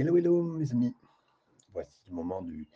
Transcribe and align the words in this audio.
Hello, 0.00 0.16
hello, 0.16 0.44
mes 0.44 0.70
amis. 0.70 0.94
Voici 1.72 2.04
le 2.06 2.14
moment 2.14 2.40
du, 2.40 2.68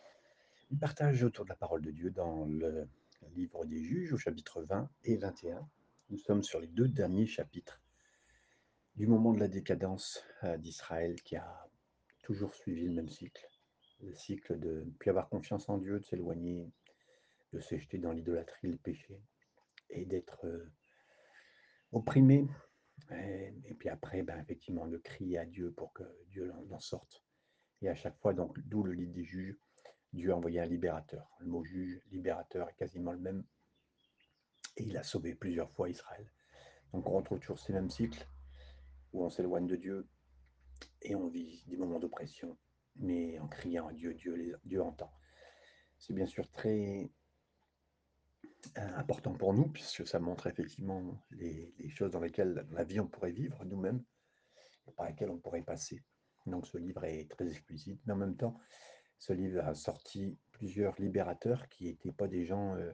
partage 0.81 1.23
autour 1.23 1.45
de 1.45 1.51
la 1.51 1.55
parole 1.55 1.81
de 1.81 1.93
Dieu 1.93 2.11
dans 2.11 2.47
le 2.47 2.89
livre 3.37 3.65
des 3.65 3.81
Juges 3.81 4.13
au 4.13 4.17
chapitre 4.17 4.63
20 4.63 4.91
et 5.05 5.17
21. 5.19 5.65
Nous 6.11 6.19
sommes 6.19 6.43
sur 6.43 6.59
les 6.59 6.67
deux 6.67 6.89
derniers 6.89 7.29
chapitres 7.29 7.81
du 8.97 9.07
moment 9.07 9.33
de 9.33 9.39
la 9.39 9.47
décadence 9.47 10.25
euh, 10.43 10.57
d'Israël 10.57 11.15
qui 11.23 11.37
a 11.37 11.69
toujours 12.25 12.57
suivi 12.57 12.87
le 12.87 12.93
même 12.93 13.09
cycle. 13.09 13.47
Le 14.01 14.13
cycle 14.15 14.59
de 14.59 14.83
ne 14.83 14.91
plus 14.91 15.11
avoir 15.11 15.29
confiance 15.29 15.69
en 15.69 15.79
Dieu, 15.79 16.01
de 16.01 16.05
s'éloigner, 16.05 16.73
de 17.53 17.61
se 17.61 17.77
jeter 17.77 17.99
dans 17.99 18.11
l'idolâtrie, 18.11 18.67
le 18.67 18.79
péché 18.79 19.23
et 19.91 20.07
d'être 20.07 20.45
euh, 20.45 20.73
opprimé. 21.93 22.49
Et, 23.11 23.75
puis 23.79 23.89
après, 23.89 24.23
ben, 24.23 24.39
effectivement, 24.41 24.87
de 24.87 24.99
crier 24.99 25.39
à 25.39 25.45
Dieu 25.45 25.73
pour 25.73 25.93
que 25.93 26.05
Dieu 26.29 26.53
en, 26.53 26.75
en 26.75 26.81
sorte. 26.81 27.23
Et 27.83 27.89
à 27.89 27.95
chaque 27.95 28.19
fois, 28.19 28.33
donc, 28.33 28.59
d'où 28.69 28.83
le 28.85 28.93
livre 28.93 29.13
des 29.13 29.25
juges, 29.25 29.59
Dieu 30.13 30.33
a 30.33 30.37
envoyé 30.37 30.61
un 30.61 30.67
libérateur. 30.67 31.29
Le 31.41 31.47
mot 31.47 31.65
juge, 31.65 32.01
libérateur 32.11 32.69
est 32.69 32.75
quasiment 32.75 33.13
le 33.13 33.19
même. 33.19 33.45
Et 34.77 34.85
il 34.85 34.97
a 34.97 35.03
sauvé 35.03 35.35
plusieurs 35.35 35.71
fois 35.73 35.89
Israël. 35.89 36.31
Donc 36.93 37.09
on 37.09 37.13
retrouve 37.13 37.41
toujours 37.41 37.59
ces 37.59 37.73
mêmes 37.73 37.91
cycles 37.91 38.27
où 39.13 39.25
on 39.25 39.31
s'éloigne 39.31 39.67
de 39.67 39.77
Dieu 39.77 40.09
et 41.01 41.15
on 41.15 41.29
vit 41.29 41.65
des 41.67 41.77
moments 41.77 41.99
d'oppression, 41.99 42.57
mais 42.97 43.39
en 43.39 43.49
criant 43.49 43.89
à 43.89 43.93
Dieu, 43.93 44.15
Dieu, 44.15 44.35
les, 44.35 44.55
Dieu 44.65 44.83
entend. 44.83 45.13
C'est 45.99 46.13
bien 46.13 46.27
sûr 46.27 46.51
très 46.51 47.11
important 48.77 49.33
pour 49.33 49.55
nous, 49.55 49.69
puisque 49.69 50.07
ça 50.07 50.19
montre 50.19 50.47
effectivement 50.47 51.03
les, 51.31 51.75
choses 51.89 52.11
dans 52.11 52.21
lesquelles 52.21 52.67
la 52.71 52.85
vie 52.85 53.01
on 53.01 53.07
pourrait 53.07 53.33
vivre 53.33 53.65
nous-mêmes, 53.65 54.03
par 54.97 55.07
lesquelles 55.07 55.31
on 55.31 55.39
pourrait 55.39 55.63
passer. 55.63 56.03
Donc 56.47 56.67
ce 56.67 56.79
livre 56.79 57.05
est 57.05 57.31
très 57.31 57.49
explicite, 57.49 58.01
mais 58.07 58.13
en 58.13 58.17
même 58.17 58.37
temps, 58.37 58.59
ce 59.19 59.33
livre 59.33 59.61
a 59.65 59.75
sorti 59.75 60.37
plusieurs 60.51 60.95
libérateurs 61.01 61.69
qui 61.69 61.85
n'étaient 61.85 62.13
pas 62.13 62.29
des 62.29 62.45
gens 62.45 62.75
euh, 62.77 62.93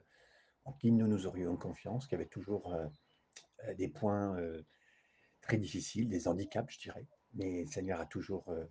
en 0.65 0.73
qui 0.73 0.91
nous 0.91 1.07
nous 1.07 1.25
aurions 1.25 1.57
confiance, 1.57 2.07
qui 2.07 2.15
avaient 2.15 2.27
toujours 2.27 2.73
euh, 2.73 3.73
des 3.75 3.87
points 3.87 4.37
euh, 4.37 4.61
très 5.41 5.57
difficiles, 5.57 6.09
des 6.09 6.27
handicaps, 6.27 6.73
je 6.73 6.79
dirais. 6.79 7.07
Mais 7.33 7.63
le 7.63 7.67
Seigneur 7.67 7.99
a 7.99 8.05
toujours 8.05 8.47
euh, 8.49 8.65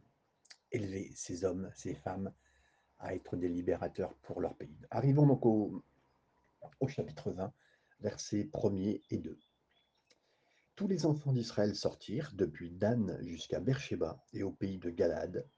élevé 0.73 1.13
ces 1.15 1.45
hommes, 1.45 1.71
ces 1.75 1.95
femmes 1.95 2.33
à 2.99 3.15
être 3.15 3.37
des 3.37 3.49
libérateurs 3.49 4.15
pour 4.23 4.41
leur 4.41 4.57
pays. 4.57 4.81
Arrivons 4.91 5.27
donc 5.27 5.47
au, 5.47 5.85
au 6.81 6.89
chapitre 6.89 7.31
20, 7.31 7.53
versets 8.01 8.45
1er 8.53 9.03
et 9.11 9.19
2. 9.19 9.39
Tous 10.77 10.89
les 10.89 11.07
enfants 11.07 11.33
d'Israël 11.33 11.75
sortirent 11.75 12.33
depuis 12.35 12.71
Dan 12.71 13.19
jusqu'à 13.23 13.61
Beersheba 13.61 14.23
et 14.33 14.43
au 14.43 14.53
pays 14.53 14.79
de 14.79 14.91
Galad, 14.91 15.49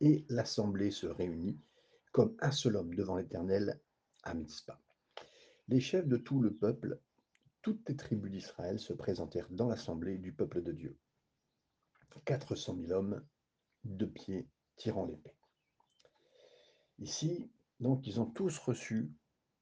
et 0.00 0.24
l'assemblée 0.28 0.90
se 0.90 1.06
réunit 1.06 1.58
comme 2.12 2.36
un 2.40 2.52
seul 2.52 2.76
homme 2.76 2.94
devant 2.94 3.16
l'Éternel 3.16 3.80
à 4.22 4.34
Mitzpah. 4.34 4.80
Les 5.68 5.80
chefs 5.80 6.06
de 6.06 6.16
tout 6.16 6.40
le 6.40 6.54
peuple, 6.54 7.00
toutes 7.62 7.88
les 7.88 7.96
tribus 7.96 8.30
d'Israël 8.30 8.78
se 8.78 8.92
présentèrent 8.92 9.50
dans 9.50 9.68
l'assemblée 9.68 10.18
du 10.18 10.32
peuple 10.32 10.62
de 10.62 10.72
Dieu. 10.72 10.96
400 12.24 12.76
000 12.80 12.92
hommes, 12.92 13.22
de 13.84 14.06
pied, 14.06 14.48
tirant 14.76 15.06
l'épée. 15.06 15.34
Ici, 16.98 17.50
donc, 17.80 18.06
ils 18.06 18.20
ont 18.20 18.26
tous 18.26 18.58
reçu 18.58 19.10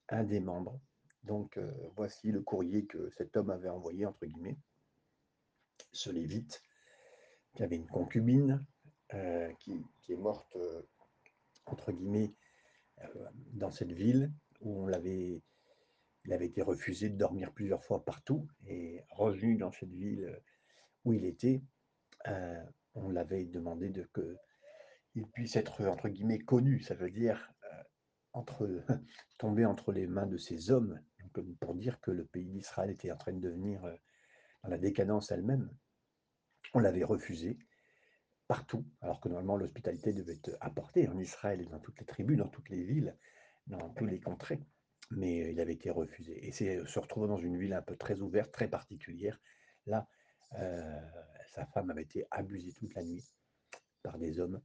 un 0.09 0.25
des 0.25 0.41
membres. 0.41 0.81
Donc, 1.25 1.57
euh, 1.57 1.73
voici 1.97 2.31
le 2.31 2.43
courrier 2.43 2.87
que 2.87 3.11
cet 3.17 3.37
homme 3.37 3.51
avait 3.51 3.69
envoyé, 3.69 4.07
entre 4.07 4.27
guillemets, 4.27 4.59
ce 5.93 6.11
lévite, 6.11 6.63
qui 7.55 7.63
avait 7.63 7.77
une 7.77 7.89
concubine, 7.89 8.65
euh, 9.15 9.53
qui, 9.61 9.85
est 10.09 10.17
morte, 10.17 10.55
euh, 10.57 10.83
entre 11.67 11.93
guillemets, 11.93 12.35
dans 13.53 13.73
cette 13.73 13.91
ville 13.91 14.33
où 14.61 14.85
on 14.85 14.87
l'avait, 14.87 15.43
il 16.25 16.33
avait 16.33 16.47
été 16.47 16.63
refusé 16.63 17.11
de 17.11 17.17
dormir 17.17 17.53
plusieurs 17.53 17.85
fois 17.85 18.05
partout 18.05 18.47
et 18.67 19.03
revenu 19.11 19.57
dans 19.57 19.73
cette 19.73 19.93
ville 19.93 20.41
où 21.05 21.13
il 21.13 21.25
était, 21.25 21.61
on 22.95 23.11
l'avait 23.11 23.45
demandé 23.47 23.89
de 23.91 24.05
que 24.13 24.39
il 25.17 25.27
puisse 25.27 25.57
être 25.57 25.85
entre 25.87 26.09
guillemets 26.09 26.39
connu, 26.39 26.81
ça 26.81 26.95
veut 26.95 27.11
dire 27.11 27.53
entre 28.35 28.85
tomber 29.39 29.65
entre 29.65 29.93
les 29.93 30.07
mains 30.07 30.27
de 30.27 30.37
ces 30.37 30.71
hommes, 30.71 31.01
pour 31.61 31.75
dire 31.75 32.01
que 32.01 32.11
le 32.11 32.25
pays 32.25 32.47
d'Israël 32.47 32.91
était 32.91 33.11
en 33.11 33.17
train 33.17 33.33
de 33.33 33.41
devenir 33.41 33.85
euh, 33.85 33.95
dans 34.63 34.69
la 34.69 34.79
décadence 34.79 35.31
elle-même. 35.31 35.71
On 36.75 36.81
l'avait 36.81 37.05
refusé 37.05 37.59
partout, 38.47 38.85
alors 39.01 39.21
que 39.21 39.29
normalement 39.29 39.57
l'hospitalité 39.57 40.13
devait 40.13 40.35
être 40.35 40.57
apportée 40.61 41.09
en 41.09 41.19
Israël 41.19 41.61
et 41.61 41.67
dans 41.67 41.81
toutes 41.81 41.99
les 41.99 42.07
tribus, 42.07 42.37
dans 42.37 42.49
toutes 42.49 42.69
les 42.69 42.83
villes, 42.83 43.17
dans 43.67 43.91
tous 43.91 44.07
les 44.07 44.21
contrées. 44.21 44.61
Mais 45.11 45.53
il 45.53 45.61
avait 45.61 45.75
été 45.75 45.91
refusé. 45.91 46.47
Et 46.47 46.53
c'est 46.53 46.87
se 46.87 46.99
retrouver 46.99 47.29
dans 47.29 47.39
une 47.39 47.59
ville 47.59 47.73
un 47.73 47.83
peu 47.83 47.97
très 47.97 48.21
ouverte, 48.21 48.53
très 48.53 48.69
particulière. 48.69 49.41
Là, 49.87 50.09
euh, 50.59 51.01
sa 51.47 51.67
femme 51.67 51.91
avait 51.91 52.03
été 52.03 52.27
abusée 52.31 52.73
toute 52.73 52.95
la 52.95 53.05
nuit 53.05 53.25
par 54.03 54.19
des 54.19 54.41
hommes. 54.41 54.61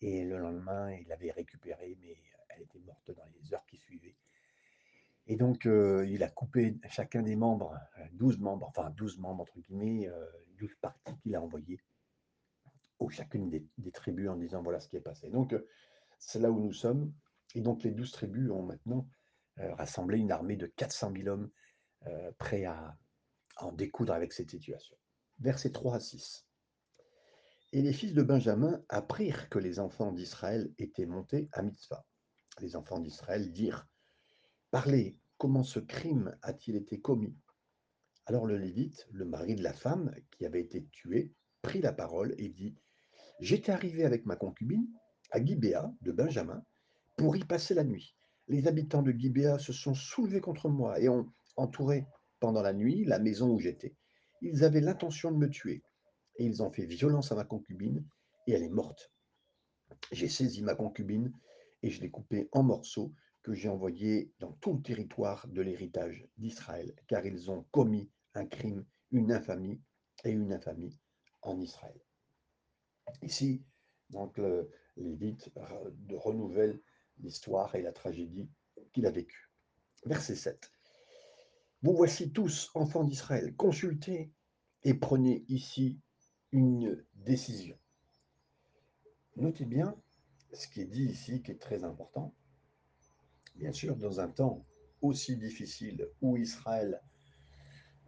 Et 0.00 0.24
le 0.24 0.38
lendemain, 0.38 0.92
il 0.92 1.06
l'avait 1.08 1.30
récupérée, 1.30 1.96
mais 2.00 2.16
elle 2.56 2.62
était 2.62 2.80
morte 2.80 3.10
dans 3.10 3.26
les 3.34 3.54
heures 3.54 3.64
qui 3.66 3.78
suivaient. 3.78 4.16
Et 5.26 5.36
donc, 5.36 5.66
euh, 5.66 6.06
il 6.08 6.22
a 6.22 6.28
coupé 6.28 6.76
chacun 6.90 7.22
des 7.22 7.36
membres, 7.36 7.74
12 8.12 8.38
membres, 8.38 8.66
enfin 8.68 8.90
12 8.90 9.18
membres 9.18 9.42
entre 9.42 9.58
guillemets, 9.58 10.06
euh, 10.08 10.26
12 10.58 10.74
parties 10.80 11.16
qu'il 11.22 11.34
a 11.34 11.40
envoyées 11.40 11.80
aux 12.98 13.10
chacune 13.10 13.50
des, 13.50 13.90
tribus 13.92 14.28
en 14.28 14.36
disant 14.36 14.62
voilà 14.62 14.80
ce 14.80 14.88
qui 14.88 14.96
est 14.96 15.00
passé. 15.00 15.30
Donc, 15.30 15.52
euh, 15.52 15.66
c'est 16.18 16.40
là 16.40 16.50
où 16.50 16.60
nous 16.60 16.72
sommes. 16.72 17.12
Et 17.54 17.60
donc, 17.60 17.82
les 17.82 17.90
12 17.90 18.12
tribus 18.12 18.50
ont 18.50 18.62
maintenant 18.62 19.08
euh, 19.58 19.74
rassemblé 19.74 20.18
une 20.18 20.32
armée 20.32 20.56
de 20.56 20.66
400 20.66 21.12
000 21.16 21.28
hommes 21.28 21.50
euh, 22.06 22.32
prêts 22.38 22.64
à, 22.64 22.96
à 23.56 23.66
en 23.66 23.72
découdre 23.72 24.12
avec 24.12 24.32
cette 24.32 24.50
situation. 24.50 24.96
Versets 25.40 25.72
3 25.72 25.96
à 25.96 26.00
6. 26.00 26.46
Et 27.72 27.82
les 27.82 27.92
fils 27.92 28.14
de 28.14 28.22
Benjamin 28.22 28.82
apprirent 28.88 29.48
que 29.48 29.58
les 29.58 29.80
enfants 29.80 30.12
d'Israël 30.12 30.72
étaient 30.78 31.06
montés 31.06 31.48
à 31.52 31.62
Mitzvah. 31.62 32.04
Les 32.60 32.76
enfants 32.76 33.00
d'Israël 33.00 33.52
dirent 33.52 33.86
Parlez, 34.70 35.18
comment 35.38 35.64
ce 35.64 35.80
crime 35.80 36.36
a-t-il 36.42 36.76
été 36.76 37.00
commis? 37.00 37.36
Alors 38.26 38.46
le 38.46 38.56
Lévite, 38.56 39.06
le 39.10 39.24
mari 39.24 39.54
de 39.54 39.62
la 39.62 39.72
femme 39.72 40.14
qui 40.30 40.46
avait 40.46 40.62
été 40.62 40.86
tuée, 40.92 41.32
prit 41.62 41.80
la 41.80 41.92
parole 41.92 42.34
et 42.38 42.48
dit 42.48 42.76
J'étais 43.40 43.72
arrivé 43.72 44.04
avec 44.04 44.24
ma 44.24 44.36
concubine 44.36 44.86
à 45.30 45.44
Gibéa 45.44 45.92
de 46.00 46.12
Benjamin 46.12 46.64
pour 47.16 47.36
y 47.36 47.44
passer 47.44 47.74
la 47.74 47.84
nuit. 47.84 48.16
Les 48.48 48.66
habitants 48.66 49.02
de 49.02 49.12
Gibéa 49.12 49.58
se 49.58 49.72
sont 49.72 49.94
soulevés 49.94 50.40
contre 50.40 50.68
moi 50.68 51.00
et 51.00 51.08
ont 51.08 51.26
entouré 51.56 52.06
pendant 52.40 52.62
la 52.62 52.72
nuit 52.72 53.04
la 53.04 53.18
maison 53.18 53.50
où 53.50 53.58
j'étais. 53.58 53.96
Ils 54.42 54.64
avaient 54.64 54.80
l'intention 54.80 55.32
de 55.32 55.38
me 55.38 55.50
tuer 55.50 55.82
et 56.36 56.44
ils 56.44 56.62
ont 56.62 56.70
fait 56.70 56.86
violence 56.86 57.32
à 57.32 57.34
ma 57.34 57.44
concubine 57.44 58.06
et 58.46 58.52
elle 58.52 58.62
est 58.62 58.68
morte. 58.68 59.10
J'ai 60.12 60.28
saisi 60.28 60.62
ma 60.62 60.74
concubine 60.74 61.32
et 61.84 61.90
je 61.90 62.00
l'ai 62.00 62.10
coupée 62.10 62.48
en 62.52 62.62
morceaux 62.62 63.12
que 63.42 63.52
j'ai 63.52 63.68
envoyés 63.68 64.32
dans 64.38 64.52
tout 64.52 64.72
le 64.72 64.80
territoire 64.80 65.46
de 65.48 65.60
l'héritage 65.60 66.26
d'Israël, 66.38 66.94
car 67.08 67.26
ils 67.26 67.50
ont 67.50 67.66
commis 67.72 68.10
un 68.32 68.46
crime, 68.46 68.86
une 69.10 69.30
infamie 69.30 69.82
et 70.24 70.30
une 70.30 70.50
infamie 70.50 70.98
en 71.42 71.60
Israël. 71.60 72.00
Ici, 73.20 73.62
donc, 74.08 74.38
le 74.38 74.70
Lévite 74.96 75.50
renouvelle 76.10 76.80
l'histoire 77.18 77.74
et 77.74 77.82
la 77.82 77.92
tragédie 77.92 78.48
qu'il 78.94 79.04
a 79.04 79.10
vécue. 79.10 79.50
Verset 80.06 80.36
7. 80.36 80.72
Vous 81.82 81.94
voici 81.94 82.32
tous, 82.32 82.70
enfants 82.74 83.04
d'Israël, 83.04 83.54
consultez 83.56 84.32
et 84.84 84.94
prenez 84.94 85.44
ici 85.48 86.00
une 86.50 87.04
décision. 87.12 87.78
Notez 89.36 89.66
bien 89.66 89.94
ce 90.54 90.68
qui 90.68 90.80
est 90.80 90.86
dit 90.86 91.04
ici, 91.04 91.42
qui 91.42 91.50
est 91.50 91.60
très 91.60 91.84
important. 91.84 92.32
Bien 93.56 93.72
sûr, 93.72 93.96
dans 93.96 94.20
un 94.20 94.28
temps 94.28 94.64
aussi 95.02 95.36
difficile 95.36 96.08
où 96.22 96.36
Israël 96.36 97.00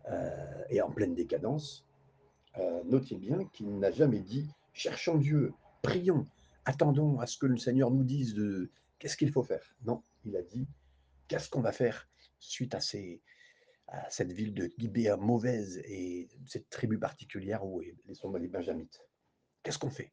euh, 0.08 0.64
est 0.68 0.80
en 0.80 0.90
pleine 0.90 1.14
décadence, 1.14 1.86
euh, 2.58 2.82
notez 2.84 3.16
bien 3.16 3.44
qu'il 3.52 3.78
n'a 3.78 3.90
jamais 3.90 4.20
dit 4.20 4.48
cherchons 4.72 5.18
Dieu, 5.18 5.52
prions, 5.82 6.24
attendons 6.64 7.20
à 7.20 7.26
ce 7.26 7.38
que 7.38 7.46
le 7.46 7.58
Seigneur 7.58 7.90
nous 7.90 8.04
dise 8.04 8.34
de 8.34 8.70
qu'est-ce 8.98 9.16
qu'il 9.16 9.30
faut 9.30 9.42
faire. 9.42 9.76
Non, 9.84 10.02
il 10.24 10.36
a 10.36 10.42
dit 10.42 10.66
qu'est-ce 11.28 11.48
qu'on 11.48 11.60
va 11.60 11.72
faire 11.72 12.08
suite 12.38 12.74
à 12.74 12.80
cette 12.80 14.32
ville 14.32 14.54
de 14.54 14.70
Gibéa 14.78 15.16
mauvaise 15.16 15.78
et 15.84 16.28
cette 16.46 16.68
tribu 16.70 16.98
particulière 16.98 17.64
où 17.64 17.82
sont 18.12 18.32
les 18.34 18.48
Benjamites? 18.48 19.00
Qu'est-ce 19.62 19.78
qu'on 19.78 19.90
fait? 19.90 20.12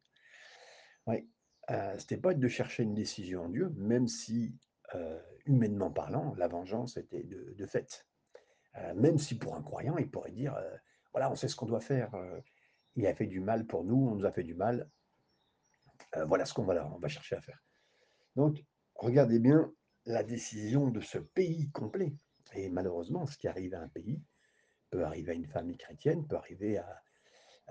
Euh, 1.70 1.98
c'était 1.98 2.16
pas 2.16 2.34
de 2.34 2.48
chercher 2.48 2.82
une 2.82 2.94
décision 2.94 3.44
en 3.44 3.48
Dieu, 3.48 3.72
même 3.76 4.08
si, 4.08 4.56
euh, 4.94 5.20
humainement 5.46 5.90
parlant, 5.90 6.34
la 6.36 6.48
vengeance 6.48 6.96
était 6.96 7.22
de, 7.22 7.66
fait. 7.66 8.06
Euh, 8.76 8.94
même 8.94 9.18
si 9.18 9.38
pour 9.38 9.54
un 9.54 9.62
croyant, 9.62 9.96
il 9.96 10.10
pourrait 10.10 10.32
dire, 10.32 10.56
voilà, 11.12 11.30
on 11.30 11.36
sait 11.36 11.48
ce 11.48 11.56
qu'on 11.56 11.66
doit 11.66 11.80
faire, 11.80 12.12
il 12.96 13.06
a 13.06 13.14
fait 13.14 13.26
du 13.26 13.40
mal 13.40 13.66
pour 13.66 13.84
nous, 13.84 14.08
on 14.08 14.14
nous 14.16 14.26
a 14.26 14.32
fait 14.32 14.42
du 14.42 14.54
mal. 14.54 14.90
Voilà 16.26 16.44
ce 16.44 16.54
qu'on 16.54 16.64
va, 16.64 16.86
on 16.94 16.98
va 16.98 17.08
chercher 17.08 17.36
à 17.36 17.40
faire. 17.40 17.60
Donc, 18.36 18.64
regardez 18.94 19.38
bien 19.38 19.72
la 20.06 20.22
décision 20.22 20.88
de 20.88 21.00
ce 21.00 21.18
pays 21.18 21.70
complet. 21.70 22.14
Et 22.54 22.68
malheureusement, 22.68 23.26
ce 23.26 23.36
qui 23.36 23.48
arrive 23.48 23.74
à 23.74 23.80
un 23.80 23.88
pays 23.88 24.22
peut 24.90 25.04
arriver 25.04 25.32
à 25.32 25.34
une 25.34 25.46
famille 25.46 25.76
chrétienne, 25.76 26.26
peut 26.26 26.36
arriver 26.36 26.78
à, 26.78 27.03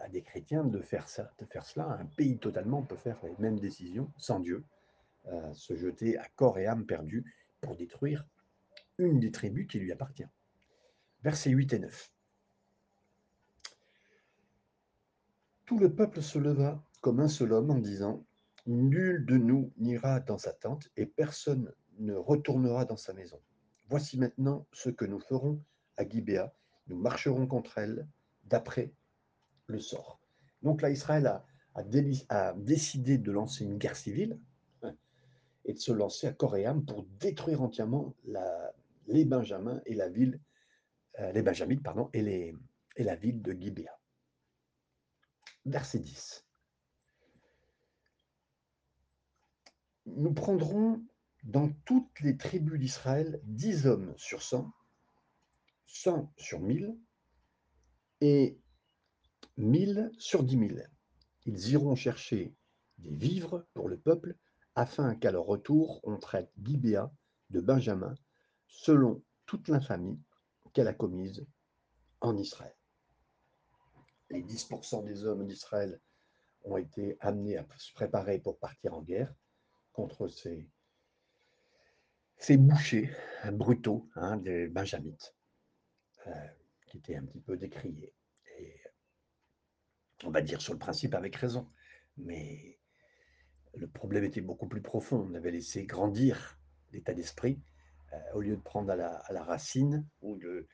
des 0.10 0.22
chrétiens 0.22 0.64
de 0.64 0.82
faire, 0.82 1.08
ça, 1.08 1.32
de 1.38 1.46
faire 1.46 1.66
cela. 1.66 1.86
Un 2.00 2.06
pays 2.06 2.38
totalement 2.38 2.82
peut 2.82 2.98
faire 2.98 3.20
les 3.24 3.36
mêmes 3.40 3.60
décisions 3.60 4.12
sans 4.18 4.40
Dieu, 4.40 4.64
euh, 5.28 5.54
se 5.54 5.76
jeter 5.76 6.18
à 6.18 6.28
corps 6.36 6.58
et 6.58 6.68
âme 6.68 6.86
perdus 6.86 7.24
pour 7.62 7.76
détruire 7.76 8.26
une 8.98 9.20
des 9.20 9.32
tribus 9.32 9.68
qui 9.68 9.80
lui 9.80 9.92
appartient. 9.92 10.28
Versets 11.24 11.52
8 11.52 11.74
et 11.74 11.80
9. 11.80 12.12
Tout 15.66 15.80
le 15.80 15.94
peuple 15.94 16.22
se 16.22 16.38
leva 16.38 16.84
comme 17.02 17.20
un 17.20 17.30
seul 17.30 17.54
homme 17.54 17.72
en 17.72 17.78
disant 17.78 18.26
Nul 18.66 19.26
de 19.26 19.38
nous 19.38 19.72
n'ira 19.78 20.20
dans 20.20 20.38
sa 20.38 20.54
tente 20.54 20.90
et 20.96 21.06
personne 21.06 21.74
ne 22.00 22.14
retournera 22.14 22.86
dans 22.86 22.98
sa 22.98 23.14
maison. 23.14 23.40
Voici 23.90 24.18
maintenant 24.18 24.66
ce 24.72 24.90
que 24.90 25.06
nous 25.06 25.20
ferons 25.20 25.62
à 25.98 26.08
Gibéa. 26.08 26.54
Nous 26.88 26.98
marcherons 26.98 27.48
contre 27.48 27.78
elle 27.78 28.08
d'après 28.46 28.92
le 29.68 29.80
sort. 29.80 30.20
Donc 30.62 30.82
là, 30.82 30.90
Israël 30.90 31.28
a, 31.28 32.54
décidé 32.56 33.18
de 33.18 33.32
lancer 33.32 33.66
une 33.66 33.78
guerre 33.78 33.96
civile 33.96 34.40
hein, 34.84 34.96
et 35.66 35.74
de 35.74 35.80
se 35.80 35.92
lancer 35.92 36.28
à 36.28 36.36
âme 36.70 36.86
pour 36.86 37.04
détruire 37.20 37.62
entièrement 37.62 38.16
les 39.08 39.26
Benjamins 39.26 39.82
et 39.86 39.96
la 39.96 40.08
ville, 40.10 40.40
euh, 41.20 41.32
les 41.32 41.42
Benjamites, 41.42 41.84
pardon, 41.84 42.10
et, 42.14 42.54
la 42.98 43.16
ville 43.16 43.42
de 43.42 43.54
Gibéa. 43.54 44.00
Verset 45.66 46.00
10. 46.00 46.46
Nous 50.06 50.34
prendrons 50.34 51.02
dans 51.44 51.70
toutes 51.86 52.20
les 52.20 52.38
tribus 52.38 52.80
d'Israël 52.80 53.42
dix 53.44 53.88
hommes 53.88 54.14
sur 54.18 54.42
cent, 54.42 54.72
cent 55.88 56.32
sur 56.38 56.60
mille, 56.60 56.96
et 58.22 58.60
mille 59.58 60.12
sur 60.18 60.44
dix 60.44 60.58
mille. 60.58 60.90
Ils 61.46 61.70
iront 61.72 61.96
chercher 61.96 62.56
des 62.98 63.16
vivres 63.16 63.66
pour 63.74 63.90
le 63.90 63.98
peuple, 63.98 64.36
afin 64.76 65.16
qu'à 65.16 65.32
leur 65.32 65.46
retour, 65.46 66.00
on 66.04 66.18
traite 66.18 66.52
Gibéa 66.62 67.12
de 67.50 67.60
Benjamin, 67.60 68.16
selon 68.68 69.24
toute 69.46 69.68
l'infamie 69.68 70.20
qu'elle 70.74 70.88
a 70.88 70.94
commise 70.94 71.46
en 72.22 72.36
Israël. 72.38 72.76
Les 74.30 74.42
10% 74.42 75.04
des 75.04 75.26
hommes 75.26 75.46
d'Israël 75.46 76.00
ont 76.64 76.78
été 76.78 77.18
amenés 77.20 77.58
à 77.58 77.66
se 77.78 77.94
préparer 77.94 78.40
pour 78.40 78.58
partir 78.58 78.94
en 78.94 79.02
guerre 79.02 79.34
contre 79.92 80.28
ces, 80.28 80.68
bouchers 82.58 83.12
brutaux 83.52 84.10
hein, 84.16 84.38
des 84.38 84.68
Benjamites, 84.68 85.36
euh, 86.26 86.48
qui 86.88 86.98
étaient 86.98 87.16
un 87.16 87.26
petit 87.26 87.42
peu 87.42 87.58
décriés. 87.58 88.14
On 90.26 90.32
va 90.32 90.42
dire 90.42 90.62
sur 90.62 90.74
le 90.74 90.80
principe 90.80 91.16
avec 91.16 91.36
raison. 91.36 91.68
Mais 92.18 92.80
le 93.76 93.88
problème 93.88 94.24
était 94.24 94.42
beaucoup 94.42 94.68
plus 94.68 94.82
profond. 94.82 95.28
On 95.30 95.34
avait 95.34 95.52
laissé 95.52 95.86
grandir 95.86 96.60
l'état 96.92 97.14
d'esprit 97.14 97.62
euh, 98.14 98.18
au 98.36 98.42
lieu 98.42 98.56
de 98.56 98.62
prendre 98.62 98.92
à 98.92 98.96
la, 98.96 99.44
racine 99.44 100.08
ou 100.22 100.38
de, 100.38 100.68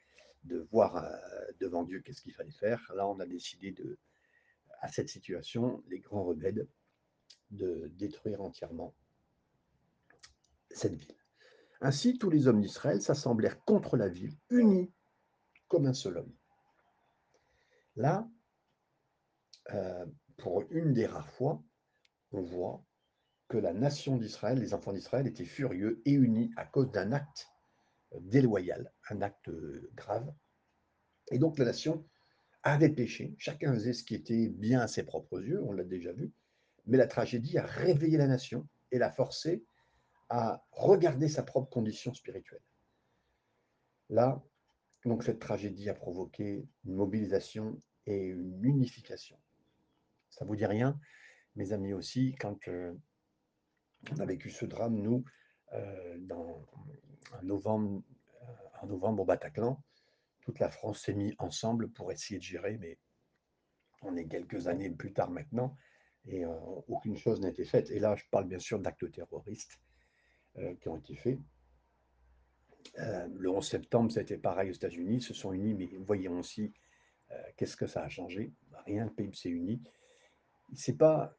de 0.43 0.67
voir 0.71 0.97
euh, 0.97 1.11
devant 1.59 1.83
Dieu 1.83 2.01
qu'est-ce 2.01 2.21
qu'il 2.21 2.33
fallait 2.33 2.51
faire. 2.51 2.91
Là, 2.95 3.07
on 3.07 3.19
a 3.19 3.25
décidé 3.25 3.71
de, 3.71 3.97
à 4.81 4.87
cette 4.89 5.09
situation, 5.09 5.83
les 5.87 5.99
grands 5.99 6.23
rebelles, 6.23 6.67
de 7.51 7.91
détruire 7.95 8.41
entièrement 8.41 8.93
cette 10.69 10.93
ville. 10.93 11.15
Ainsi, 11.81 12.17
tous 12.17 12.29
les 12.29 12.47
hommes 12.47 12.61
d'Israël 12.61 13.01
s'assemblèrent 13.01 13.63
contre 13.63 13.97
la 13.97 14.09
ville, 14.09 14.37
unis 14.49 14.91
comme 15.67 15.85
un 15.85 15.93
seul 15.93 16.17
homme. 16.17 16.33
Là, 17.95 18.27
euh, 19.73 20.05
pour 20.37 20.63
une 20.71 20.93
des 20.93 21.05
rares 21.05 21.29
fois, 21.29 21.63
on 22.31 22.41
voit 22.41 22.83
que 23.47 23.57
la 23.57 23.73
nation 23.73 24.17
d'Israël, 24.17 24.59
les 24.59 24.73
enfants 24.73 24.93
d'Israël 24.93 25.27
étaient 25.27 25.45
furieux 25.45 26.01
et 26.05 26.11
unis 26.11 26.51
à 26.55 26.65
cause 26.65 26.91
d'un 26.91 27.11
acte 27.11 27.47
déloyal, 28.21 28.91
un 29.09 29.21
acte 29.21 29.49
euh, 29.49 29.89
grave. 29.95 30.31
Et 31.31 31.39
donc 31.39 31.57
la 31.57 31.65
nation 31.65 32.07
avait 32.63 32.89
péché, 32.89 33.35
chacun 33.37 33.73
faisait 33.73 33.93
ce 33.93 34.03
qui 34.03 34.15
était 34.15 34.49
bien 34.49 34.81
à 34.81 34.87
ses 34.87 35.03
propres 35.03 35.41
yeux, 35.41 35.61
on 35.63 35.71
l'a 35.71 35.83
déjà 35.83 36.11
vu, 36.13 36.31
mais 36.85 36.97
la 36.97 37.07
tragédie 37.07 37.57
a 37.57 37.65
réveillé 37.65 38.17
la 38.17 38.27
nation 38.27 38.67
et 38.91 38.97
l'a 38.97 39.11
forcé 39.11 39.63
à 40.29 40.63
regarder 40.71 41.27
sa 41.27 41.43
propre 41.43 41.69
condition 41.69 42.13
spirituelle. 42.13 42.61
Là, 44.09 44.43
donc 45.05 45.23
cette 45.23 45.39
tragédie 45.39 45.89
a 45.89 45.93
provoqué 45.93 46.67
une 46.85 46.95
mobilisation 46.95 47.81
et 48.05 48.25
une 48.25 48.63
unification. 48.63 49.37
Ça 50.29 50.45
vous 50.45 50.55
dit 50.55 50.65
rien, 50.65 50.99
mes 51.55 51.73
amis 51.73 51.93
aussi, 51.93 52.35
quand 52.39 52.67
euh, 52.67 52.93
on 54.11 54.19
a 54.19 54.25
vécu 54.25 54.49
ce 54.49 54.65
drame, 54.65 54.95
nous, 54.95 55.23
euh, 55.73 56.17
en, 56.31 57.43
novembre, 57.43 58.01
euh, 58.43 58.45
en 58.81 58.87
novembre 58.87 59.23
au 59.23 59.25
Bataclan, 59.25 59.83
toute 60.41 60.59
la 60.59 60.71
France 60.71 61.01
s'est 61.01 61.13
mise 61.13 61.35
ensemble 61.37 61.89
pour 61.89 62.11
essayer 62.11 62.39
de 62.39 62.43
gérer, 62.43 62.77
mais 62.77 62.97
on 64.01 64.15
est 64.15 64.27
quelques 64.27 64.67
années 64.67 64.89
plus 64.89 65.11
tard 65.11 65.29
maintenant, 65.29 65.75
et 66.25 66.45
aucune 66.87 67.17
chose 67.17 67.41
n'a 67.41 67.49
été 67.49 67.65
faite. 67.65 67.89
Et 67.91 67.99
là, 67.99 68.15
je 68.15 68.23
parle 68.31 68.47
bien 68.47 68.59
sûr 68.59 68.79
d'actes 68.79 69.11
terroristes 69.11 69.79
qui 70.79 70.87
ont 70.87 70.97
été 70.97 71.15
faits. 71.15 71.39
Le 72.97 73.49
11 73.49 73.67
septembre, 73.67 74.17
été 74.17 74.37
pareil 74.37 74.69
aux 74.69 74.73
États-Unis, 74.73 75.21
se 75.21 75.33
sont 75.33 75.53
unis, 75.53 75.73
mais 75.73 75.89
voyons 75.99 76.39
aussi 76.39 76.73
qu'est-ce 77.57 77.75
que 77.75 77.87
ça 77.87 78.03
a 78.03 78.09
changé. 78.09 78.53
Rien, 78.85 79.05
le 79.05 79.11
pays 79.11 79.35
s'est 79.35 79.49
uni. 79.49 79.81
C'est 80.73 80.97
pas 80.97 81.35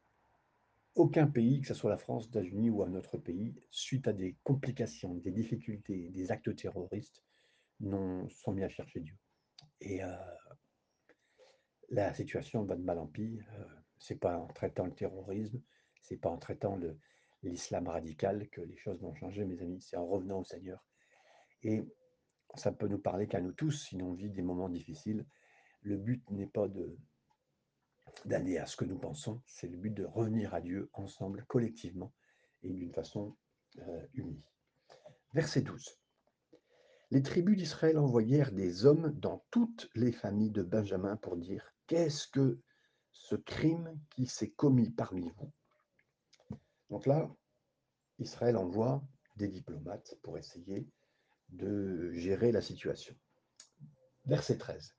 aucun 0.95 1.27
pays, 1.27 1.61
que 1.61 1.67
ce 1.67 1.73
soit 1.73 1.89
la 1.89 1.97
France, 1.97 2.25
les 2.25 2.29
États-Unis 2.29 2.69
ou 2.69 2.83
un 2.83 2.93
autre 2.95 3.17
pays, 3.17 3.55
suite 3.71 4.07
à 4.07 4.13
des 4.13 4.35
complications, 4.43 5.15
des 5.15 5.31
difficultés, 5.31 6.09
des 6.09 6.31
actes 6.31 6.55
terroristes, 6.55 7.23
non, 7.79 8.27
sont 8.29 8.51
mis 8.51 8.63
à 8.63 8.69
chercher 8.69 8.99
Dieu. 8.99 9.15
Et 9.79 10.01
la 11.89 12.13
situation 12.13 12.63
va 12.63 12.75
de 12.75 12.83
mal 12.83 12.99
en 12.99 13.07
pis. 13.07 13.39
c'est 13.99 14.19
pas 14.19 14.37
en 14.37 14.47
traitant 14.47 14.85
le 14.85 14.93
terrorisme, 14.93 15.61
c'est 16.01 16.17
pas 16.17 16.29
en 16.29 16.37
traitant 16.37 16.79
l'islam 17.43 17.87
radical 17.87 18.49
que 18.49 18.61
les 18.61 18.77
choses 18.77 19.01
vont 19.01 19.13
changer, 19.15 19.45
mes 19.45 19.61
amis. 19.61 19.81
C'est 19.81 19.97
en 19.97 20.05
revenant 20.05 20.39
au 20.39 20.45
Seigneur. 20.45 20.83
Et 21.63 21.83
ça 22.55 22.71
peut 22.71 22.87
nous 22.87 22.99
parler 22.99 23.27
qu'à 23.27 23.41
nous 23.41 23.53
tous, 23.53 23.71
si 23.71 24.01
on 24.01 24.13
vit 24.13 24.29
des 24.29 24.41
moments 24.41 24.69
difficiles. 24.69 25.25
Le 25.81 25.97
but 25.97 26.29
n'est 26.29 26.47
pas 26.47 26.67
de 26.67 26.97
d'aller 28.25 28.57
à 28.57 28.65
ce 28.65 28.75
que 28.75 28.85
nous 28.85 28.97
pensons, 28.97 29.41
c'est 29.45 29.67
le 29.67 29.77
but 29.77 29.93
de 29.93 30.05
revenir 30.05 30.53
à 30.53 30.61
Dieu 30.61 30.89
ensemble, 30.93 31.45
collectivement, 31.47 32.13
et 32.63 32.71
d'une 32.71 32.93
façon 32.93 33.35
euh, 33.79 34.07
unie. 34.13 34.43
Verset 35.33 35.61
12. 35.61 35.97
Les 37.11 37.23
tribus 37.23 37.57
d'Israël 37.57 37.97
envoyèrent 37.97 38.51
des 38.51 38.85
hommes 38.85 39.11
dans 39.19 39.45
toutes 39.51 39.89
les 39.95 40.11
familles 40.11 40.51
de 40.51 40.63
Benjamin 40.63 41.17
pour 41.17 41.35
dire, 41.35 41.73
qu'est-ce 41.87 42.27
que 42.27 42.59
ce 43.11 43.35
crime 43.35 43.99
qui 44.11 44.27
s'est 44.27 44.51
commis 44.51 44.89
parmi 44.89 45.29
vous? 45.29 45.51
Donc 46.89 47.05
là, 47.05 47.29
Israël 48.19 48.57
envoie 48.57 49.03
des 49.35 49.47
diplomates 49.47 50.15
pour 50.21 50.37
essayer 50.37 50.87
de 51.49 52.11
gérer 52.13 52.51
la 52.51 52.61
situation. 52.61 53.15
Verset 54.25 54.57
13. 54.57 54.93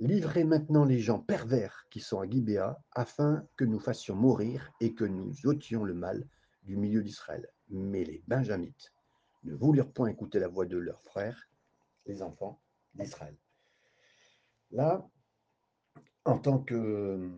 Livrez 0.00 0.44
maintenant 0.44 0.86
les 0.86 0.98
gens 0.98 1.18
pervers 1.18 1.86
qui 1.90 2.00
sont 2.00 2.20
à 2.20 2.28
Gibéa, 2.28 2.82
afin 2.92 3.46
que 3.56 3.64
nous 3.64 3.78
fassions 3.78 4.16
mourir 4.16 4.72
et 4.80 4.94
que 4.94 5.04
nous 5.04 5.46
ôtions 5.46 5.84
le 5.84 5.92
mal 5.92 6.26
du 6.62 6.78
milieu 6.78 7.02
d'Israël. 7.02 7.46
Mais 7.68 8.04
les 8.04 8.22
Benjamites 8.26 8.94
ne 9.44 9.54
voulurent 9.54 9.92
point 9.92 10.08
écouter 10.08 10.38
la 10.38 10.48
voix 10.48 10.64
de 10.64 10.78
leurs 10.78 11.02
frères, 11.02 11.50
les 12.06 12.22
enfants 12.22 12.62
d'Israël. 12.94 13.36
Là, 14.70 15.06
en 16.24 16.38
tant 16.38 16.60
que 16.60 17.30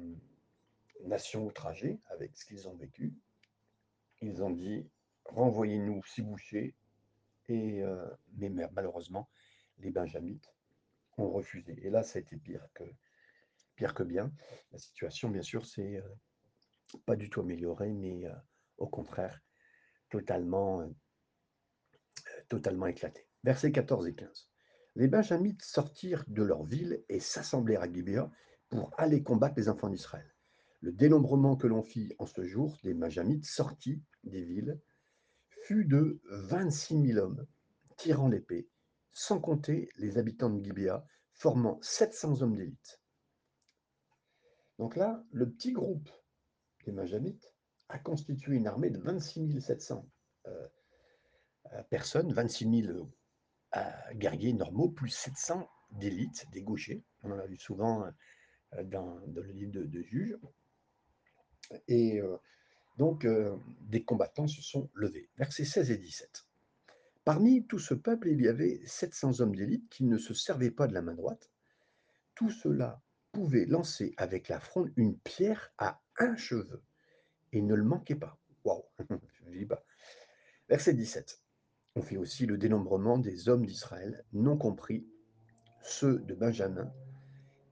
nation 1.04 1.44
outragée, 1.44 2.00
avec 2.10 2.36
ce 2.36 2.46
qu'ils 2.46 2.68
ont 2.68 2.76
vécu, 2.76 3.12
ils 4.20 4.40
ont 4.40 4.50
dit 4.50 4.88
renvoyez-nous 5.24 6.04
six 6.04 6.22
bouchers. 6.22 6.76
Et, 7.48 7.82
euh, 7.82 8.08
mais 8.36 8.50
malheureusement, 8.50 9.28
les 9.78 9.90
Benjamites 9.90 10.51
ont 11.18 11.30
refusé. 11.30 11.78
Et 11.84 11.90
là, 11.90 12.02
ça 12.02 12.18
a 12.18 12.22
été 12.22 12.36
pire 12.36 12.66
que, 12.74 12.84
pire 13.76 13.94
que 13.94 14.02
bien. 14.02 14.32
La 14.70 14.78
situation, 14.78 15.28
bien 15.30 15.42
sûr, 15.42 15.66
c'est 15.66 15.96
euh, 15.96 16.98
pas 17.06 17.16
du 17.16 17.30
tout 17.30 17.40
améliorée, 17.40 17.92
mais 17.92 18.26
euh, 18.26 18.34
au 18.78 18.88
contraire, 18.88 19.40
totalement, 20.10 20.90
totalement 22.48 22.86
éclatée. 22.86 23.26
Versets 23.44 23.72
14 23.72 24.06
et 24.08 24.14
15. 24.14 24.48
Les 24.94 25.08
Benjamites 25.08 25.62
sortirent 25.62 26.24
de 26.28 26.42
leur 26.42 26.64
ville 26.64 27.02
et 27.08 27.18
s'assemblèrent 27.18 27.82
à 27.82 27.92
Gibéa, 27.92 28.30
pour 28.72 28.90
aller 28.96 29.22
combattre 29.22 29.56
les 29.58 29.68
enfants 29.68 29.90
d'Israël. 29.90 30.26
Le 30.80 30.92
dénombrement 30.92 31.56
que 31.56 31.66
l'on 31.66 31.82
fit 31.82 32.14
en 32.18 32.24
ce 32.24 32.42
jour 32.42 32.78
des 32.82 32.94
Benjamites 32.94 33.44
sortis 33.44 34.02
des 34.24 34.42
villes 34.42 34.80
fut 35.50 35.84
de 35.84 36.22
26 36.30 37.12
000 37.12 37.18
hommes 37.18 37.46
tirant 37.98 38.28
l'épée, 38.28 38.70
sans 39.12 39.40
compter 39.40 39.88
les 39.96 40.18
habitants 40.18 40.50
de 40.50 40.64
Gibéa, 40.64 41.04
formant 41.32 41.78
700 41.82 42.42
hommes 42.42 42.56
d'élite. 42.56 43.00
Donc 44.78 44.96
là, 44.96 45.22
le 45.32 45.50
petit 45.50 45.72
groupe 45.72 46.10
des 46.84 46.92
Benjamites 46.92 47.54
a 47.88 47.98
constitué 47.98 48.56
une 48.56 48.66
armée 48.66 48.90
de 48.90 48.98
26 48.98 49.60
700 49.60 50.08
euh, 50.46 50.68
euh, 51.72 51.82
personnes, 51.84 52.32
26 52.32 52.82
000 52.86 53.10
euh, 53.76 53.80
guerriers 54.14 54.52
normaux, 54.52 54.88
plus 54.88 55.10
700 55.10 55.68
d'élite, 55.92 56.46
des 56.50 56.62
gauchers. 56.62 57.04
On 57.22 57.32
en 57.32 57.38
a 57.38 57.46
vu 57.46 57.58
souvent 57.58 58.10
dans, 58.84 59.18
le 59.26 59.42
livre 59.52 59.72
de, 59.72 59.84
de 59.84 60.02
Juges. 60.02 60.38
Et 61.86 62.20
donc, 62.96 63.26
des 63.82 64.02
combattants 64.02 64.48
se 64.48 64.62
sont 64.62 64.90
levés. 64.94 65.30
Versets 65.36 65.64
16 65.64 65.90
et 65.90 65.98
17. 65.98 66.46
Parmi 67.24 67.64
tout 67.66 67.78
ce 67.78 67.94
peuple, 67.94 68.28
il 68.28 68.40
y 68.40 68.48
avait 68.48 68.80
700 68.84 69.40
hommes 69.40 69.54
d'élite 69.54 69.88
qui 69.88 70.04
ne 70.04 70.18
se 70.18 70.34
servaient 70.34 70.72
pas 70.72 70.88
de 70.88 70.94
la 70.94 71.02
main 71.02 71.14
droite. 71.14 71.52
Tout 72.34 72.50
cela 72.50 73.00
pouvait 73.30 73.64
lancer 73.64 74.12
avec 74.16 74.48
la 74.48 74.58
fronde 74.58 74.92
une 74.96 75.16
pierre 75.18 75.72
à 75.78 76.00
un 76.18 76.34
cheveu 76.36 76.82
et 77.52 77.62
ne 77.62 77.74
le 77.74 77.84
manquait 77.84 78.16
pas. 78.16 78.38
Waouh, 78.64 78.82
je 79.08 79.50
dis 79.56 79.66
pas. 79.66 79.84
Verset 80.68 80.94
17. 80.94 81.40
On 81.94 82.02
fait 82.02 82.16
aussi 82.16 82.46
le 82.46 82.58
dénombrement 82.58 83.18
des 83.18 83.48
hommes 83.48 83.66
d'Israël, 83.66 84.24
non 84.32 84.56
compris 84.56 85.06
ceux 85.82 86.18
de 86.20 86.34
Benjamin, 86.34 86.92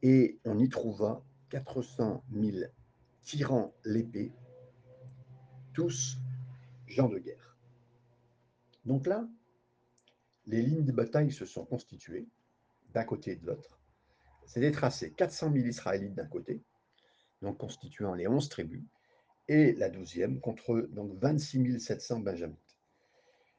et 0.03 0.39
on 0.45 0.59
y 0.59 0.69
trouva 0.69 1.25
400 1.49 2.23
000 2.33 2.59
tirant 3.23 3.75
l'épée, 3.85 4.33
tous 5.73 6.19
gens 6.87 7.09
de 7.09 7.19
guerre. 7.19 7.57
Donc 8.85 9.07
là, 9.07 9.29
les 10.51 10.63
lignes 10.63 10.85
de 10.85 10.93
bataille 10.93 11.31
se 11.31 11.47
sont 11.47 11.65
constituées 11.65 12.27
d'un 12.93 13.05
côté 13.05 13.33
et 13.33 13.37
de 13.37 13.47
l'autre. 13.47 13.79
C'est 14.47 14.69
tracé 14.73 15.13
400 15.13 15.53
000 15.53 15.67
Israélites 15.67 16.15
d'un 16.15 16.27
côté, 16.27 16.61
donc 17.41 17.59
constituant 17.59 18.15
les 18.15 18.27
11 18.27 18.49
tribus, 18.49 18.83
et 19.47 19.73
la 19.75 19.89
douzième 19.89 20.41
contre 20.41 20.89
donc 20.91 21.13
26 21.21 21.79
700 21.79 22.21
Benjamites. 22.21 22.79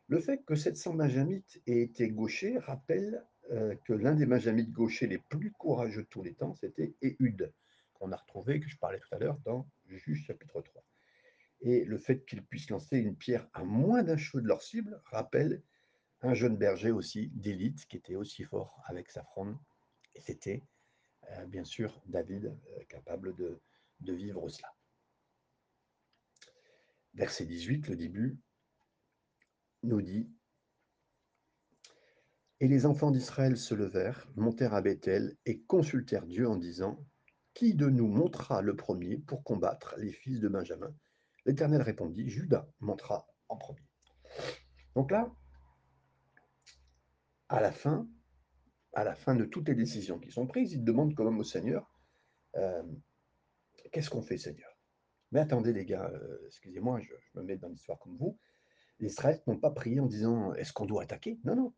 Le 0.09 0.19
fait 0.19 0.43
que 0.43 0.55
700 0.55 0.95
Benjamites 0.95 1.61
aient 1.65 1.81
été 1.81 2.09
gauchers 2.09 2.57
rappelle 2.57 3.25
euh, 3.51 3.75
que 3.85 3.93
l'un 3.93 4.15
des 4.15 4.25
Benjamites 4.25 4.71
gauchers 4.71 5.07
les 5.07 5.17
plus 5.17 5.51
courageux 5.51 6.03
de 6.03 6.07
tous 6.07 6.23
les 6.23 6.33
temps, 6.33 6.55
c'était 6.55 6.93
Ehud, 7.01 7.53
qu'on 7.93 8.11
a 8.11 8.17
retrouvé, 8.17 8.59
que 8.59 8.67
je 8.67 8.77
parlais 8.77 8.99
tout 8.99 9.15
à 9.15 9.17
l'heure, 9.17 9.39
dans 9.45 9.65
Juge 9.87 10.25
chapitre 10.25 10.59
3. 10.61 10.83
Et 11.61 11.85
le 11.85 11.97
fait 11.97 12.25
qu'ils 12.25 12.43
puissent 12.43 12.69
lancer 12.69 12.97
une 12.97 13.15
pierre 13.15 13.47
à 13.53 13.63
moins 13.63 14.03
d'un 14.03 14.17
cheveu 14.17 14.41
de 14.41 14.47
leur 14.47 14.61
cible 14.61 15.01
rappelle 15.05 15.61
un 16.21 16.33
jeune 16.33 16.57
berger 16.57 16.91
aussi 16.91 17.29
d'élite 17.33 17.85
qui 17.87 17.97
était 17.97 18.15
aussi 18.15 18.43
fort 18.43 18.81
avec 18.85 19.09
sa 19.09 19.23
fronde. 19.23 19.57
Et 20.15 20.21
c'était 20.21 20.63
euh, 21.31 21.45
bien 21.45 21.63
sûr 21.63 22.01
David 22.05 22.45
euh, 22.45 22.83
capable 22.89 23.35
de, 23.35 23.59
de 24.01 24.13
vivre 24.13 24.47
cela. 24.49 24.73
Verset 27.13 27.45
18, 27.45 27.87
le 27.87 27.95
début, 27.95 28.39
nous 29.83 30.01
dit 30.01 30.31
Et 32.59 32.67
les 32.67 32.85
enfants 32.85 33.11
d'Israël 33.11 33.57
se 33.57 33.73
levèrent, 33.73 34.27
montèrent 34.35 34.73
à 34.73 34.81
Bethel 34.81 35.35
et 35.45 35.61
consultèrent 35.61 36.25
Dieu 36.25 36.47
en 36.47 36.55
disant 36.55 37.03
Qui 37.53 37.73
de 37.73 37.89
nous 37.89 38.07
montera 38.07 38.61
le 38.61 38.75
premier 38.75 39.17
pour 39.17 39.43
combattre 39.43 39.95
les 39.97 40.11
fils 40.11 40.39
de 40.39 40.47
Benjamin? 40.47 40.93
L'Éternel 41.45 41.81
répondit 41.81 42.29
Judas 42.29 42.67
montera 42.79 43.27
en 43.49 43.57
premier. 43.57 43.87
Donc 44.95 45.11
là, 45.11 45.33
à 47.51 47.59
la 47.59 47.71
fin, 47.71 48.07
à 48.93 49.03
la 49.03 49.13
fin 49.13 49.35
de 49.35 49.43
toutes 49.43 49.67
les 49.67 49.75
décisions 49.75 50.19
qui 50.19 50.31
sont 50.31 50.47
prises, 50.47 50.71
il 50.71 50.83
demande 50.83 51.13
quand 51.13 51.25
même 51.25 51.39
au 51.39 51.43
Seigneur 51.43 51.91
euh, 52.55 52.83
Qu'est-ce 53.91 54.09
qu'on 54.09 54.21
fait, 54.21 54.37
Seigneur? 54.37 54.69
Mais 55.31 55.41
attendez, 55.41 55.73
les 55.73 55.85
gars, 55.85 56.09
euh, 56.13 56.37
excusez-moi, 56.47 57.01
je, 57.01 57.13
me 57.35 57.43
mets 57.43 57.57
dans 57.57 57.67
l'histoire 57.67 57.99
comme 57.99 58.15
vous. 58.15 58.37
Les 58.99 59.07
Israélites 59.07 59.45
n'ont 59.47 59.57
pas 59.57 59.71
prié 59.71 59.99
en 59.99 60.05
disant 60.05 60.53
Est-ce 60.53 60.71
qu'on 60.71 60.85
doit 60.85 61.03
attaquer? 61.03 61.39
Non, 61.43 61.55
non. 61.55 61.73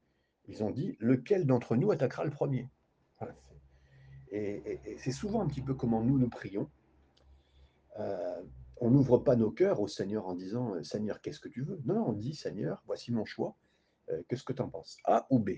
Ils 0.45 0.63
ont 0.63 0.69
dit 0.69 0.95
Lequel 0.99 1.47
d'entre 1.47 1.75
nous 1.75 1.91
attaquera 1.91 2.23
le 2.23 2.31
premier? 2.31 2.69
Et, 4.31 4.79
c'est 4.97 5.11
souvent 5.11 5.41
un 5.41 5.47
petit 5.47 5.61
peu 5.61 5.73
comment 5.73 6.03
nous 6.03 6.19
nous 6.19 6.29
prions. 6.29 6.69
Euh, 7.99 8.43
on 8.77 8.91
n'ouvre 8.91 9.19
pas 9.19 9.35
nos 9.35 9.51
cœurs 9.51 9.79
au 9.79 9.87
Seigneur 9.87 10.27
en 10.27 10.35
disant 10.35 10.83
Seigneur, 10.83 11.21
qu'est-ce 11.21 11.39
que 11.39 11.49
tu 11.49 11.63
veux? 11.63 11.79
Non, 11.85 11.95
non, 11.95 12.07
on 12.09 12.13
dit 12.13 12.35
Seigneur, 12.35 12.83
voici 12.85 13.11
mon 13.11 13.25
choix. 13.25 13.55
Euh, 14.09 14.21
qu'est-ce 14.27 14.43
que 14.43 14.53
tu 14.53 14.61
en 14.61 14.69
penses? 14.69 14.97
A 15.05 15.27
ou 15.29 15.39
B? 15.39 15.51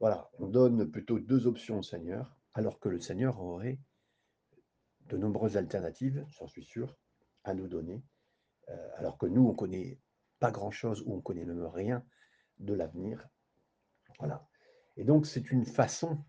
Voilà, 0.00 0.28
on 0.38 0.48
donne 0.48 0.90
plutôt 0.90 1.18
deux 1.18 1.46
options 1.46 1.78
au 1.78 1.82
Seigneur, 1.82 2.36
alors 2.52 2.78
que 2.80 2.88
le 2.88 3.00
Seigneur 3.00 3.40
aurait 3.40 3.80
de 5.06 5.16
nombreuses 5.16 5.56
alternatives, 5.56 6.26
j'en 6.30 6.46
suis 6.46 6.64
sûr, 6.64 6.98
à 7.44 7.54
nous 7.54 7.68
donner, 7.68 8.04
euh, 8.68 8.88
alors 8.96 9.16
que 9.18 9.26
nous, 9.26 9.46
on 9.46 9.54
connaît 9.54 10.00
pas 10.40 10.50
grand-chose 10.50 11.02
ou 11.06 11.14
on 11.14 11.20
connaît 11.20 11.44
même 11.44 11.64
rien 11.64 12.04
de 12.58 12.74
l'avenir. 12.74 13.26
Voilà. 14.18 14.46
Et 14.96 15.04
donc, 15.04 15.26
c'est 15.26 15.50
une 15.50 15.64
façon 15.64 16.24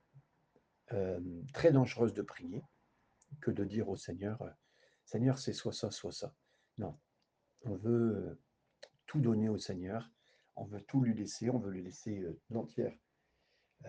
euh, 0.94 1.20
très 1.54 1.72
dangereuse 1.72 2.14
de 2.14 2.22
prier 2.22 2.64
que 3.42 3.52
de 3.52 3.66
dire 3.66 3.90
au 3.90 3.96
Seigneur, 3.98 4.40
Seigneur, 5.06 5.38
c'est 5.38 5.54
soit 5.54 5.74
ça, 5.74 5.92
soit 5.92 6.12
ça. 6.12 6.34
Non, 6.78 6.98
on 7.64 7.75
veut 7.75 8.42
tout 9.06 9.20
donner 9.20 9.50
au 9.50 9.58
Seigneur 9.58 10.10
on 10.55 10.65
veut 10.65 10.81
tout 10.81 11.01
lui 11.01 11.13
laisser, 11.13 11.50
on 11.50 11.59
veut 11.59 11.71
lui 11.71 11.83
laisser 11.83 12.21
euh, 12.21 12.39
l'entière 12.50 12.95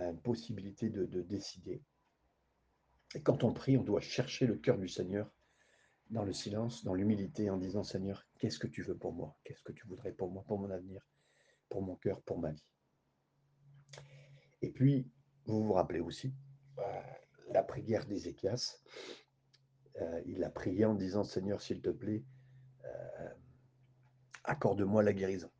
euh, 0.00 0.12
possibilité 0.12 0.90
de, 0.90 1.22
décider. 1.22 1.82
Et 3.14 3.22
quand 3.22 3.44
on 3.44 3.52
prie, 3.52 3.76
on 3.76 3.84
doit 3.84 4.00
chercher 4.00 4.46
le 4.46 4.56
cœur 4.56 4.78
du 4.78 4.88
Seigneur 4.88 5.30
dans 6.10 6.24
le 6.24 6.32
silence, 6.32 6.84
dans 6.84 6.94
l'humilité, 6.94 7.50
en 7.50 7.56
disant 7.56 7.82
Seigneur, 7.82 8.26
qu'est-ce 8.38 8.58
que 8.58 8.66
tu 8.66 8.82
veux 8.82 8.96
pour 8.96 9.12
moi? 9.12 9.36
Qu'est-ce 9.44 9.62
que 9.62 9.72
tu 9.72 9.86
voudrais 9.86 10.12
pour 10.12 10.30
moi, 10.30 10.44
pour 10.46 10.58
mon 10.58 10.70
avenir, 10.70 11.08
pour 11.68 11.82
mon 11.82 11.96
cœur, 11.96 12.20
pour 12.22 12.38
ma 12.38 12.52
vie? 12.52 12.66
Et 14.62 14.70
puis, 14.70 15.10
vous 15.46 15.64
vous 15.64 15.72
rappelez 15.72 16.00
aussi 16.00 16.34
euh, 16.78 16.82
la 17.52 17.62
prière 17.62 18.06
d'Ézéchias. 18.06 18.80
il 20.26 20.42
a 20.44 20.50
prié 20.50 20.84
en 20.84 20.94
disant 20.94 21.24
Seigneur, 21.24 21.62
s'il 21.62 21.80
te 21.80 21.90
plaît, 21.90 22.24
accorde-moi 24.44 25.02
la 25.02 25.12
guérison. 25.12 25.50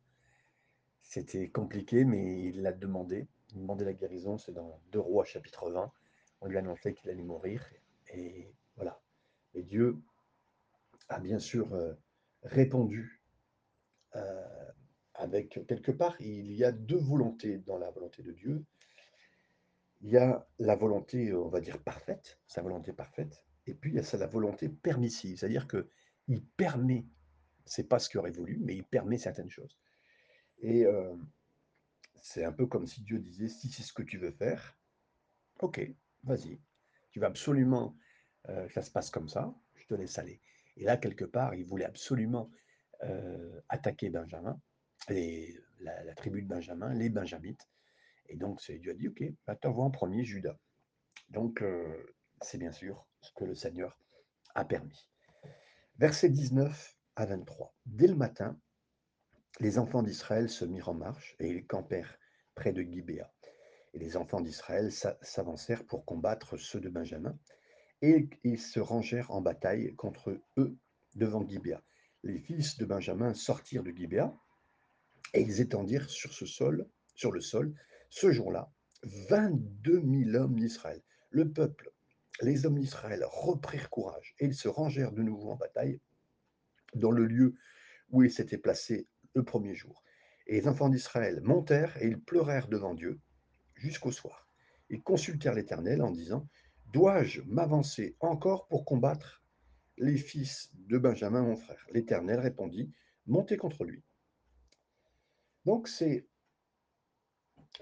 C'était 1.07 1.49
compliqué, 1.49 2.03
mais 2.05 2.43
il 2.43 2.61
l'a 2.61 2.73
demandé. 2.73 3.27
Il 3.53 3.61
demandait 3.61 3.85
la 3.85 3.93
guérison, 3.93 4.37
c'est 4.37 4.51
dans 4.51 4.81
2 4.91 4.99
Rois 4.99 5.25
chapitre 5.25 5.69
20. 5.69 5.91
On 6.41 6.47
lui 6.47 6.57
annonçait 6.57 6.93
qu'il 6.93 7.09
allait 7.09 7.23
mourir. 7.23 7.65
Et 8.13 8.53
voilà. 8.75 9.01
Et 9.53 9.63
Dieu 9.63 9.97
a 11.09 11.19
bien 11.19 11.39
sûr 11.39 11.73
euh, 11.73 11.93
répondu 12.43 13.21
euh, 14.15 14.67
avec 15.15 15.65
quelque 15.67 15.91
part, 15.91 16.15
il 16.19 16.51
y 16.53 16.63
a 16.63 16.71
deux 16.71 16.97
volontés 16.97 17.57
dans 17.59 17.77
la 17.77 17.89
volonté 17.89 18.21
de 18.21 18.31
Dieu. 18.31 18.63
Il 20.01 20.11
y 20.11 20.17
a 20.17 20.47
la 20.59 20.75
volonté, 20.75 21.33
on 21.33 21.49
va 21.49 21.59
dire, 21.59 21.79
parfaite, 21.79 22.39
sa 22.45 22.61
volonté 22.61 22.93
parfaite, 22.93 23.43
et 23.65 23.73
puis 23.73 23.91
il 23.91 23.95
y 23.95 23.99
a 23.99 24.17
la 24.17 24.27
volonté 24.27 24.69
permissive, 24.69 25.37
c'est-à-dire 25.37 25.67
qu'il 25.67 26.45
permet, 26.55 27.05
c'est 27.65 27.89
pas 27.89 27.97
ce 27.97 28.09
qu'il 28.09 28.19
aurait 28.19 28.31
voulu, 28.31 28.59
mais 28.61 28.75
il 28.75 28.83
permet 28.83 29.17
certaines 29.17 29.49
choses. 29.49 29.75
Et 30.59 30.85
c'est 32.15 32.43
un 32.43 32.51
peu 32.51 32.65
comme 32.65 32.87
si 32.87 33.01
Dieu 33.01 33.19
disait, 33.19 33.47
si 33.47 33.69
c'est 33.69 33.83
ce 33.83 33.93
que 33.93 34.03
tu 34.03 34.17
veux 34.17 34.31
faire, 34.31 34.77
ok, 35.59 35.81
vas-y, 36.23 36.59
tu 37.11 37.19
vas 37.19 37.27
absolument 37.27 37.95
que 38.45 38.73
ça 38.73 38.81
se 38.81 38.91
passe 38.91 39.09
comme 39.09 39.29
ça, 39.29 39.53
je 39.75 39.85
te 39.85 39.93
laisse 39.93 40.17
aller. 40.17 40.41
Et 40.77 40.83
là, 40.83 40.97
quelque 40.97 41.25
part, 41.25 41.55
il 41.55 41.65
voulait 41.65 41.85
absolument 41.85 42.51
attaquer 43.69 44.09
Benjamin, 44.09 44.59
la, 45.09 46.15
tribu 46.15 46.41
de 46.41 46.47
Benjamin, 46.47 46.93
les 46.93 47.09
Benjamites. 47.09 47.69
Et 48.29 48.35
donc, 48.35 48.59
Dieu 48.69 48.91
a 48.91 48.93
dit, 48.93 49.07
ok, 49.07 49.23
bah, 49.45 49.55
t'envoies 49.55 49.85
en 49.85 49.91
premier 49.91 50.23
Judas. 50.23 50.57
Donc, 51.29 51.63
c'est 52.41 52.57
bien 52.57 52.71
sûr 52.71 53.07
ce 53.21 53.31
que 53.33 53.45
le 53.45 53.55
Seigneur 53.55 53.97
a 54.55 54.65
permis. 54.65 55.09
Verset 55.97 56.29
19 56.29 56.95
à 57.15 57.25
23. 57.25 57.73
Dès 57.85 58.07
le 58.07 58.15
matin, 58.15 58.59
les 59.59 59.79
enfants 59.79 60.03
d'Israël 60.03 60.49
se 60.49 60.65
mirent 60.65 60.89
en 60.89 60.93
marche 60.93 61.35
et 61.39 61.49
ils 61.49 61.65
campèrent 61.65 62.17
près 62.55 62.73
de 62.73 62.81
Gibéa. 62.81 63.31
Et 63.93 63.99
les 63.99 64.17
enfants 64.17 64.41
d'Israël 64.41 64.91
s'avancèrent 64.91 65.85
pour 65.85 66.05
combattre 66.05 66.57
ceux 66.57 66.79
de 66.79 66.89
Benjamin, 66.89 67.37
et 68.01 68.29
ils 68.43 68.59
se 68.59 68.79
rangèrent 68.79 69.31
en 69.31 69.41
bataille 69.41 69.95
contre 69.95 70.39
eux 70.57 70.77
devant 71.15 71.47
Gibéa. 71.47 71.81
Les 72.23 72.39
fils 72.39 72.77
de 72.77 72.85
Benjamin 72.85 73.33
sortirent 73.33 73.83
de 73.83 73.91
Gibéa, 73.91 74.35
et 75.33 75.41
ils 75.41 75.61
étendirent 75.61 76.09
sur 76.09 76.33
ce 76.33 76.45
sol, 76.45 76.87
sur 77.15 77.31
le 77.31 77.41
sol, 77.41 77.73
ce 78.09 78.31
jour-là, 78.31 78.71
22 79.03 80.03
000 80.25 80.35
hommes 80.35 80.59
d'Israël. 80.59 81.01
Le 81.31 81.51
peuple 81.51 81.91
les 82.41 82.65
hommes 82.65 82.79
d'Israël 82.79 83.23
reprirent 83.25 83.89
courage 83.89 84.35
et 84.39 84.45
ils 84.45 84.55
se 84.55 84.67
rangèrent 84.67 85.11
de 85.11 85.23
nouveau 85.23 85.51
en 85.51 85.55
bataille 85.55 85.99
dans 86.95 87.11
le 87.11 87.25
lieu 87.25 87.55
où 88.09 88.23
ils 88.23 88.31
s'étaient 88.31 88.57
placés 88.57 89.07
le 89.37 89.43
premier 89.43 89.75
jour. 89.75 90.03
Et 90.47 90.59
les 90.59 90.67
enfants 90.67 90.89
d'Israël 90.89 91.41
montèrent 91.41 91.95
et 92.01 92.07
ils 92.07 92.19
pleurèrent 92.19 92.67
devant 92.67 92.93
Dieu 92.93 93.19
jusqu'au 93.75 94.11
soir. 94.11 94.49
Ils 94.89 95.03
consultèrent 95.03 95.53
l'Éternel 95.53 96.01
en 96.01 96.11
disant, 96.11 96.47
Dois-je 96.87 97.41
m'avancer 97.41 98.15
encore 98.19 98.67
pour 98.67 98.85
combattre 98.85 99.43
les 99.97 100.17
fils 100.17 100.71
de 100.73 100.97
Benjamin, 100.97 101.41
mon 101.41 101.55
frère? 101.55 101.85
L'Éternel 101.91 102.39
répondit, 102.39 102.91
Montez 103.25 103.57
contre 103.57 103.83
lui. 103.83 104.03
Donc 105.65 105.87
c'est 105.87 106.27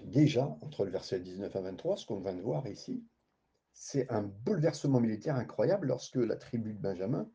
déjà, 0.02 0.46
entre 0.60 0.84
le 0.84 0.90
verset 0.90 1.20
19 1.20 1.54
à 1.54 1.60
23, 1.60 1.96
ce 1.96 2.06
qu'on 2.06 2.20
vient 2.20 2.34
de 2.34 2.42
voir 2.42 2.66
ici, 2.66 3.04
c'est 3.72 4.10
un 4.10 4.22
bouleversement 4.22 5.00
militaire 5.00 5.36
incroyable 5.36 5.86
lorsque 5.86 6.16
la 6.16 6.36
tribu 6.36 6.74
de 6.74 6.80
Benjamin, 6.80 7.30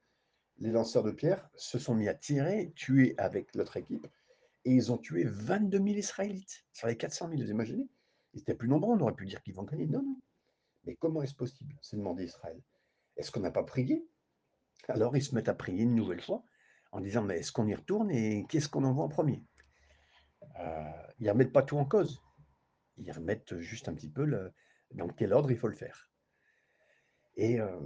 les 0.62 0.72
lanceurs 0.72 1.03
de 1.03 1.12
pierre, 1.12 1.50
se 1.56 1.80
sont 1.80 1.96
mis 1.96 2.08
à 2.08 2.13
tirer, 2.13 2.72
tuer 2.75 3.15
avec 3.18 3.53
l'autre 3.56 3.77
équipe, 3.77 4.08
et 4.63 4.72
ils 4.72 4.91
ont 4.91 4.98
tué 4.98 5.24
22 5.25 5.77
000 5.77 5.89
Israélites 5.89 6.65
sur 6.72 6.88
les 6.88 6.96
400 6.96 7.30
000, 7.30 7.41
vous 7.41 7.50
imaginez? 7.50 7.89
Ils 8.34 8.41
étaient 8.41 8.56
plus 8.56 8.70
nombreux, 8.70 8.96
on 8.96 9.00
aurait 9.01 9.15
pu 9.15 9.25
dire 9.25 9.41
qu'ils 9.41 9.56
vont 9.56 9.63
gagner. 9.63 9.88
Non, 9.88 10.03
non. 10.03 10.22
Mais 10.86 10.96
comment 10.96 11.22
est-ce 11.22 11.36
possible? 11.36 11.75
C'est 11.82 11.98
demandé 11.98 12.25
Israël. 12.25 12.62
Est-ce 13.18 13.32
qu'on 13.32 13.41
n'a 13.41 13.51
pas 13.51 13.63
prié? 13.63 14.08
Alors 14.88 15.15
ils 15.18 15.24
se 15.24 15.36
mettent 15.36 15.50
à 15.50 15.53
prier 15.53 15.84
une 15.84 15.96
nouvelle 15.96 16.22
fois 16.22 16.44
en 16.91 17.01
disant 17.01 17.24
mais 17.24 17.39
est-ce 17.39 17.51
qu'on 17.51 17.68
y 17.68 17.75
retourne 17.75 18.10
et 18.12 18.46
qu'est-ce 18.50 18.70
qu'on 18.70 18.84
envoie 18.84 19.06
en 19.06 19.10
premier? 19.10 19.44
Euh, 20.60 20.91
Ils 21.20 21.25
ne 21.25 21.32
remettent 21.32 21.53
pas 21.53 21.63
tout 21.63 21.77
en 21.77 21.86
cause. 21.86 22.22
Ils 22.98 23.12
remettent 23.12 23.58
juste 23.60 23.89
un 23.89 23.94
petit 23.94 24.10
peu 24.10 24.25
dans 24.91 25.08
quel 25.10 25.34
ordre 25.34 25.51
il 25.51 25.58
faut 25.58 25.68
le 25.68 25.75
faire. 25.75 26.10
Et 27.36 27.60
euh, 27.60 27.80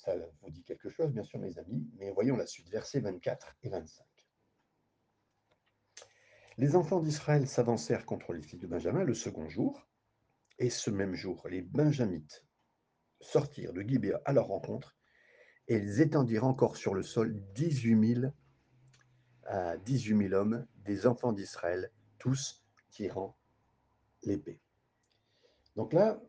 ça 0.00 0.14
vous 0.40 0.50
dit 0.50 0.62
quelque 0.64 0.88
chose, 0.88 1.10
bien 1.12 1.24
sûr, 1.24 1.38
mes 1.38 1.58
amis, 1.58 1.90
mais 1.98 2.10
voyons 2.10 2.36
la 2.36 2.46
suite, 2.46 2.68
versets 2.70 3.00
24 3.00 3.56
et 3.62 3.68
25. 3.68 4.04
Les 6.56 6.74
enfants 6.74 7.00
d'Israël 7.00 7.46
s'avancèrent 7.46 8.06
contre 8.06 8.32
les 8.32 8.42
fils 8.42 8.58
de 8.58 8.66
Benjamin 8.66 9.04
le 9.04 9.14
second 9.14 9.48
jour, 9.48 9.88
et 10.58 10.70
ce 10.70 10.90
même 10.90 11.14
jour, 11.14 11.46
les 11.48 11.62
Benjamites 11.62 12.46
sortirent 13.20 13.72
de 13.72 13.82
Gibéa 13.82 14.20
à 14.24 14.32
leur 14.32 14.46
rencontre, 14.46 14.96
et 15.68 15.76
ils 15.76 16.00
étendirent 16.00 16.44
encore 16.44 16.76
sur 16.76 16.94
le 16.94 17.02
sol 17.02 17.38
18 17.54 18.14
000, 18.22 18.32
à 19.44 19.76
18 19.76 20.28
000 20.28 20.34
hommes, 20.34 20.66
des 20.76 21.06
enfants 21.06 21.32
d'Israël, 21.32 21.92
tous 22.18 22.64
tirant 22.90 23.36
l'épée. 24.22 24.60
Donc 25.76 25.92
là, 25.92 26.20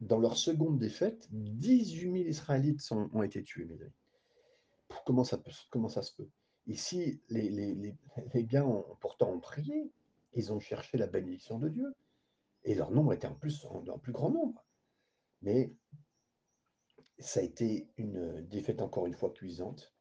dans 0.00 0.18
leur 0.18 0.36
seconde 0.36 0.78
défaite, 0.78 1.28
18 1.30 2.00
000 2.00 2.14
Israélites 2.16 2.80
ont 2.92 3.22
été 3.22 3.42
tués. 3.44 3.68
Comment 5.04 5.24
ça, 5.24 5.40
comment 5.70 5.88
ça 5.88 6.02
se 6.02 6.14
peut? 6.14 6.28
Ici, 6.66 7.20
les, 7.28 7.50
les, 7.50 8.44
gars 8.44 8.66
ont, 8.66 8.84
pourtant 9.00 9.38
prié, 9.40 9.92
ils 10.34 10.52
ont 10.52 10.60
cherché 10.60 10.98
la 10.98 11.06
bénédiction 11.06 11.58
de 11.58 11.68
Dieu, 11.68 11.94
et 12.64 12.74
leur 12.74 12.90
nombre 12.90 13.12
était 13.12 13.26
en 13.26 13.34
plus 13.34 13.64
en, 13.64 13.98
plus 13.98 14.12
grand 14.12 14.30
nombre. 14.30 14.64
Mais 15.42 15.72
ça 17.18 17.40
a 17.40 17.42
été 17.42 17.88
une 17.96 18.46
défaite 18.48 18.82
encore 18.82 19.06
une 19.06 19.14
fois 19.14 19.32
cuisante, 19.32 19.92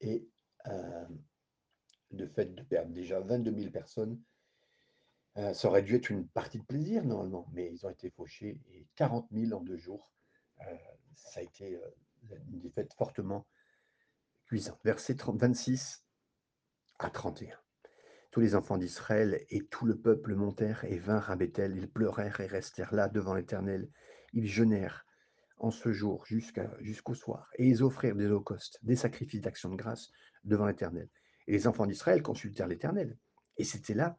et 0.00 0.28
euh, 0.66 1.08
le 2.10 2.26
fait 2.26 2.54
de 2.54 2.62
perdre 2.62 2.92
déjà 2.92 3.20
22 3.20 3.54
000 3.54 3.70
personnes, 3.70 4.20
euh, 5.38 5.54
ça 5.54 5.68
aurait 5.68 5.82
dû 5.82 5.94
être 5.94 6.10
une 6.10 6.26
partie 6.26 6.58
de 6.58 6.64
plaisir 6.64 7.04
normalement, 7.04 7.46
mais 7.52 7.70
ils 7.72 7.86
ont 7.86 7.90
été 7.90 8.10
fauchés 8.10 8.60
et 8.72 8.88
40 8.96 9.28
000 9.30 9.52
en 9.52 9.62
deux 9.62 9.76
jours. 9.76 10.12
Euh, 10.62 10.76
ça 11.14 11.40
a 11.40 11.42
été 11.44 11.76
euh, 11.76 12.36
une 12.50 12.58
défaite 12.58 12.92
fortement 12.94 13.46
cuisante. 14.46 14.80
Verset 14.84 15.16
26 15.24 16.02
à 16.98 17.10
31. 17.10 17.56
Tous 18.32 18.40
les 18.40 18.56
enfants 18.56 18.78
d'Israël 18.78 19.44
et 19.50 19.64
tout 19.66 19.86
le 19.86 19.96
peuple 19.96 20.34
montèrent 20.34 20.84
et 20.84 20.98
vinrent 20.98 21.30
à 21.30 21.36
Bethel. 21.36 21.76
Ils 21.76 21.88
pleurèrent 21.88 22.40
et 22.40 22.46
restèrent 22.46 22.94
là 22.94 23.08
devant 23.08 23.34
l'Éternel. 23.34 23.88
Ils 24.32 24.48
jeûnèrent 24.48 25.06
en 25.58 25.70
ce 25.70 25.92
jour 25.92 26.26
jusqu'au 26.26 27.14
soir. 27.14 27.48
Et 27.56 27.66
ils 27.66 27.84
offrirent 27.84 28.16
des 28.16 28.26
holocaustes, 28.26 28.78
des 28.82 28.96
sacrifices 28.96 29.40
d'action 29.40 29.70
de 29.70 29.76
grâce 29.76 30.10
devant 30.42 30.66
l'Éternel. 30.66 31.08
Et 31.46 31.52
les 31.52 31.66
enfants 31.68 31.86
d'Israël 31.86 32.22
consultèrent 32.22 32.68
l'Éternel. 32.68 33.16
Et 33.56 33.64
c'était 33.64 33.94
là 33.94 34.18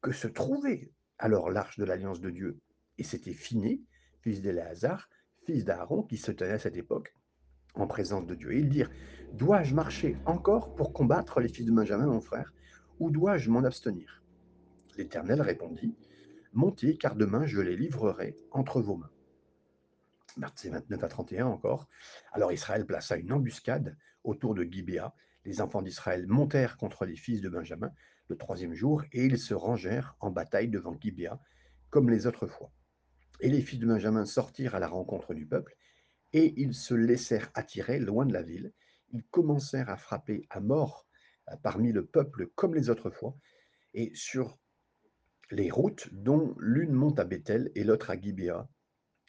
que 0.00 0.12
se 0.12 0.28
trouvait 0.28 0.92
alors 1.18 1.50
l'arche 1.50 1.78
de 1.78 1.84
l'alliance 1.84 2.20
de 2.20 2.30
Dieu. 2.30 2.58
Et 2.98 3.04
c'était 3.04 3.34
Phiné, 3.34 3.82
fils 4.22 4.40
d'Éléazar, 4.40 5.08
fils 5.44 5.64
d'Aaron, 5.64 6.02
qui 6.02 6.16
se 6.16 6.32
tenait 6.32 6.52
à 6.52 6.58
cette 6.58 6.76
époque 6.76 7.14
en 7.74 7.86
présence 7.86 8.26
de 8.26 8.34
Dieu. 8.34 8.52
Et 8.52 8.58
ils 8.58 8.68
dirent, 8.68 8.90
dois-je 9.32 9.74
marcher 9.74 10.16
encore 10.26 10.74
pour 10.74 10.92
combattre 10.92 11.40
les 11.40 11.48
fils 11.48 11.66
de 11.66 11.72
Benjamin, 11.72 12.06
mon 12.06 12.20
frère, 12.20 12.52
ou 12.98 13.10
dois-je 13.10 13.50
m'en 13.50 13.64
abstenir? 13.64 14.22
L'Éternel 14.96 15.40
répondit, 15.40 15.96
montez, 16.52 16.96
car 16.96 17.14
demain 17.14 17.46
je 17.46 17.60
les 17.60 17.76
livrerai 17.76 18.36
entre 18.50 18.80
vos 18.80 18.96
mains. 18.96 19.10
Verset 20.36 20.70
29 20.70 21.04
à 21.04 21.08
31 21.08 21.46
encore. 21.46 21.88
Alors 22.32 22.52
Israël 22.52 22.86
plaça 22.86 23.16
une 23.16 23.32
embuscade 23.32 23.96
autour 24.24 24.54
de 24.54 24.64
Gibéa. 24.64 25.14
Les 25.44 25.60
enfants 25.60 25.82
d'Israël 25.82 26.26
montèrent 26.26 26.76
contre 26.76 27.04
les 27.04 27.16
fils 27.16 27.40
de 27.40 27.48
Benjamin, 27.48 27.90
le 28.30 28.36
troisième 28.36 28.74
jour, 28.74 29.02
et 29.12 29.26
ils 29.26 29.38
se 29.38 29.52
rangèrent 29.52 30.16
en 30.20 30.30
bataille 30.30 30.68
devant 30.68 30.98
Gibéa, 30.98 31.38
comme 31.90 32.08
les 32.08 32.26
autres 32.26 32.46
fois. 32.46 32.72
Et 33.40 33.50
les 33.50 33.60
fils 33.60 33.78
de 33.78 33.86
Benjamin 33.86 34.24
sortirent 34.24 34.74
à 34.74 34.78
la 34.78 34.88
rencontre 34.88 35.34
du 35.34 35.46
peuple, 35.46 35.76
et 36.32 36.54
ils 36.56 36.74
se 36.74 36.94
laissèrent 36.94 37.50
attirer 37.54 37.98
loin 37.98 38.24
de 38.24 38.32
la 38.32 38.42
ville. 38.42 38.72
Ils 39.12 39.24
commencèrent 39.24 39.90
à 39.90 39.96
frapper 39.96 40.46
à 40.48 40.60
mort 40.60 41.06
euh, 41.50 41.56
parmi 41.62 41.92
le 41.92 42.06
peuple 42.06 42.46
comme 42.54 42.74
les 42.74 42.88
autres 42.88 43.10
fois, 43.10 43.36
et 43.92 44.12
sur 44.14 44.58
les 45.50 45.70
routes 45.70 46.08
dont 46.12 46.54
l'une 46.60 46.92
monte 46.92 47.18
à 47.18 47.24
Bethel 47.24 47.72
et 47.74 47.82
l'autre 47.82 48.10
à 48.10 48.20
Gibéa 48.20 48.68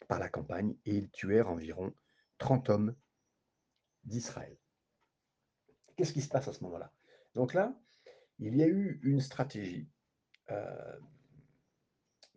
par 0.06 0.20
la 0.20 0.28
campagne, 0.28 0.76
et 0.84 0.94
ils 0.94 1.10
tuèrent 1.10 1.50
environ 1.50 1.92
30 2.38 2.70
hommes 2.70 2.94
d'Israël. 4.04 4.56
Qu'est-ce 5.96 6.12
qui 6.12 6.22
se 6.22 6.28
passe 6.28 6.46
à 6.46 6.52
ce 6.52 6.62
moment-là? 6.64 6.92
Donc 7.34 7.54
là, 7.54 7.74
il 8.46 8.56
y 8.56 8.62
a 8.62 8.66
eu 8.66 9.00
une 9.02 9.20
stratégie 9.20 9.88
euh, 10.50 10.98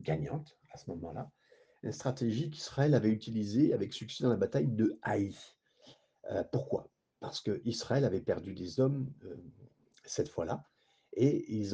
gagnante 0.01 0.57
à 0.71 0.77
ce 0.77 0.89
moment-là, 0.91 1.31
une 1.83 1.91
stratégie 1.91 2.49
qu'Israël 2.49 2.93
avait 2.93 3.09
utilisée 3.09 3.73
avec 3.73 3.93
succès 3.93 4.23
dans 4.23 4.29
la 4.29 4.35
bataille 4.35 4.67
de 4.67 4.99
Haï. 5.01 5.35
Euh, 6.31 6.43
pourquoi? 6.51 6.89
Parce 7.19 7.41
qu'Israël 7.41 8.05
avait 8.05 8.21
perdu 8.21 8.53
des 8.53 8.79
hommes 8.79 9.11
euh, 9.23 9.35
cette 10.03 10.29
fois-là, 10.29 10.65
et 11.13 11.51
ils 11.51 11.71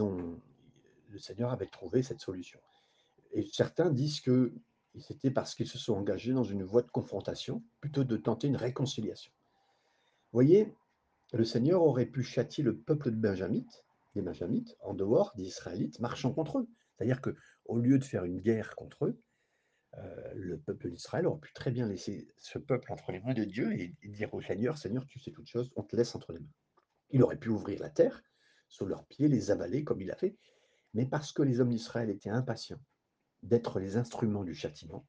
le 1.09 1.19
Seigneur 1.19 1.51
avait 1.51 1.67
trouvé 1.67 2.03
cette 2.03 2.21
solution. 2.21 2.59
Et 3.33 3.45
certains 3.51 3.89
disent 3.89 4.21
que 4.21 4.53
c'était 4.99 5.31
parce 5.31 5.55
qu'ils 5.55 5.67
se 5.67 5.77
sont 5.77 5.93
engagés 5.93 6.33
dans 6.33 6.43
une 6.43 6.63
voie 6.63 6.83
de 6.83 6.91
confrontation, 6.91 7.63
plutôt 7.81 8.03
de 8.03 8.17
tenter 8.17 8.47
une 8.47 8.55
réconciliation. 8.55 9.33
Vous 10.31 10.37
voyez, 10.37 10.73
le 11.33 11.43
Seigneur 11.43 11.81
aurait 11.81 12.05
pu 12.05 12.23
châtier 12.23 12.63
le 12.63 12.77
peuple 12.77 13.11
de 13.11 13.15
Benjamites 13.15 13.83
des 14.15 14.21
Benjamites 14.21 14.75
en 14.81 14.93
dehors 14.93 15.33
des 15.35 15.43
Israélites 15.43 15.99
marchant 15.99 16.33
contre 16.33 16.59
eux. 16.59 16.69
C'est-à-dire 16.97 17.21
que 17.21 17.35
au 17.65 17.77
lieu 17.77 17.97
de 17.97 18.03
faire 18.03 18.25
une 18.25 18.39
guerre 18.39 18.75
contre 18.75 19.05
eux, 19.05 19.21
euh, 19.97 20.33
le 20.35 20.59
peuple 20.59 20.89
d'Israël 20.89 21.27
aurait 21.27 21.39
pu 21.39 21.53
très 21.53 21.71
bien 21.71 21.87
laisser 21.87 22.33
ce 22.37 22.57
peuple 22.57 22.91
entre 22.93 23.11
les 23.11 23.19
mains 23.19 23.33
de 23.33 23.43
Dieu 23.43 23.73
et, 23.73 23.95
dire 24.03 24.33
au 24.33 24.41
Seigneur, 24.41 24.77
Seigneur, 24.77 25.05
tu 25.05 25.19
sais 25.19 25.31
toutes 25.31 25.47
choses, 25.47 25.71
on 25.75 25.83
te 25.83 25.95
laisse 25.95 26.15
entre 26.15 26.31
les 26.31 26.39
mains. 26.39 26.53
Il 27.09 27.23
aurait 27.23 27.37
pu 27.37 27.49
ouvrir 27.49 27.79
la 27.81 27.89
terre 27.89 28.21
sous 28.69 28.85
leurs 28.85 29.05
pieds, 29.05 29.27
les 29.27 29.51
avaler 29.51 29.83
comme 29.83 30.01
il 30.01 30.11
a 30.11 30.15
fait, 30.15 30.37
mais 30.93 31.05
parce 31.05 31.33
que 31.33 31.43
les 31.43 31.59
hommes 31.59 31.71
d'Israël 31.71 32.09
étaient 32.09 32.29
impatients 32.29 32.81
d'être 33.43 33.79
les 33.79 33.97
instruments 33.97 34.43
du 34.43 34.53
châtiment 34.53 35.05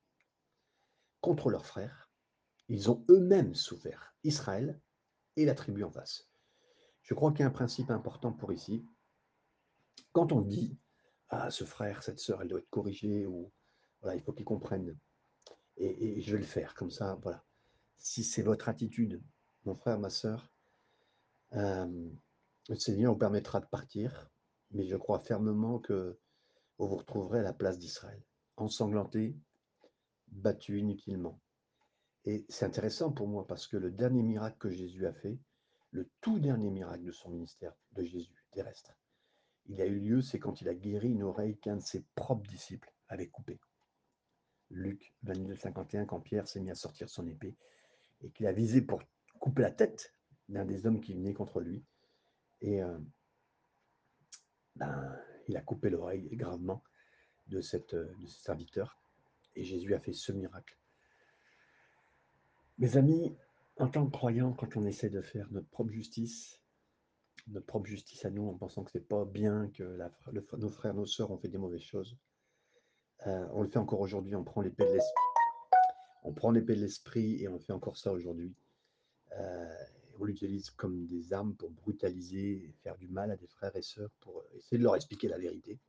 contre 1.20 1.50
leurs 1.50 1.66
frères, 1.66 2.10
ils 2.68 2.90
ont 2.90 3.04
eux-mêmes 3.08 3.54
souffert, 3.54 4.16
Israël 4.24 4.80
et 5.36 5.44
la 5.44 5.54
tribu 5.54 5.84
en 5.84 5.90
face. 5.90 6.31
Je 7.02 7.14
crois 7.14 7.32
qu'il 7.32 7.40
y 7.40 7.42
a 7.42 7.48
un 7.48 7.50
principe 7.50 7.90
important 7.90 8.32
pour 8.32 8.52
ici. 8.52 8.86
Quand 10.12 10.32
on 10.32 10.40
dit 10.40 10.78
à 11.28 11.50
ce 11.50 11.64
frère, 11.64 12.02
cette 12.02 12.20
sœur, 12.20 12.42
elle 12.42 12.48
doit 12.48 12.60
être 12.60 12.70
corrigée, 12.70 13.26
ou 13.26 13.52
voilà, 14.00 14.16
il 14.16 14.22
faut 14.22 14.32
qu'il 14.32 14.44
comprenne. 14.44 14.96
Et, 15.76 16.20
je 16.20 16.32
vais 16.32 16.38
le 16.38 16.44
faire 16.44 16.74
comme 16.74 16.90
ça, 16.90 17.18
voilà. 17.22 17.44
Si 17.98 18.24
c'est 18.24 18.42
votre 18.42 18.68
attitude, 18.68 19.22
mon 19.64 19.74
frère, 19.74 19.98
ma 19.98 20.10
sœur, 20.10 20.52
euh, 21.54 22.10
le 22.68 22.76
Seigneur 22.76 23.12
vous 23.12 23.18
permettra 23.18 23.60
de 23.60 23.66
partir, 23.66 24.30
mais 24.70 24.86
je 24.86 24.96
crois 24.96 25.20
fermement 25.20 25.78
que 25.78 26.18
vous 26.78 26.88
vous 26.88 26.96
retrouverez 26.96 27.40
à 27.40 27.42
la 27.42 27.52
place 27.52 27.78
d'Israël, 27.78 28.22
ensanglanté, 28.56 29.36
battu 30.28 30.78
inutilement. 30.78 31.40
Et 32.24 32.44
c'est 32.48 32.64
intéressant 32.64 33.12
pour 33.12 33.28
moi 33.28 33.46
parce 33.46 33.66
que 33.66 33.76
le 33.76 33.90
dernier 33.90 34.22
miracle 34.22 34.58
que 34.58 34.70
Jésus 34.70 35.06
a 35.06 35.12
fait, 35.12 35.38
le 35.92 36.08
tout 36.20 36.38
dernier 36.38 36.70
miracle 36.70 37.04
de 37.04 37.12
son 37.12 37.30
ministère 37.30 37.74
de 37.92 38.02
Jésus 38.02 38.44
terrestre. 38.50 38.92
Il 39.66 39.80
a 39.80 39.86
eu 39.86 40.00
lieu, 40.00 40.22
c'est 40.22 40.38
quand 40.38 40.60
il 40.60 40.68
a 40.68 40.74
guéri 40.74 41.10
une 41.10 41.22
oreille 41.22 41.56
qu'un 41.58 41.76
de 41.76 41.82
ses 41.82 42.02
propres 42.14 42.48
disciples 42.48 42.92
avait 43.08 43.28
coupée. 43.28 43.60
Luc 44.70 45.14
22, 45.22 45.54
51, 45.54 46.06
quand 46.06 46.20
Pierre 46.20 46.48
s'est 46.48 46.60
mis 46.60 46.70
à 46.70 46.74
sortir 46.74 47.08
son 47.08 47.26
épée 47.26 47.54
et 48.22 48.30
qu'il 48.30 48.46
a 48.46 48.52
visé 48.52 48.80
pour 48.80 49.02
couper 49.38 49.62
la 49.62 49.70
tête 49.70 50.14
d'un 50.48 50.64
des 50.64 50.86
hommes 50.86 51.00
qui 51.00 51.14
venait 51.14 51.34
contre 51.34 51.60
lui. 51.60 51.84
Et 52.62 52.82
euh, 52.82 52.98
ben, 54.76 55.18
il 55.48 55.56
a 55.56 55.60
coupé 55.60 55.90
l'oreille 55.90 56.28
gravement 56.36 56.82
de, 57.48 57.60
cette, 57.60 57.94
de 57.94 58.26
ce 58.26 58.40
serviteur. 58.42 58.98
Et 59.54 59.64
Jésus 59.64 59.94
a 59.94 59.98
fait 59.98 60.14
ce 60.14 60.32
miracle. 60.32 60.78
Mes 62.78 62.96
amis, 62.96 63.36
en 63.82 63.88
tant 63.88 64.06
que 64.06 64.12
croyants, 64.12 64.52
quand 64.52 64.76
on 64.76 64.86
essaie 64.86 65.10
de 65.10 65.20
faire 65.20 65.48
notre 65.50 65.66
propre 65.66 65.90
justice, 65.90 66.60
notre 67.48 67.66
propre 67.66 67.86
justice 67.86 68.24
à 68.24 68.30
nous, 68.30 68.46
en 68.46 68.54
pensant 68.54 68.84
que 68.84 68.92
c'est 68.92 69.08
pas 69.08 69.24
bien 69.24 69.72
que 69.74 69.98
nos 70.56 70.70
frères, 70.70 70.94
nos 70.94 71.04
sœurs 71.04 71.32
ont 71.32 71.36
fait 71.36 71.48
des 71.48 71.58
mauvaises 71.58 71.82
choses, 71.82 72.16
euh, 73.26 73.44
on 73.50 73.62
le 73.62 73.68
fait 73.68 73.80
encore 73.80 73.98
aujourd'hui, 73.98 74.36
on 74.36 74.44
prend 74.44 74.60
l'épée 74.60 74.84
de 74.84 74.92
l'esprit. 74.92 75.22
On 76.22 76.32
prend 76.32 76.52
l'épée 76.52 76.76
de 76.76 76.80
l'esprit 76.80 77.42
et 77.42 77.48
on 77.48 77.58
fait 77.58 77.72
encore 77.72 77.96
ça 77.96 78.12
aujourd'hui. 78.12 78.54
Euh, 79.36 79.84
on 80.20 80.24
l'utilise 80.26 80.70
comme 80.70 81.08
des 81.08 81.32
armes 81.32 81.56
pour 81.56 81.70
brutaliser 81.70 82.72
faire 82.84 82.96
du 82.98 83.08
mal 83.08 83.32
à 83.32 83.36
des 83.36 83.48
frères 83.48 83.74
et 83.74 83.82
sœurs 83.82 84.10
pour 84.20 84.44
essayer 84.54 84.78
de 84.78 84.84
leur 84.84 84.94
expliquer 84.94 85.26
la 85.26 85.38
vérité. 85.38 85.80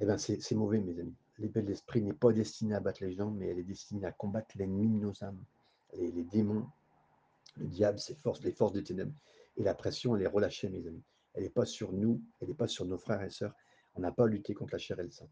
Eh 0.00 0.04
bien, 0.04 0.18
c'est 0.18 0.52
mauvais, 0.56 0.80
mes 0.80 0.98
amis. 0.98 1.14
L'épée 1.38 1.62
de 1.62 1.68
l'esprit 1.68 2.02
n'est 2.02 2.12
pas 2.12 2.32
destinée 2.32 2.74
à 2.74 2.80
battre 2.80 3.04
les 3.04 3.12
gens, 3.12 3.30
mais 3.30 3.46
elle 3.46 3.60
est 3.60 3.62
destinée 3.62 4.04
à 4.04 4.10
combattre 4.10 4.58
l'ennemi 4.58 4.88
de 4.88 4.96
nos 4.96 5.22
âmes, 5.22 5.44
les, 5.96 6.24
démons, 6.24 6.66
le 7.56 7.66
diable, 7.66 7.98
les 8.42 8.52
forces 8.52 8.72
des 8.72 8.82
ténèbres. 8.82 9.14
Et 9.56 9.62
la 9.62 9.74
pression, 9.74 10.16
elle 10.16 10.22
est 10.22 10.28
relâchée, 10.28 10.68
mes 10.68 10.86
amis. 10.86 11.02
Elle 11.34 11.44
n'est 11.44 11.50
pas 11.50 11.66
sur 11.66 11.92
nous, 11.92 12.22
elle 12.40 12.48
n'est 12.48 12.54
pas 12.54 12.68
sur 12.68 12.84
nos 12.84 12.98
frères 12.98 13.22
et 13.22 13.30
sœurs. 13.30 13.54
On 13.94 14.00
n'a 14.00 14.12
pas 14.12 14.24
à 14.24 14.28
lutter 14.28 14.54
contre 14.54 14.72
la 14.72 14.78
chair 14.78 14.98
et 15.00 15.04
le 15.04 15.10
sang. 15.10 15.28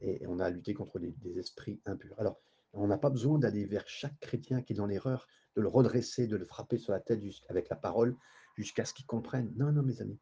Et, 0.00 0.26
on 0.26 0.38
a 0.38 0.46
à 0.46 0.50
lutter 0.50 0.74
contre 0.74 0.98
des 0.98 1.38
esprits 1.38 1.80
impurs. 1.86 2.14
Alors, 2.18 2.38
on 2.72 2.86
n'a 2.86 2.98
pas 2.98 3.10
besoin 3.10 3.38
d'aller 3.38 3.64
vers 3.64 3.88
chaque 3.88 4.18
chrétien 4.20 4.62
qui 4.62 4.74
est 4.74 4.76
dans 4.76 4.86
l'erreur, 4.86 5.26
de 5.56 5.62
le 5.62 5.68
redresser, 5.68 6.26
de 6.26 6.36
le 6.36 6.44
frapper 6.44 6.78
sur 6.78 6.92
la 6.92 7.00
tête 7.00 7.22
avec 7.48 7.68
la 7.68 7.76
parole, 7.76 8.16
jusqu'à 8.56 8.84
ce 8.84 8.92
qu'il 8.92 9.06
comprenne. 9.06 9.52
Non, 9.56 9.72
non, 9.72 9.82
mes 9.82 10.00
amis. 10.02 10.18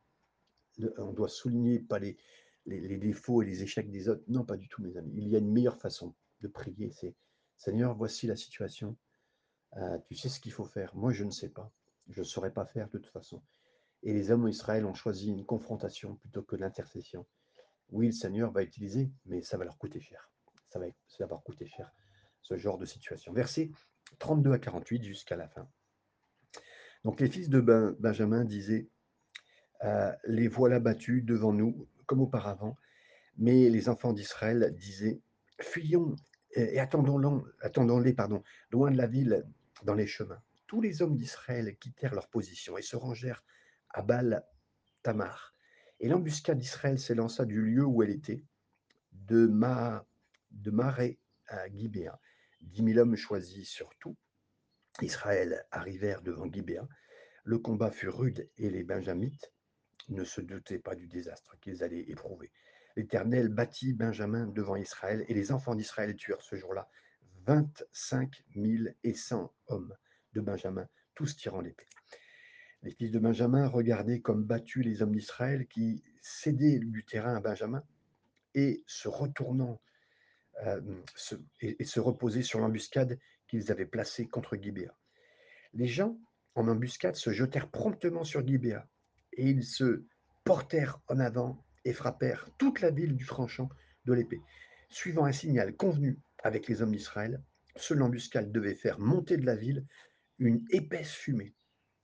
on 0.98 1.12
doit 1.12 1.28
souligner 1.28 1.80
pas 1.80 1.98
les, 1.98 2.16
les, 2.66 2.96
défauts 2.98 3.42
et 3.42 3.46
les 3.46 3.62
échecs 3.62 3.90
des 3.90 4.08
autres. 4.08 4.22
Non, 4.28 4.44
pas 4.44 4.56
du 4.56 4.68
tout, 4.68 4.82
mes 4.82 4.96
amis. 4.96 5.12
Il 5.16 5.28
y 5.28 5.36
a 5.36 5.38
une 5.38 5.52
meilleure 5.52 5.78
façon 5.78 6.14
de 6.40 6.48
prier. 6.48 6.92
C'est 6.92 7.14
Seigneur, 7.56 7.94
voici 7.94 8.26
la 8.26 8.36
situation. 8.36 8.96
Euh, 9.76 9.98
tu 10.06 10.14
sais 10.14 10.28
ce 10.28 10.40
qu'il 10.40 10.52
faut 10.52 10.64
faire? 10.64 10.94
Moi, 10.94 11.12
je 11.12 11.24
ne 11.24 11.30
sais 11.30 11.48
pas. 11.48 11.72
Je 12.08 12.20
ne 12.20 12.24
saurais 12.24 12.52
pas 12.52 12.64
faire 12.64 12.86
de 12.86 12.98
toute 12.98 13.06
façon. 13.06 13.42
Et 14.02 14.12
les 14.12 14.30
hommes 14.30 14.48
d'Israël 14.48 14.84
ont 14.84 14.94
choisi 14.94 15.30
une 15.30 15.44
confrontation 15.44 16.16
plutôt 16.16 16.42
que 16.42 16.56
l'intercession. 16.56 17.26
Oui, 17.90 18.06
le 18.06 18.12
Seigneur 18.12 18.52
va 18.52 18.62
utiliser, 18.62 19.10
mais 19.24 19.42
ça 19.42 19.56
va 19.56 19.64
leur 19.64 19.78
coûter 19.78 20.00
cher. 20.00 20.30
Ça 20.68 20.78
va, 20.78 20.86
leur 21.20 21.42
coûter 21.42 21.66
cher, 21.66 21.90
ce 22.42 22.56
genre 22.56 22.78
de 22.78 22.84
situation. 22.84 23.32
Versets 23.32 23.70
32 24.18 24.52
à 24.52 24.58
48 24.58 25.04
jusqu'à 25.04 25.36
la 25.36 25.48
fin. 25.48 25.68
Donc 27.04 27.20
les 27.20 27.28
fils 27.28 27.48
de 27.48 27.60
ben, 27.60 27.94
Benjamin 27.98 28.44
disaient, 28.44 28.88
euh, 29.84 30.12
les 30.24 30.48
voilà 30.48 30.80
battus 30.80 31.24
devant 31.24 31.52
nous, 31.52 31.88
comme 32.06 32.20
auparavant, 32.20 32.76
mais 33.36 33.70
les 33.70 33.88
enfants 33.88 34.12
d'Israël 34.12 34.74
disaient, 34.76 35.20
fuyons 35.60 36.16
et 36.56 36.78
attendons-les 36.78 37.28
attendons 37.60 38.02
pardon, 38.14 38.42
loin 38.70 38.90
de 38.90 38.96
la 38.96 39.06
ville, 39.06 39.44
dans 39.84 39.94
les 39.94 40.06
chemins 40.06 40.42
tous 40.66 40.80
les 40.80 41.02
hommes 41.02 41.16
d'Israël 41.16 41.76
quittèrent 41.78 42.14
leur 42.14 42.28
position 42.28 42.76
et 42.76 42.82
se 42.82 42.96
rangèrent 42.96 43.44
à 43.90 44.02
Baal 44.02 44.44
Tamar. 45.02 45.54
Et 46.00 46.08
l'embuscade 46.08 46.58
d'Israël 46.58 46.98
s'élança 46.98 47.44
du 47.44 47.62
lieu 47.62 47.84
où 47.84 48.02
elle 48.02 48.10
était, 48.10 48.44
de, 49.12 49.46
Ma, 49.46 50.04
de 50.50 50.70
Maré 50.70 51.20
à 51.46 51.68
Gibéa. 51.68 52.20
Dix 52.60 52.82
mille 52.82 52.98
hommes 52.98 53.16
choisis 53.16 53.68
sur 53.68 53.90
tout. 54.00 54.16
Israël 55.00 55.64
arrivèrent 55.70 56.22
devant 56.22 56.50
Gibéa. 56.50 56.88
Le 57.44 57.58
combat 57.58 57.90
fut 57.90 58.08
rude 58.08 58.50
et 58.56 58.70
les 58.70 58.84
Benjamites 58.84 59.52
ne 60.08 60.24
se 60.24 60.40
doutaient 60.40 60.78
pas 60.78 60.94
du 60.94 61.06
désastre 61.06 61.58
qu'ils 61.60 61.84
allaient 61.84 62.10
éprouver. 62.10 62.50
L'Éternel 62.96 63.48
bâtit 63.48 63.92
Benjamin 63.92 64.46
devant 64.46 64.76
Israël 64.76 65.24
et 65.28 65.34
les 65.34 65.52
enfants 65.52 65.74
d'Israël 65.74 66.16
tuèrent 66.16 66.42
ce 66.42 66.56
jour-là 66.56 66.88
vingt-cinq 67.46 68.44
mille 68.54 68.94
et 69.04 69.14
cent 69.14 69.52
hommes 69.66 69.94
de 70.32 70.40
Benjamin, 70.40 70.88
tous 71.14 71.36
tirant 71.36 71.60
l'épée. 71.60 71.86
Les 72.82 72.90
fils 72.90 73.10
de 73.10 73.18
Benjamin 73.18 73.66
regardaient 73.66 74.20
comme 74.20 74.44
battus 74.44 74.84
les 74.84 75.02
hommes 75.02 75.14
d'Israël 75.14 75.66
qui 75.66 76.02
cédaient 76.20 76.78
du 76.78 77.04
terrain 77.04 77.36
à 77.36 77.40
Benjamin 77.40 77.82
et 78.54 78.84
se 78.86 79.08
retournant 79.08 79.80
euh, 80.66 80.80
et, 81.60 81.84
se 81.84 81.98
reposaient 81.98 82.42
sur 82.42 82.60
l'embuscade 82.60 83.18
qu'ils 83.48 83.72
avaient 83.72 83.86
placée 83.86 84.26
contre 84.26 84.56
Gibéa. 84.56 84.94
Les 85.72 85.86
gens 85.86 86.18
en 86.54 86.68
embuscade 86.68 87.16
se 87.16 87.30
jetèrent 87.30 87.70
promptement 87.70 88.22
sur 88.22 88.46
Gibéa 88.46 88.86
et 89.32 89.48
ils 89.48 89.64
se 89.64 90.04
portèrent 90.44 91.00
en 91.08 91.18
avant 91.18 91.64
et 91.84 91.92
frappèrent 91.92 92.48
toute 92.58 92.80
la 92.80 92.90
ville 92.90 93.16
du 93.16 93.26
tranchant 93.26 93.68
de 94.04 94.12
l'épée. 94.12 94.40
Suivant 94.90 95.24
un 95.24 95.32
signal 95.32 95.74
convenu 95.74 96.18
avec 96.44 96.68
les 96.68 96.82
hommes 96.82 96.92
d'Israël, 96.92 97.42
ce 97.74 97.94
l'embuscade 97.94 98.52
devait 98.52 98.74
faire 98.76 99.00
monter 99.00 99.36
de 99.36 99.46
la 99.46 99.56
ville 99.56 99.84
une 100.38 100.64
épaisse 100.70 101.12
fumée. 101.12 101.54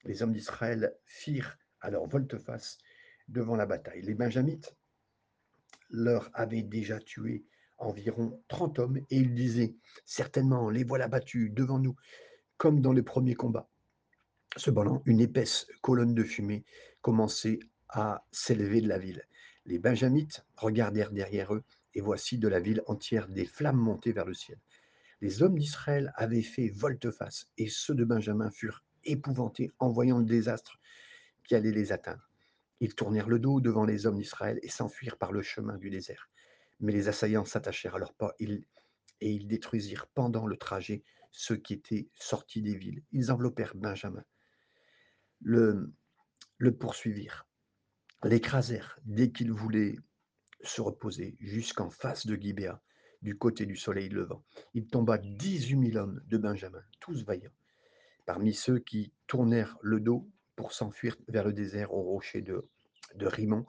Les 0.03 0.23
hommes 0.23 0.33
d'Israël 0.33 0.93
firent 1.05 1.57
alors 1.79 2.07
volte-face 2.07 2.77
devant 3.27 3.55
la 3.55 3.67
bataille. 3.67 4.01
Les 4.01 4.15
Benjamites 4.15 4.75
leur 5.89 6.29
avaient 6.33 6.63
déjà 6.63 6.99
tué 6.99 7.45
environ 7.77 8.43
30 8.47 8.79
hommes 8.79 8.97
et 8.97 9.17
ils 9.17 9.33
disaient 9.33 9.75
Certainement, 10.05 10.69
les 10.69 10.83
voilà 10.83 11.07
battus 11.07 11.51
devant 11.53 11.79
nous, 11.79 11.95
comme 12.57 12.81
dans 12.81 12.93
les 12.93 13.03
premiers 13.03 13.35
combats. 13.35 13.69
Cependant, 14.57 15.01
une 15.05 15.21
épaisse 15.21 15.67
colonne 15.81 16.15
de 16.15 16.23
fumée 16.23 16.65
commençait 17.01 17.59
à 17.89 18.25
s'élever 18.31 18.81
de 18.81 18.87
la 18.87 18.97
ville. 18.97 19.23
Les 19.65 19.79
Benjamites 19.79 20.43
regardèrent 20.55 21.11
derrière 21.11 21.53
eux, 21.53 21.63
et 21.93 22.01
voici 22.01 22.37
de 22.37 22.47
la 22.47 22.59
ville 22.59 22.83
entière 22.87 23.27
des 23.27 23.45
flammes 23.45 23.77
montées 23.77 24.13
vers 24.13 24.25
le 24.25 24.33
ciel. 24.33 24.59
Les 25.21 25.43
hommes 25.43 25.57
d'Israël 25.57 26.11
avaient 26.15 26.41
fait 26.41 26.69
volte-face, 26.69 27.47
et 27.57 27.69
ceux 27.69 27.95
de 27.95 28.03
Benjamin 28.03 28.49
furent 28.49 28.83
épouvantés 29.03 29.71
en 29.79 29.89
voyant 29.89 30.19
le 30.19 30.25
désastre 30.25 30.79
qui 31.43 31.55
allait 31.55 31.71
les 31.71 31.91
atteindre. 31.91 32.29
Ils 32.79 32.95
tournèrent 32.95 33.29
le 33.29 33.39
dos 33.39 33.61
devant 33.61 33.85
les 33.85 34.05
hommes 34.05 34.17
d'Israël 34.17 34.59
et 34.63 34.69
s'enfuirent 34.69 35.17
par 35.17 35.31
le 35.31 35.41
chemin 35.41 35.77
du 35.77 35.89
désert. 35.89 36.29
Mais 36.79 36.91
les 36.91 37.07
assaillants 37.07 37.45
s'attachèrent 37.45 37.95
à 37.95 37.99
leurs 37.99 38.13
pas 38.13 38.35
et 38.39 38.65
ils 39.21 39.47
détruisirent 39.47 40.07
pendant 40.07 40.47
le 40.47 40.57
trajet 40.57 41.03
ceux 41.31 41.55
qui 41.55 41.73
étaient 41.73 42.09
sortis 42.19 42.63
des 42.63 42.75
villes. 42.75 43.03
Ils 43.11 43.31
enveloppèrent 43.31 43.75
Benjamin, 43.75 44.23
le, 45.41 45.93
le 46.57 46.75
poursuivirent, 46.75 47.45
l'écrasèrent 48.23 48.99
dès 49.05 49.31
qu'il 49.31 49.51
voulait 49.51 49.97
se 50.63 50.81
reposer 50.81 51.35
jusqu'en 51.39 51.89
face 51.89 52.25
de 52.25 52.35
Gibéa 52.35 52.81
du 53.21 53.37
côté 53.37 53.65
du 53.65 53.75
soleil 53.75 54.09
levant. 54.09 54.43
Il 54.73 54.87
tomba 54.87 55.17
18 55.17 55.91
000 55.91 55.97
hommes 55.97 56.21
de 56.27 56.37
Benjamin, 56.37 56.83
tous 56.99 57.23
vaillants. 57.23 57.51
Parmi 58.25 58.53
ceux 58.53 58.79
qui 58.79 59.13
tournèrent 59.27 59.77
le 59.81 59.99
dos 59.99 60.29
pour 60.55 60.73
s'enfuir 60.73 61.17
vers 61.27 61.45
le 61.45 61.53
désert 61.53 61.93
au 61.93 62.01
rocher 62.01 62.41
de, 62.41 62.67
de 63.15 63.25
Rimon, 63.25 63.65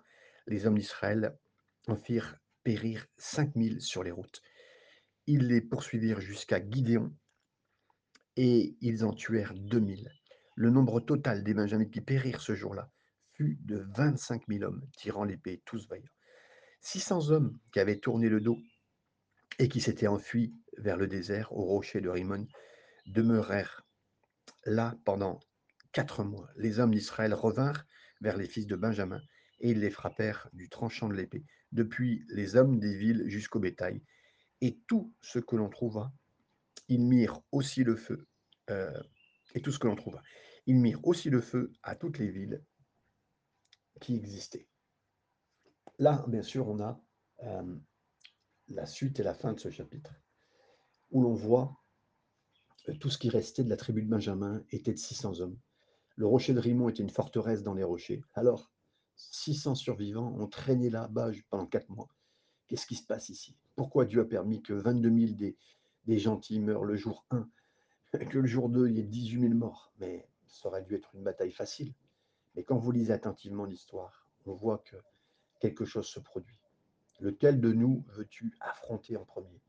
les 0.46 0.66
hommes 0.66 0.78
d'Israël 0.78 1.36
en 1.86 1.96
firent 1.96 2.38
périr 2.64 3.06
5 3.16 3.52
000 3.56 3.80
sur 3.80 4.02
les 4.02 4.10
routes. 4.10 4.42
Ils 5.26 5.46
les 5.46 5.60
poursuivirent 5.60 6.20
jusqu'à 6.20 6.60
Gideon 6.60 7.12
et 8.36 8.76
ils 8.80 9.04
en 9.04 9.12
tuèrent 9.12 9.54
2 9.54 9.78
000. 9.96 10.08
Le 10.54 10.70
nombre 10.70 11.00
total 11.00 11.44
des 11.44 11.54
Benjamites 11.54 11.92
qui 11.92 12.00
périrent 12.00 12.40
ce 12.40 12.54
jour-là 12.54 12.90
fut 13.32 13.58
de 13.62 13.86
25 13.96 14.42
000 14.48 14.64
hommes 14.64 14.86
tirant 14.96 15.24
l'épée, 15.24 15.62
tous 15.64 15.88
vaillants. 15.88 16.08
600 16.82 17.30
hommes 17.30 17.58
qui 17.72 17.80
avaient 17.80 17.98
tourné 17.98 18.28
le 18.28 18.40
dos 18.40 18.58
et 19.58 19.68
qui 19.68 19.80
s'étaient 19.80 20.06
enfuis 20.08 20.54
vers 20.78 20.96
le 20.96 21.06
désert 21.06 21.52
au 21.52 21.64
rocher 21.64 22.00
de 22.00 22.08
Rimon, 22.08 22.46
demeurèrent 23.06 23.86
là 24.64 24.96
pendant 25.04 25.40
quatre 25.92 26.24
mois. 26.24 26.48
Les 26.56 26.78
hommes 26.78 26.94
d'Israël 26.94 27.34
revinrent 27.34 27.86
vers 28.20 28.36
les 28.36 28.46
fils 28.46 28.66
de 28.66 28.76
Benjamin 28.76 29.20
et 29.60 29.70
ils 29.70 29.80
les 29.80 29.90
frappèrent 29.90 30.48
du 30.52 30.68
tranchant 30.68 31.08
de 31.08 31.14
l'épée, 31.14 31.44
depuis 31.70 32.24
les 32.28 32.56
hommes 32.56 32.80
des 32.80 32.96
villes 32.96 33.24
jusqu'au 33.26 33.60
bétail. 33.60 34.02
Et 34.60 34.78
tout 34.88 35.14
ce 35.20 35.38
que 35.38 35.56
l'on 35.56 35.68
trouva, 35.68 36.12
ils 36.88 37.04
mirent 37.04 37.40
aussi 37.52 37.84
le 37.84 37.96
feu. 37.96 38.26
Euh, 38.70 39.02
et 39.54 39.60
tout 39.60 39.70
ce 39.70 39.78
que 39.78 39.86
l'on 39.86 39.96
trouva. 39.96 40.22
Ils 40.66 40.78
mirent 40.78 41.04
aussi 41.04 41.30
le 41.30 41.40
feu 41.40 41.72
à 41.82 41.94
toutes 41.94 42.18
les 42.18 42.30
villes 42.30 42.64
qui 44.00 44.16
existaient. 44.16 44.66
Là, 46.02 46.24
bien 46.26 46.42
sûr, 46.42 46.66
on 46.66 46.80
a 46.80 47.00
euh, 47.44 47.76
la 48.66 48.86
suite 48.86 49.20
et 49.20 49.22
la 49.22 49.34
fin 49.34 49.52
de 49.52 49.60
ce 49.60 49.70
chapitre, 49.70 50.12
où 51.12 51.22
l'on 51.22 51.32
voit 51.32 51.80
tout 52.98 53.08
ce 53.08 53.18
qui 53.18 53.30
restait 53.30 53.62
de 53.62 53.70
la 53.70 53.76
tribu 53.76 54.02
de 54.02 54.08
Benjamin 54.08 54.64
était 54.70 54.92
de 54.92 54.98
600 54.98 55.38
hommes. 55.38 55.56
Le 56.16 56.26
rocher 56.26 56.54
de 56.54 56.58
Rimon 56.58 56.88
était 56.88 57.04
une 57.04 57.08
forteresse 57.08 57.62
dans 57.62 57.74
les 57.74 57.84
rochers. 57.84 58.20
Alors, 58.34 58.72
600 59.14 59.76
survivants 59.76 60.34
ont 60.40 60.48
traîné 60.48 60.90
là-bas 60.90 61.30
pendant 61.50 61.66
quatre 61.66 61.88
mois. 61.88 62.08
qu'est-ce 62.66 62.88
qui 62.88 62.96
se 62.96 63.06
passe 63.06 63.28
ici? 63.28 63.56
Pourquoi 63.76 64.04
Dieu 64.04 64.22
a 64.22 64.24
permis 64.24 64.60
que 64.60 64.72
22 64.72 65.26
000 65.26 65.32
des, 65.34 65.56
des 66.06 66.18
gentils 66.18 66.58
meurent 66.58 66.84
le 66.84 66.96
jour 66.96 67.24
1, 67.30 67.48
que 68.28 68.38
le 68.40 68.48
jour 68.48 68.70
2, 68.70 68.88
il 68.88 68.96
y 68.96 68.98
ait 68.98 69.04
18 69.04 69.40
000 69.40 69.54
morts? 69.54 69.92
Mais 70.00 70.28
ça 70.48 70.66
aurait 70.66 70.82
dû 70.82 70.96
être 70.96 71.14
une 71.14 71.22
bataille 71.22 71.52
facile. 71.52 71.94
Mais 72.56 72.64
quand 72.64 72.76
vous 72.76 72.90
lisez 72.90 73.12
attentivement 73.12 73.66
l'histoire, 73.66 74.26
on 74.46 74.52
voit 74.52 74.78
que 74.78 74.96
quelque 75.62 75.84
chose 75.84 76.06
se 76.06 76.18
produit. 76.18 76.58
Lequel 77.20 77.60
de 77.60 77.72
nous 77.72 78.04
veux-tu 78.08 78.52
affronter 78.58 79.16
en 79.16 79.24
premier? 79.24 79.62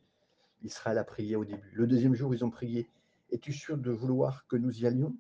Israël 0.64 0.98
a 0.98 1.04
prié 1.04 1.36
au 1.36 1.46
début. 1.46 1.70
Le 1.74 1.86
deuxième 1.86 2.16
jour, 2.16 2.34
ils 2.34 2.44
ont 2.44 2.50
prié. 2.50 2.90
Es-tu 3.30 3.54
sûr 3.54 3.78
de 3.78 3.92
vouloir 3.92 4.48
que 4.48 4.56
nous 4.56 4.82
y 4.82 4.88
allions? 4.88 5.16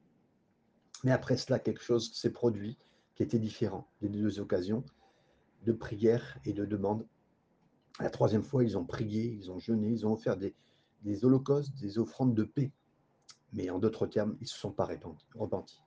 Mais 1.03 1.12
après 1.12 1.38
cela, 1.38 1.59
quelque 1.59 1.83
chose 1.83 2.12
s'est 2.15 2.31
produit 2.31 2.79
qui 3.13 3.21
était 3.21 3.38
différent 3.38 3.88
des 4.01 4.09
deux 4.09 4.39
occasions 4.39 4.83
de 5.63 5.73
prière 5.73 6.39
et 6.43 6.53
de 6.53 6.65
demande. 6.65 7.05
La 7.99 8.09
troisième 8.09 8.43
fois, 8.43 8.63
ils 8.63 8.75
ont 8.75 8.86
prié, 8.86 9.25
ils 9.25 9.51
ont 9.51 9.59
jeûné, 9.59 9.89
ils 9.89 10.07
ont 10.07 10.13
offert 10.13 10.38
des, 10.38 10.55
holocaustes, 11.23 11.75
des 11.79 11.99
offrandes 11.99 12.33
de 12.33 12.45
paix. 12.45 12.71
Mais 13.51 13.69
en 13.69 13.77
d'autres 13.77 14.07
termes, 14.07 14.36
ils 14.39 14.45
ne 14.45 14.47
se 14.47 14.57
sont 14.57 14.71
pas 14.71 14.89
repentis. 15.36 15.83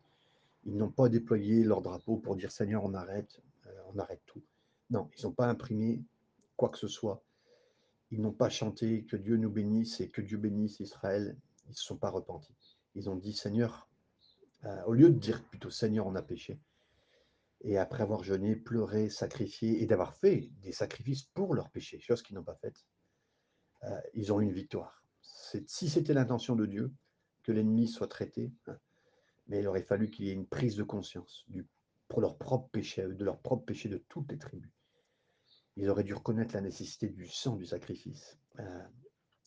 Ils 0.64 0.76
n'ont 0.76 0.92
pas 0.92 1.08
déployé 1.08 1.64
leur 1.64 1.82
drapeau 1.82 2.18
pour 2.18 2.36
dire 2.36 2.52
Seigneur, 2.52 2.84
on 2.84 2.94
arrête, 2.94 3.42
euh, 3.66 3.70
on 3.92 3.98
arrête 3.98 4.22
tout. 4.26 4.42
Non, 4.90 5.10
ils 5.16 5.24
n'ont 5.24 5.32
pas 5.32 5.48
imprimé 5.48 6.04
quoi 6.56 6.68
que 6.68 6.78
ce 6.78 6.88
soit. 6.88 7.24
Ils 8.10 8.20
n'ont 8.20 8.32
pas 8.32 8.50
chanté 8.50 9.04
que 9.04 9.16
Dieu 9.16 9.36
nous 9.36 9.50
bénisse 9.50 10.00
et 10.00 10.08
que 10.08 10.20
Dieu 10.20 10.38
bénisse 10.38 10.80
Israël. 10.80 11.36
Ils 11.64 11.70
ne 11.70 11.74
se 11.74 11.84
sont 11.84 11.96
pas 11.96 12.10
repentis. 12.10 12.54
Ils 12.94 13.10
ont 13.10 13.16
dit 13.16 13.32
Seigneur, 13.32 13.88
euh, 14.64 14.82
au 14.84 14.94
lieu 14.94 15.10
de 15.10 15.18
dire 15.18 15.44
plutôt 15.48 15.70
Seigneur, 15.70 16.06
on 16.06 16.14
a 16.14 16.22
péché. 16.22 16.60
Et 17.62 17.78
après 17.78 18.02
avoir 18.02 18.22
jeûné, 18.22 18.54
pleuré, 18.54 19.10
sacrifié 19.10 19.82
et 19.82 19.86
d'avoir 19.86 20.14
fait 20.14 20.50
des 20.62 20.72
sacrifices 20.72 21.24
pour 21.24 21.54
leurs 21.54 21.70
péchés, 21.70 21.98
chose 22.00 22.22
qu'ils 22.22 22.36
n'ont 22.36 22.44
pas 22.44 22.56
faite, 22.56 22.86
euh, 23.84 24.00
ils 24.14 24.32
ont 24.32 24.40
eu 24.40 24.44
une 24.44 24.52
victoire. 24.52 25.02
Si 25.66 25.88
c'était 25.88 26.14
l'intention 26.14 26.54
de 26.54 26.66
Dieu 26.66 26.92
que 27.42 27.52
l'ennemi 27.52 27.88
soit 27.88 28.08
traité, 28.08 28.52
hein, 28.66 28.78
mais 29.46 29.60
il 29.60 29.66
aurait 29.66 29.82
fallu 29.82 30.10
qu'il 30.10 30.26
y 30.26 30.30
ait 30.30 30.34
une 30.34 30.46
prise 30.46 30.76
de 30.76 30.82
conscience 30.82 31.44
du, 31.48 31.66
pour 32.08 32.20
leur 32.20 32.38
propre 32.38 32.68
péché, 32.70 33.02
de 33.02 33.24
leur 33.24 33.40
propre 33.40 33.64
péché 33.64 33.88
de 33.88 33.98
toutes 33.98 34.30
les 34.30 34.38
tribus 34.38 34.70
ils 35.76 35.90
auraient 35.90 36.04
dû 36.04 36.14
reconnaître 36.14 36.54
la 36.54 36.62
nécessité 36.62 37.08
du 37.08 37.28
sang 37.28 37.56
du 37.56 37.66
sacrifice 37.66 38.38
euh, 38.58 38.82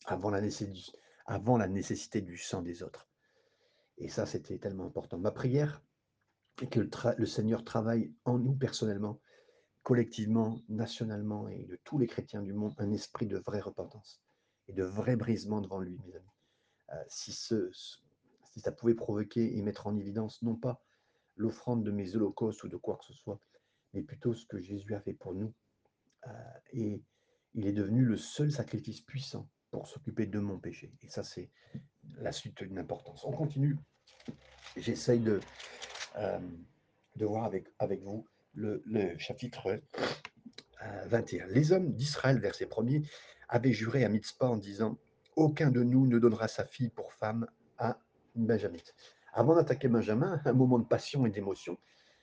avant, 0.05 0.29
la 0.29 0.41
nécessité, 0.41 0.97
avant 1.25 1.57
la 1.57 1.67
nécessité 1.67 2.21
du 2.21 2.37
sang 2.37 2.61
des 2.61 2.83
autres. 2.83 3.09
Et 3.97 4.09
ça, 4.09 4.25
c'était 4.25 4.59
tellement 4.59 4.85
important. 4.85 5.17
Ma 5.17 5.31
prière 5.31 5.81
est 6.61 6.67
que 6.67 6.87
le, 7.17 7.25
Seigneur 7.25 7.63
travaille 7.63 8.13
en 8.25 8.37
nous 8.37 8.53
personnellement, 8.53 9.19
collectivement, 9.83 10.61
nationalement 10.69 11.47
et 11.49 11.65
de 11.65 11.77
tous 11.83 11.97
les 11.97 12.07
chrétiens 12.07 12.43
du 12.43 12.53
monde 12.53 12.75
un 12.77 12.91
esprit 12.91 13.27
de 13.27 13.37
vraie 13.37 13.59
repentance 13.59 14.21
et 14.67 14.73
de 14.73 14.83
vrai 14.83 15.15
brisement 15.15 15.61
devant 15.61 15.79
lui, 15.79 15.97
mes 16.05 16.15
amis. 16.15 16.27
Euh, 16.93 17.03
si, 17.07 17.33
ça 17.33 18.71
pouvait 18.71 18.93
provoquer 18.95 19.57
et 19.57 19.61
mettre 19.61 19.87
en 19.87 19.97
évidence 19.97 20.41
non 20.43 20.55
pas 20.55 20.83
l'offrande 21.39 21.83
de 21.83 21.91
mes 21.91 22.15
holocaustes 22.15 22.63
ou 22.63 22.67
de 22.67 22.77
quoi 22.77 22.97
que 22.97 23.05
ce 23.05 23.13
soit, 23.13 23.39
mais 23.93 24.03
plutôt 24.03 24.33
ce 24.33 24.45
que 24.45 24.59
Jésus 24.59 24.93
a 24.93 24.99
fait 24.99 25.13
pour 25.13 25.33
nous 25.33 25.53
euh, 26.27 26.31
et 26.73 27.01
il 27.55 27.65
est 27.65 27.73
devenu 27.73 28.03
le 28.03 28.17
seul 28.17 28.51
sacrifice 28.51 29.01
puissant 29.01 29.49
pour 29.71 29.87
s'occuper 29.87 30.25
de 30.25 30.39
mon 30.39 30.59
péché. 30.59 30.91
Et 31.01 31.09
ça, 31.09 31.23
c'est 31.23 31.49
la 32.17 32.31
suite 32.31 32.63
d'une 32.63 32.77
importance. 32.77 33.23
On 33.25 33.31
continue. 33.31 33.77
J'essaye 34.77 35.19
de, 35.19 35.39
euh, 36.17 36.39
voir 37.19 37.45
avec, 37.45 38.03
vous 38.03 38.25
le, 38.53 38.83
chapitre 39.17 39.81
21. 41.07 41.45
Euh, 41.45 41.51
Les 41.51 41.71
hommes 41.71 41.93
d'Israël, 41.93 42.39
verset 42.39 42.65
1er, 42.65 43.07
avaient 43.47 43.73
juré 43.73 44.03
à 44.03 44.09
Mitzpah 44.09 44.49
en 44.49 44.57
disant 44.57 44.97
Aucun 45.35 45.71
de 45.71 45.83
nous 45.83 46.05
ne 46.05 46.19
donnera 46.19 46.47
sa 46.47 46.65
fille 46.65 46.89
pour 46.89 47.13
femme 47.13 47.47
à 47.77 47.97
une 48.35 48.45
Benjamite. 48.45 48.93
Avant 49.33 49.55
d'attaquer 49.55 49.87
Benjamin, 49.87 50.41
un 50.45 50.53
moment 50.53 50.79
de 50.79 50.85
passion 50.85 51.25
et 51.25 51.29
d'émotion, 51.29 51.77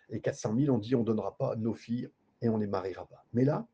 les 0.09 0.21
400 0.21 0.57
000 0.59 0.75
ont 0.75 0.79
dit 0.79 0.95
On 0.95 1.01
ne 1.01 1.05
donnera 1.05 1.37
pas 1.37 1.57
nos 1.57 1.75
filles 1.75 2.09
et 2.43 2.49
on 2.49 2.59
ne 2.59 2.65
les 2.65 2.71
mariera 2.71 3.07
pas. 3.07 3.25
Mais 3.33 3.45
là, 3.45 3.67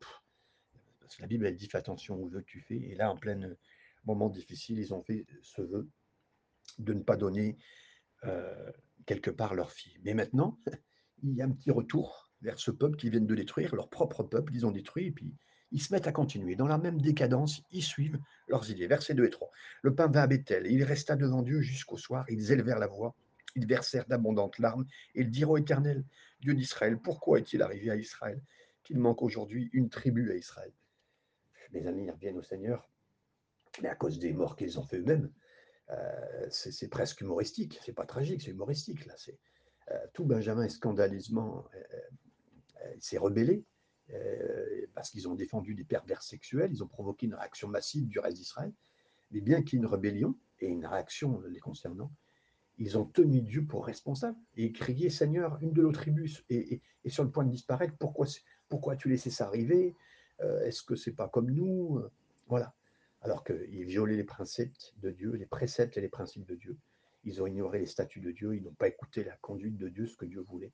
parce 0.99 1.15
que 1.15 1.21
la 1.21 1.27
Bible, 1.27 1.55
dit 1.55 1.67
fais 1.67 1.77
attention 1.77 2.15
aux 2.15 2.27
vœux 2.27 2.41
que 2.41 2.45
tu 2.45 2.59
fais. 2.59 2.75
Et 2.77 2.95
là, 2.95 3.11
en 3.11 3.17
plein 3.17 3.41
euh, 3.43 3.55
moment 4.05 4.29
difficile, 4.29 4.79
ils 4.79 4.93
ont 4.93 5.03
fait 5.03 5.25
ce 5.41 5.61
vœu 5.61 5.87
de 6.79 6.93
ne 6.93 7.01
pas 7.01 7.17
donner 7.17 7.57
euh, 8.25 8.71
quelque 9.05 9.29
part 9.29 9.53
leur 9.53 9.71
fille. 9.71 9.99
Mais 10.03 10.13
maintenant, 10.13 10.59
il 11.23 11.33
y 11.33 11.41
a 11.41 11.45
un 11.45 11.51
petit 11.51 11.71
retour 11.71 12.31
vers 12.41 12.59
ce 12.59 12.71
peuple 12.71 12.97
qu'ils 12.97 13.11
viennent 13.11 13.27
de 13.27 13.35
détruire, 13.35 13.75
leur 13.75 13.89
propre 13.89 14.23
peuple, 14.23 14.53
ils 14.55 14.65
ont 14.65 14.71
détruit, 14.71 15.07
et 15.07 15.11
puis 15.11 15.33
ils 15.71 15.81
se 15.81 15.93
mettent 15.93 16.07
à 16.07 16.11
continuer. 16.11 16.55
Dans 16.55 16.67
la 16.67 16.77
même 16.77 17.01
décadence, 17.01 17.61
ils 17.71 17.83
suivent 17.83 18.19
leurs 18.47 18.69
idées. 18.69 18.87
Versets 18.87 19.13
2 19.13 19.25
et 19.25 19.29
3. 19.29 19.49
Le 19.81 19.95
pain 19.95 20.07
vint 20.07 20.21
à 20.21 20.27
Bethel, 20.27 20.67
et 20.67 20.71
il 20.71 20.83
resta 20.83 21.15
devant 21.15 21.41
Dieu 21.41 21.61
jusqu'au 21.61 21.97
soir. 21.97 22.25
Ils 22.29 22.51
élevèrent 22.51 22.79
la 22.79 22.87
voix, 22.87 23.15
ils 23.55 23.67
versèrent 23.67 24.05
d'abondantes 24.07 24.59
larmes, 24.59 24.85
et 25.15 25.21
ils 25.21 25.31
dirent 25.31 25.51
au 25.51 25.57
Éternel, 25.57 26.03
Dieu 26.41 26.53
d'Israël, 26.53 26.97
pourquoi 26.97 27.39
est-il 27.39 27.61
arrivé 27.61 27.89
à 27.89 27.95
Israël 27.95 28.41
qu'il 28.83 28.99
manque 28.99 29.21
aujourd'hui 29.21 29.69
une 29.73 29.89
tribu 29.89 30.31
à 30.31 30.35
Israël? 30.35 30.73
Mes 31.71 31.87
amis 31.87 32.09
reviennent 32.09 32.37
au 32.37 32.43
Seigneur, 32.43 32.89
mais 33.81 33.89
à 33.89 33.95
cause 33.95 34.19
des 34.19 34.33
morts 34.33 34.55
qu'ils 34.55 34.79
ont 34.79 34.83
fait 34.83 34.99
eux-mêmes. 34.99 35.31
Euh, 35.89 36.47
c'est 36.49 36.87
presque 36.87 37.21
humoristique, 37.21 37.79
c'est 37.83 37.93
pas 37.93 38.05
tragique, 38.05 38.41
c'est 38.41 38.51
humoristique. 38.51 39.05
Là, 39.05 39.15
euh, 39.91 39.97
tout 40.13 40.25
Benjamin 40.25 40.69
scandaleusement 40.69 41.65
euh, 41.75 42.93
s'est 42.99 43.17
rebellé 43.17 43.65
parce 44.93 45.09
qu'ils 45.09 45.27
ont 45.27 45.33
défendu 45.33 45.73
des 45.73 45.85
pervers 45.85 46.21
sexuels, 46.21 46.71
ils 46.71 46.83
ont 46.83 46.87
provoqué 46.87 47.25
une 47.25 47.33
réaction 47.33 47.67
massive 47.67 48.07
du 48.07 48.19
reste 48.19 48.37
d'Israël. 48.37 48.71
Mais 49.31 49.41
bien 49.41 49.63
qu'il 49.63 49.79
y 49.79 49.81
ait 49.81 49.85
une 49.85 49.91
rébellion 49.91 50.37
et 50.59 50.67
une 50.67 50.85
réaction 50.85 51.41
les 51.41 51.59
concernant, 51.59 52.11
ils 52.77 52.97
ont 52.97 53.05
tenu 53.05 53.41
Dieu 53.41 53.65
pour 53.65 53.85
responsable 53.85 54.37
et 54.55 54.71
crié 54.71 55.09
Seigneur, 55.09 55.57
une 55.61 55.73
de 55.73 55.81
nos 55.81 55.91
tribus 55.91 56.43
est, 56.49 56.81
sur 57.07 57.23
le 57.23 57.29
point 57.29 57.45
de 57.45 57.51
disparaître. 57.51 57.95
Pourquoi, 57.97 58.27
as-tu 58.93 59.09
laissé 59.09 59.29
ça 59.29 59.47
arriver? 59.47 59.95
Euh, 60.41 60.65
Est-ce 60.65 60.83
que 60.83 60.95
c'est 60.95 61.13
pas 61.13 61.29
comme 61.29 61.51
nous? 61.51 62.01
Voilà. 62.47 62.73
Alors 63.21 63.43
qu'ils 63.43 63.85
violaient 63.85 64.17
les 64.17 64.23
préceptes 64.23 64.93
de 64.97 65.11
Dieu, 65.11 65.31
les 65.31 65.45
préceptes 65.45 65.97
et 65.97 66.01
les 66.01 66.09
principes 66.09 66.45
de 66.45 66.55
Dieu. 66.55 66.77
Ils 67.23 67.41
ont 67.41 67.47
ignoré 67.47 67.79
les 67.79 67.85
statuts 67.85 68.19
de 68.19 68.31
Dieu, 68.31 68.55
ils 68.55 68.63
n'ont 68.63 68.73
pas 68.73 68.87
écouté 68.87 69.23
la 69.23 69.37
conduite 69.37 69.77
de 69.77 69.87
Dieu, 69.87 70.07
ce 70.07 70.17
que 70.17 70.25
Dieu 70.25 70.41
voulait. 70.41 70.73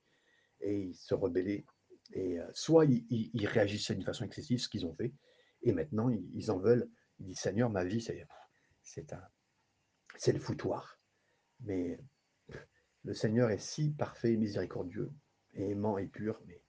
Et 0.62 0.80
ils 0.80 0.96
se 0.96 1.14
rebellaient. 1.14 1.66
Et 2.14 2.40
euh, 2.40 2.48
soit 2.54 2.86
ils, 2.86 3.48
réagissaient 3.48 3.94
d'une 3.94 4.04
façon 4.04 4.26
excessive, 4.26 4.60
ce 4.60 4.68
qu'ils 4.68 4.86
ont 4.88 4.96
fait, 4.96 5.14
et 5.62 5.74
maintenant 5.74 6.10
ils, 6.10 6.50
en 6.50 6.58
veulent. 6.58 6.90
Ils 7.20 7.28
disent 7.28 7.40
Seigneur, 7.40 7.70
ma 7.70 7.84
vie, 7.84 8.02
c'est, 8.02 8.26
c'est 8.82 10.32
le 10.32 10.40
foutoir. 10.40 10.99
Mais 11.62 12.00
le 13.04 13.14
Seigneur 13.14 13.50
est 13.52 13.60
si 13.60 13.92
parfait 13.92 14.34
et 14.34 14.38
miséricordieux, 14.38 15.12
et 15.54 15.72
aimant 15.72 15.98
et 15.98 16.08
pur, 16.08 16.42
mais, 16.48 16.62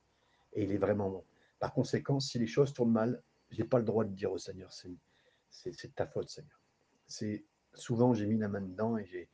et 0.53 0.65
il 0.65 0.73
est 0.73 0.79
vraiment 0.79 1.11
bon. 1.11 1.25
Par 1.59 1.73
conséquent, 1.73 2.21
si 2.21 2.39
les 2.39 2.47
choses 2.47 2.73
tournent 2.73 2.93
mal, 2.93 3.23
je 3.51 3.63
n'ai 3.63 3.69
pas 3.69 3.79
le 3.79 3.85
droit 3.85 4.05
de 4.05 4.15
dire 4.15 4.33
au 4.33 4.39
Seigneur, 4.39 4.73
c'est 4.73 5.95
ta 5.95 6.07
faute, 6.07 6.31
Seigneur. 6.31 6.61
C'est 7.07 7.45
Souvent, 7.75 8.15
j'ai 8.15 8.27
mis 8.27 8.39
la 8.39 8.49
main 8.49 8.61
dedans 8.61 8.99
et 8.99 9.07
j'ai 9.07 9.29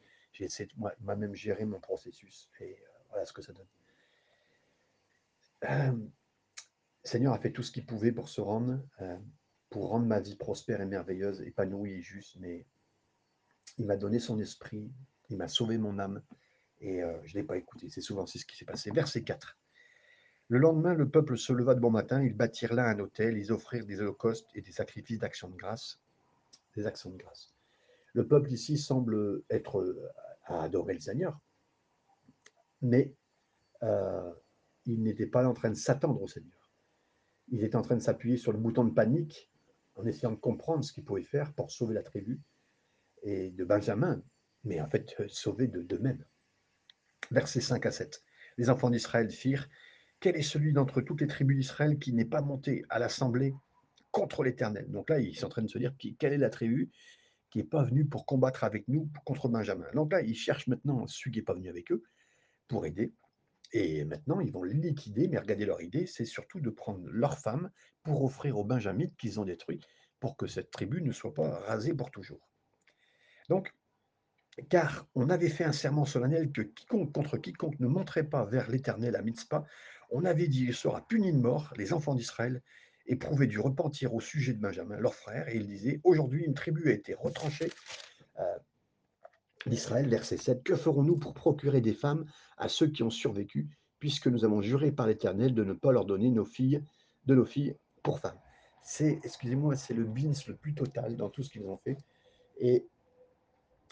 essayé 0.45 0.69
de 0.69 0.75
moi-même 1.01 1.35
gérer 1.35 1.65
mon 1.65 1.81
processus. 1.81 2.51
Et 2.61 2.73
euh, 2.73 2.87
voilà 3.09 3.25
ce 3.25 3.33
que 3.33 3.43
ça 3.43 3.53
donne. 3.53 3.67
Euh, 5.65 5.93
le 5.93 7.09
Seigneur 7.09 7.33
a 7.33 7.39
fait 7.39 7.53
tout 7.53 7.63
ce 7.63 7.73
qu'il 7.73 7.87
pouvait 7.87 8.13
pour 8.13 8.29
se 8.29 8.41
rendre, 8.41 8.79
euh, 9.01 9.19
pour 9.71 9.89
rendre 9.89 10.07
ma 10.07 10.21
vie 10.21 10.37
prospère 10.37 10.81
et 10.81 10.87
merveilleuse, 10.87 11.41
épanouie 11.43 11.93
et 11.93 12.03
juste, 12.03 12.37
mais 12.41 12.67
il 13.79 13.87
m'a 13.87 13.97
donné 13.97 14.19
son 14.19 14.39
esprit, 14.39 14.93
il 15.31 15.37
m'a 15.37 15.49
sauvé 15.49 15.79
mon 15.79 15.99
âme 15.99 16.23
et 16.81 17.03
euh, 17.03 17.19
je 17.25 17.35
ne 17.37 17.41
l'ai 17.41 17.47
pas 17.47 17.57
écouté. 17.57 17.89
C'est 17.89 18.01
souvent 18.01 18.27
ce 18.27 18.45
qui 18.45 18.57
s'est 18.57 18.65
passé. 18.65 18.91
Verset 18.91 19.23
4. 19.23 19.57
Le 20.49 20.59
lendemain, 20.59 20.95
le 20.95 21.09
peuple 21.09 21.37
se 21.37 21.53
leva 21.53 21.75
de 21.75 21.81
bon 21.81 21.91
matin, 21.91 22.23
ils 22.23 22.35
bâtirent 22.35 22.75
là 22.75 22.89
un 22.89 22.99
hôtel, 23.01 23.37
ils 23.37 23.53
offrirent 23.53 23.85
des 23.85 24.01
holocaustes 24.01 24.49
et 24.55 24.63
des 24.63 24.73
sacrifices 24.73 25.19
d'action 25.19 25.49
de 25.49 25.57
grâce. 25.57 26.01
Des 26.77 26.87
actions 26.87 27.11
de 27.11 27.17
grâce. 27.17 27.53
Le 28.13 28.27
peuple 28.27 28.53
ici 28.53 28.79
semble 28.79 29.43
être 29.51 29.81
euh, 29.81 30.09
à 30.45 30.63
adorer 30.63 30.95
le 30.95 31.01
Seigneur, 31.01 31.41
mais 32.81 33.15
euh, 33.83 34.33
il 34.85 35.03
n'était 35.03 35.27
pas 35.27 35.47
en 35.47 35.55
train 35.55 35.71
de 35.71 35.75
s'attendre 35.75 36.23
au 36.23 36.29
Seigneur. 36.29 36.71
Il 37.49 37.65
était 37.65 37.77
en 37.77 37.83
train 37.83 37.97
de 37.97 38.03
s'appuyer 38.03 38.37
sur 38.37 38.53
le 38.53 38.59
bouton 38.59 38.85
de 38.85 38.95
panique 38.95 39.51
en 39.97 40.07
essayant 40.07 40.33
de 40.33 40.37
comprendre 40.37 40.85
ce 40.85 40.93
qu'il 40.93 41.05
pouvait 41.05 41.23
faire 41.23 41.53
pour 41.55 41.71
sauver 41.71 41.95
la 41.95 42.03
tribu 42.03 42.41
et 43.23 43.51
de 43.51 43.65
Benjamin, 43.65 44.23
mais 44.67 44.81
en 44.81 44.89
fait 44.89 45.15
euh, 45.21 45.27
sauvés 45.29 45.69
de 45.69 45.83
d'eux-mêmes. 45.83 46.25
Versets 47.31 47.61
5 47.61 47.87
à 47.87 47.91
7. 47.91 48.23
Les 48.59 48.71
enfants 48.71 48.91
d'Israël 48.91 49.31
firent 49.31 49.69
Quel 50.21 50.37
est 50.37 50.43
celui 50.43 50.73
d'entre 50.73 51.01
toutes 51.01 51.21
les 51.21 51.27
tribus 51.27 51.57
d'Israël 51.57 51.99
qui 51.99 52.13
n'est 52.13 52.25
pas 52.25 52.43
monté 52.43 52.85
à 52.89 52.99
l'assemblée 52.99 53.55
contre 54.11 54.43
l'Éternel? 54.45 54.91
Donc 54.91 55.11
là, 55.11 55.21
ils 55.21 55.37
sont 55.37 55.47
en 55.47 55.51
train 55.51 55.63
de 55.63 55.69
se 55.69 55.79
dire 55.79 55.95
quelle 56.19 56.33
est 56.33 56.39
la 56.39 56.51
tribu 56.51 56.91
qui 57.51 57.59
n'est 57.59 57.65
pas 57.65 57.85
venue 57.85 58.05
pour 58.05 58.27
combattre 58.27 58.65
avec 58.65 58.87
nous 58.89 59.09
contre 59.25 59.49
Benjamin? 59.49 59.87
Donc 59.95 60.13
là, 60.13 60.21
ils 60.21 60.37
cherchent 60.37 60.67
maintenant 60.67 61.07
celui 61.07 61.33
qui 61.33 61.39
n'est 61.39 61.45
pas 61.45 61.55
venu 61.55 61.69
avec 61.69 61.91
eux 61.91 62.03
pour 62.69 62.87
aider. 62.87 63.13
Et 63.73 64.05
maintenant, 64.05 64.41
ils 64.41 64.53
vont 64.53 64.63
liquider, 64.63 65.27
mais 65.29 65.39
regardez 65.39 65.67
leur 65.67 65.83
idée, 65.83 66.07
c'est 66.07 66.25
surtout 66.25 66.61
de 66.61 66.71
prendre 66.71 67.05
leurs 67.09 67.39
femmes 67.39 67.71
pour 68.05 68.25
offrir 68.25 68.57
aux 68.59 68.65
Benjamites 68.65 69.17
qu'ils 69.17 69.41
ont 69.41 69.45
détruits, 69.45 69.81
pour 70.21 70.37
que 70.37 70.47
cette 70.47 70.71
tribu 70.71 71.03
ne 71.03 71.11
soit 71.11 71.35
pas 71.35 71.59
rasée 71.61 71.93
pour 71.93 72.13
toujours. 72.13 72.49
Donc, 73.49 73.75
car 74.69 75.07
on 75.15 75.29
avait 75.31 75.49
fait 75.49 75.65
un 75.65 75.73
serment 75.73 76.05
solennel 76.05 76.51
que 76.51 76.63
quiconque 76.63 77.13
contre 77.13 77.37
quiconque 77.37 77.79
ne 77.81 77.87
monterait 77.87 78.29
pas 78.29 78.45
vers 78.45 78.71
l'Éternel 78.71 79.17
à 79.17 79.23
Mitzpah, 79.23 79.65
on 80.11 80.25
avait 80.25 80.49
dit 80.49 80.65
il 80.65 80.75
sera 80.75 81.07
puni 81.07 81.33
de 81.33 81.39
mort, 81.39 81.73
les 81.77 81.93
enfants 81.93 82.15
d'Israël 82.15 82.63
éprouvaient 83.07 83.47
du 83.47 83.59
repentir 83.59 84.15
au 84.15 84.21
sujet 84.21 84.53
de 84.53 84.61
Benjamin, 84.61 84.99
leur 84.99 85.15
frère, 85.15 85.49
et 85.49 85.57
il 85.57 85.67
disait 85.67 86.01
aujourd'hui 86.05 86.45
une 86.45 86.55
tribu 86.55 86.91
a 86.91 86.93
été 86.93 87.15
retranchée 87.15 87.71
euh, 88.39 88.59
d'Israël, 89.67 90.09
verset 90.09 90.37
7. 90.37 90.63
Que 90.63 90.77
ferons-nous 90.77 91.17
pour 91.17 91.35
procurer 91.35 91.81
des 91.81 91.95
femmes 91.95 92.25
à 92.57 92.69
ceux 92.69 92.89
qui 92.89 93.03
ont 93.03 93.11
survécu, 93.11 93.69
puisque 93.99 94.27
nous 94.27 94.45
avons 94.45 94.61
juré 94.61 94.93
par 94.93 95.07
l'Éternel 95.07 95.55
de 95.55 95.65
ne 95.65 95.73
pas 95.73 95.93
leur 95.93 96.05
donner 96.05 96.31
nos 96.31 96.45
filles, 96.45 96.83
de 97.27 97.35
nos 97.35 97.45
filles 97.45 97.77
pour 98.03 98.21
femmes? 98.21 98.39
C'est, 98.83 99.19
excusez-moi, 99.25 99.75
c'est 99.75 99.95
le 99.95 100.05
bins 100.05 100.33
le 100.47 100.55
plus 100.55 100.75
total 100.75 101.17
dans 101.17 101.29
tout 101.29 101.43
ce 101.43 101.51
qu'ils 101.51 101.67
ont 101.67 101.77
fait. 101.79 101.97
Et 102.59 102.89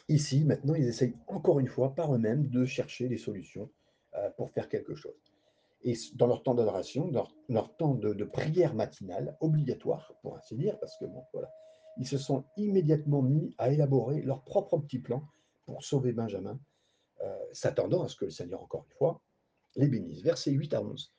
ici, 0.09 0.45
maintenant, 0.45 0.75
ils 0.75 0.87
essayent 0.87 1.15
encore 1.27 1.61
une 1.61 1.69
fois 1.69 1.95
par 1.95 2.15
eux-mêmes 2.15 2.49
de 2.49 2.65
chercher 2.65 3.09
des 3.09 3.19
solutions 3.19 3.71
euh, 4.15 4.31
pour 4.37 4.51
faire 4.51 4.69
quelque 4.69 4.95
chose. 4.95 5.33
Et 5.83 5.95
dans 6.15 6.27
leur 6.27 6.43
temps 6.43 6.55
d'adoration, 6.55 7.09
dans 7.09 7.29
leur, 7.49 7.77
temps 7.77 7.95
de, 7.95 8.25
prière 8.25 8.75
matinale, 8.75 9.37
obligatoire, 9.41 10.15
pour 10.23 10.37
ainsi 10.37 10.57
dire, 10.57 10.79
parce 10.79 10.97
que 10.99 11.05
bon, 11.05 11.23
voilà, 11.33 11.51
ils 11.99 12.07
se 12.07 12.17
sont 12.17 12.45
immédiatement 12.57 13.23
mis 13.23 13.55
à 13.59 13.71
élaborer 13.71 14.23
leur 14.23 14.43
propre 14.45 14.79
petit 14.79 14.99
plan 14.99 15.23
pour 15.67 15.85
sauver 15.85 16.13
Benjamin, 16.13 16.59
euh, 17.23 17.37
s'attendant 17.53 18.03
à 18.03 18.09
ce 18.09 18.17
que 18.17 18.25
le 18.25 18.31
Seigneur, 18.31 18.63
encore 18.63 18.85
une 18.89 18.97
fois, 18.97 19.21
les 19.77 19.89
bénisse. 19.89 20.23
Versets 20.23 20.53
8 20.53 20.75
à 20.75 20.83
11. 20.83 21.13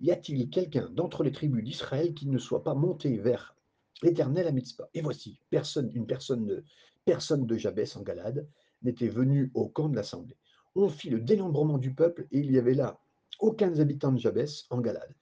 Y 0.00 0.12
a-t-il 0.12 0.48
quelqu'un 0.48 0.88
d'entre 0.90 1.24
les 1.24 1.32
tribus 1.32 1.64
d'Israël 1.64 2.14
qui 2.14 2.28
ne 2.28 2.38
soit 2.38 2.62
pas 2.62 2.74
monté 2.74 3.16
vers 3.18 3.56
l'Éternel 4.02 4.46
à 4.46 4.52
Mitzpah? 4.52 4.88
Et 4.94 5.00
voici, 5.00 5.40
personne, 5.50 5.90
une 5.92 6.06
personne 6.06 6.46
de, 6.46 6.64
personne 7.08 7.46
de 7.46 7.56
Jabès 7.56 7.96
en 7.96 8.02
Galade 8.02 8.46
n'était 8.82 9.08
venu 9.08 9.50
au 9.54 9.66
camp 9.66 9.88
de 9.88 9.96
l'assemblée. 9.96 10.36
On 10.74 10.90
fit 10.90 11.08
le 11.08 11.20
dénombrement 11.20 11.78
du 11.78 11.94
peuple 11.94 12.26
et 12.32 12.40
il 12.40 12.52
y 12.52 12.58
avait 12.58 12.74
là 12.74 13.00
aucun 13.40 13.78
habitant 13.78 14.12
de 14.12 14.18
Jabès 14.18 14.66
en 14.68 14.82
Galade. 14.82 15.14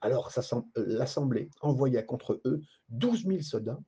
Alors 0.00 0.32
l'assemblée 0.74 1.48
envoya 1.60 2.02
contre 2.02 2.40
eux 2.44 2.60
douze 2.88 3.24
mille 3.24 3.44
soldats 3.44 3.78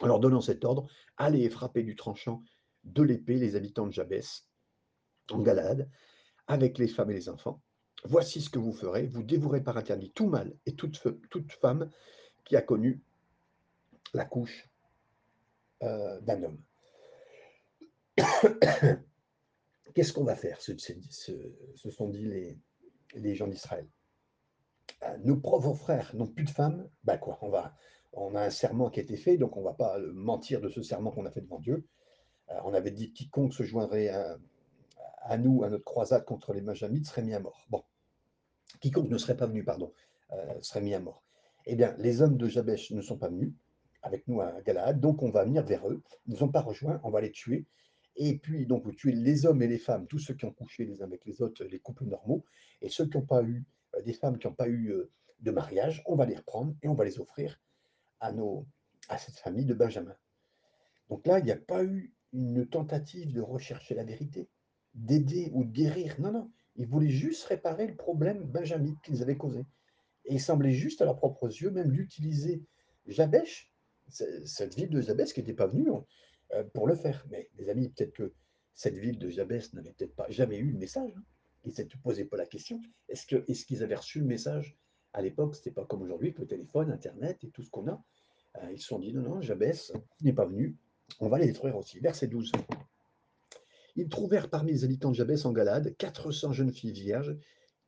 en 0.00 0.08
leur 0.08 0.18
donnant 0.18 0.40
cet 0.40 0.64
ordre 0.64 0.88
allez 1.16 1.48
frapper 1.48 1.84
du 1.84 1.94
tranchant 1.94 2.42
de 2.82 3.04
l'épée 3.04 3.38
les 3.38 3.54
habitants 3.54 3.86
de 3.86 3.92
Jabès 3.92 4.48
en 5.30 5.42
Galade, 5.42 5.88
avec 6.48 6.78
les 6.78 6.88
femmes 6.88 7.12
et 7.12 7.14
les 7.14 7.28
enfants. 7.28 7.62
Voici 8.02 8.42
ce 8.42 8.50
que 8.50 8.58
vous 8.58 8.72
ferez, 8.72 9.06
vous 9.06 9.22
dévorez 9.22 9.62
par 9.62 9.76
interdit 9.76 10.10
tout 10.10 10.26
mâle 10.26 10.56
et 10.66 10.74
toute 10.74 10.98
femme 11.60 11.88
qui 12.44 12.56
a 12.56 12.62
connu 12.62 13.00
la 14.12 14.24
couche 14.24 14.68
euh, 15.84 16.20
d'un 16.20 16.42
homme. 16.42 16.60
Qu'est-ce 19.94 20.12
qu'on 20.12 20.24
va 20.24 20.36
faire? 20.36 20.60
Se, 20.60 20.74
sont 21.90 22.08
dit 22.08 22.58
les, 23.14 23.34
gens 23.34 23.46
d'Israël. 23.46 23.88
Euh, 25.02 25.16
nos 25.24 25.36
pauvres 25.36 25.74
frères 25.74 26.14
n'ont 26.14 26.26
plus 26.26 26.44
de 26.44 26.50
femmes, 26.50 26.88
ben 27.04 27.16
quoi, 27.16 27.38
on, 28.12 28.34
a 28.34 28.42
un 28.42 28.50
serment 28.50 28.90
qui 28.90 29.00
a 29.00 29.02
été 29.02 29.16
fait, 29.16 29.36
donc 29.36 29.56
on 29.56 29.60
ne 29.60 29.64
va 29.64 29.74
pas 29.74 29.98
mentir 30.12 30.60
de 30.60 30.68
ce 30.68 30.82
serment 30.82 31.10
qu'on 31.10 31.26
a 31.26 31.30
fait 31.30 31.40
devant 31.40 31.60
Dieu. 31.60 31.86
Euh, 32.50 32.58
on 32.64 32.74
avait 32.74 32.90
dit 32.90 33.12
quiconque 33.12 33.54
se 33.54 33.62
joindrait 33.62 34.08
à, 35.22 35.38
nous, 35.38 35.62
à 35.64 35.70
notre 35.70 35.84
croisade 35.84 36.24
contre 36.24 36.52
les 36.52 36.60
Benjamites, 36.60 37.06
serait 37.06 37.22
mis 37.22 37.34
à 37.34 37.40
mort. 37.40 37.64
Bon, 37.70 37.82
quiconque 38.80 39.08
ne 39.08 39.18
serait 39.18 39.36
pas 39.36 39.46
venu, 39.46 39.64
pardon, 39.64 39.92
euh, 40.32 40.60
serait 40.60 40.82
mis 40.82 40.94
à 40.94 41.00
mort. 41.00 41.22
Eh 41.66 41.76
bien, 41.76 41.94
les 41.98 42.20
hommes 42.20 42.36
de 42.36 42.46
Jabesh 42.46 42.90
ne 42.90 43.00
sont 43.00 43.16
pas 43.16 43.28
venus 43.28 43.54
avec 44.04 44.28
nous 44.28 44.40
à 44.40 44.60
Galaad, 44.62 45.00
donc 45.00 45.22
on 45.22 45.30
va 45.30 45.44
venir 45.44 45.64
vers 45.64 45.88
eux. 45.88 46.02
Ils 46.26 46.34
ne 46.34 46.36
nous 46.36 46.42
ont 46.44 46.48
pas 46.48 46.60
rejoints, 46.60 47.00
on 47.02 47.10
va 47.10 47.20
les 47.20 47.32
tuer. 47.32 47.66
Et 48.16 48.38
puis, 48.38 48.64
donc, 48.66 48.84
vous 48.84 48.92
tuez 48.92 49.10
les 49.10 49.44
hommes 49.44 49.60
et 49.62 49.66
les 49.66 49.78
femmes, 49.78 50.06
tous 50.06 50.20
ceux 50.20 50.34
qui 50.34 50.44
ont 50.44 50.52
couché 50.52 50.84
les 50.84 51.02
uns 51.02 51.06
avec 51.06 51.24
les 51.24 51.42
autres, 51.42 51.64
les 51.64 51.80
couples 51.80 52.04
normaux, 52.04 52.44
et 52.80 52.88
ceux 52.88 53.06
qui 53.06 53.16
n'ont 53.16 53.26
pas 53.26 53.42
eu, 53.42 53.64
euh, 53.96 54.02
des 54.02 54.12
femmes 54.12 54.38
qui 54.38 54.46
n'ont 54.46 54.54
pas 54.54 54.68
eu 54.68 54.94
de 55.40 55.50
mariage, 55.50 56.02
on 56.06 56.14
va 56.14 56.26
les 56.26 56.36
reprendre 56.36 56.74
et 56.82 56.88
on 56.88 56.94
va 56.94 57.04
les 57.04 57.18
offrir 57.18 57.60
à, 58.20 58.32
nos, 58.32 58.66
à 59.08 59.18
cette 59.18 59.38
famille 59.38 59.66
de 59.66 59.74
Benjamin. 59.74 60.14
Donc 61.08 61.26
là, 61.26 61.38
il 61.38 61.44
n'y 61.44 61.50
a 61.50 61.56
pas 61.56 61.84
eu 61.84 62.14
une 62.32 62.66
tentative 62.66 63.32
de 63.32 63.40
rechercher 63.40 63.94
la 63.94 64.04
vérité, 64.04 64.48
d'aider 64.94 65.50
ou 65.52 65.64
de 65.64 65.70
guérir. 65.70 66.16
Non, 66.20 66.32
non. 66.32 66.50
Ils 66.76 66.86
voulaient 66.86 67.10
juste 67.10 67.44
réparer 67.44 67.86
le 67.86 67.94
problème 67.94 68.44
benjamite 68.44 69.00
qu'ils 69.02 69.22
avaient 69.22 69.36
causé. 69.36 69.66
Et 70.24 70.34
ils 70.34 70.40
semblaient 70.40 70.72
juste 70.72 71.02
à 71.02 71.04
leurs 71.04 71.18
propres 71.18 71.46
yeux 71.46 71.70
même 71.70 71.92
d'utiliser 71.92 72.62
Jabesh, 73.06 73.70
cette 74.08 74.74
ville 74.74 74.90
de 74.90 75.00
Jabesh 75.00 75.32
qui 75.32 75.40
n'était 75.40 75.54
pas 75.54 75.66
venue 75.66 75.90
euh, 76.52 76.64
pour 76.74 76.86
le 76.86 76.94
faire. 76.94 77.24
Mais 77.30 77.48
les 77.58 77.68
amis, 77.68 77.88
peut-être 77.88 78.12
que 78.12 78.32
cette 78.74 78.96
ville 78.96 79.18
de 79.18 79.28
Jabesh 79.28 79.72
n'avait 79.72 79.92
peut-être 79.92 80.14
pas 80.14 80.28
jamais 80.30 80.58
eu 80.58 80.70
le 80.70 80.78
message. 80.78 81.12
Hein. 81.16 81.22
Ils 81.64 81.70
ne 81.70 81.88
se 81.88 81.96
posaient 82.02 82.26
pas 82.26 82.36
la 82.36 82.46
question. 82.46 82.80
Est-ce 83.08 83.64
qu'ils 83.64 83.82
avaient 83.82 83.94
reçu 83.94 84.20
le 84.20 84.26
message 84.26 84.76
à 85.12 85.22
l'époque? 85.22 85.54
Ce 85.54 85.60
n'était 85.60 85.70
pas 85.70 85.86
comme 85.86 86.02
aujourd'hui 86.02 86.28
avec 86.28 86.38
le 86.38 86.46
téléphone, 86.46 86.90
Internet 86.90 87.42
et 87.42 87.50
tout 87.50 87.62
ce 87.62 87.70
qu'on 87.70 87.88
a. 87.88 88.04
Euh, 88.62 88.72
ils 88.72 88.80
se 88.80 88.88
sont 88.88 88.98
dit 88.98 89.12
non, 89.14 89.22
non, 89.22 89.40
Jabès 89.40 89.92
n'est 90.20 90.34
pas 90.34 90.44
venu 90.44 90.76
on 91.20 91.28
va 91.28 91.38
les 91.38 91.46
détruire 91.46 91.76
aussi. 91.76 91.98
Verset 92.00 92.28
12. 92.28 92.52
Ils 93.96 94.08
trouvèrent 94.08 94.50
parmi 94.50 94.72
les 94.72 94.84
habitants 94.84 95.10
de 95.10 95.16
Jabès 95.16 95.44
en 95.44 95.52
Galade 95.52 95.94
400 95.96 96.52
jeunes 96.52 96.72
filles 96.72 96.92
vierges 96.92 97.36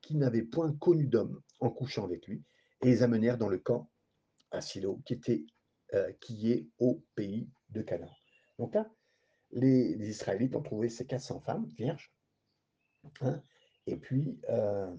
qui 0.01 0.15
n'avaient 0.15 0.43
point 0.43 0.73
connu 0.73 1.07
d'homme 1.07 1.41
en 1.59 1.71
couchant 1.71 2.05
avec 2.05 2.27
lui, 2.29 2.43
et 2.83 2.87
les 2.87 3.03
amenèrent 3.03 3.39
dans 3.39 3.49
le 3.49 3.59
camp 3.59 3.91
à 4.53 4.61
Silo, 4.61 5.01
qui, 5.05 5.15
était, 5.15 5.45
euh, 5.97 6.13
qui 6.21 6.53
est 6.53 6.69
au 6.79 7.03
pays 7.15 7.49
de 7.71 7.81
Canaan. 7.81 8.15
Donc 8.59 8.75
là, 8.75 8.91
les, 9.51 9.93
Israélites 10.09 10.55
ont 10.55 10.63
trouvé 10.63 10.91
ces 10.91 11.07
400 11.07 11.41
femmes 11.41 11.67
vierges. 11.77 12.13
Hein, 13.23 13.43
et 13.87 13.97
puis, 13.97 14.39
euh, 14.51 14.95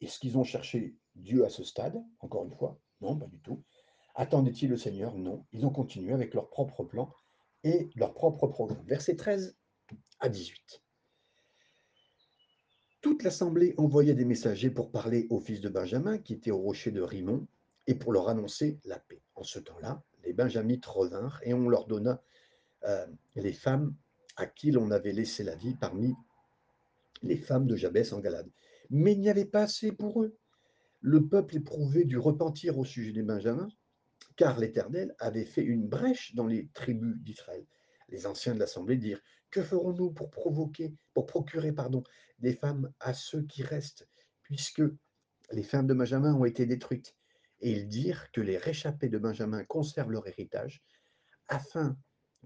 est-ce 0.00 0.18
qu'ils 0.18 0.36
ont 0.36 0.42
cherché 0.44 0.96
Dieu 1.14 1.44
à 1.44 1.48
ce 1.48 1.62
stade 1.62 2.02
Encore 2.18 2.44
une 2.44 2.54
fois, 2.54 2.80
non, 3.00 3.16
pas 3.16 3.26
du 3.26 3.38
tout. 3.40 3.62
Attendait-il 4.16 4.70
le 4.70 4.76
Seigneur? 4.76 5.14
Non. 5.14 5.46
Ils 5.52 5.64
ont 5.64 5.70
continué 5.70 6.12
avec 6.12 6.34
leur 6.34 6.50
propre 6.50 6.82
plan 6.82 7.12
et 7.62 7.88
leur 7.94 8.14
propre 8.14 8.48
programme. 8.48 8.84
Verset 8.86 9.14
13 9.14 9.56
à 10.18 10.28
18. 10.28 10.82
Toute 13.00 13.22
l'assemblée 13.22 13.74
envoyait 13.76 14.14
des 14.14 14.24
messagers 14.24 14.70
pour 14.70 14.90
parler 14.90 15.28
aux 15.30 15.38
fils 15.38 15.60
de 15.60 15.68
Benjamin 15.68 16.18
qui 16.18 16.32
étaient 16.32 16.50
au 16.50 16.58
rocher 16.58 16.90
de 16.90 17.00
Rimon 17.00 17.46
et 17.86 17.94
pour 17.94 18.12
leur 18.12 18.28
annoncer 18.28 18.78
la 18.84 18.98
paix. 18.98 19.22
En 19.34 19.42
ce 19.42 19.58
temps-là, 19.58 20.02
les 20.24 20.32
Benjamites 20.32 20.86
revinrent 20.86 21.40
et 21.42 21.54
on 21.54 21.68
leur 21.68 21.86
donna 21.86 22.22
euh, 22.84 23.06
les 23.36 23.52
femmes 23.52 23.94
à 24.36 24.46
qui 24.46 24.70
l'on 24.70 24.90
avait 24.90 25.12
laissé 25.12 25.44
la 25.44 25.54
vie 25.54 25.74
parmi 25.74 26.14
les 27.22 27.36
femmes 27.36 27.66
de 27.66 27.76
Jabès 27.76 28.12
en 28.12 28.20
Galade. 28.20 28.50
Mais 28.90 29.12
il 29.12 29.20
n'y 29.20 29.30
avait 29.30 29.44
pas 29.44 29.62
assez 29.62 29.92
pour 29.92 30.22
eux. 30.22 30.36
Le 31.00 31.26
peuple 31.26 31.56
éprouvait 31.56 32.04
du 32.04 32.18
repentir 32.18 32.78
au 32.78 32.84
sujet 32.84 33.12
des 33.12 33.22
Benjamins 33.22 33.68
car 34.36 34.58
l'Éternel 34.58 35.14
avait 35.18 35.44
fait 35.44 35.62
une 35.62 35.86
brèche 35.86 36.34
dans 36.34 36.46
les 36.46 36.68
tribus 36.74 37.16
d'Israël. 37.22 37.64
Les 38.08 38.26
anciens 38.26 38.54
de 38.54 38.58
l'assemblée 38.58 38.96
dirent 38.96 39.22
Que 39.50 39.62
ferons-nous 39.62 40.10
pour 40.10 40.30
provoquer, 40.30 40.94
pour 41.12 41.26
procurer, 41.26 41.72
pardon, 41.72 42.02
des 42.38 42.54
femmes 42.54 42.92
à 43.00 43.14
ceux 43.14 43.42
qui 43.42 43.62
restent, 43.62 44.08
puisque 44.42 44.82
les 45.52 45.62
femmes 45.62 45.86
de 45.86 45.94
Benjamin 45.94 46.34
ont 46.34 46.44
été 46.44 46.66
détruites? 46.66 47.16
Et 47.60 47.72
ils 47.72 47.88
dirent 47.88 48.30
que 48.32 48.40
les 48.40 48.58
réchappés 48.58 49.08
de 49.08 49.18
Benjamin 49.18 49.64
conservent 49.64 50.10
leur 50.10 50.26
héritage, 50.26 50.82
afin 51.48 51.96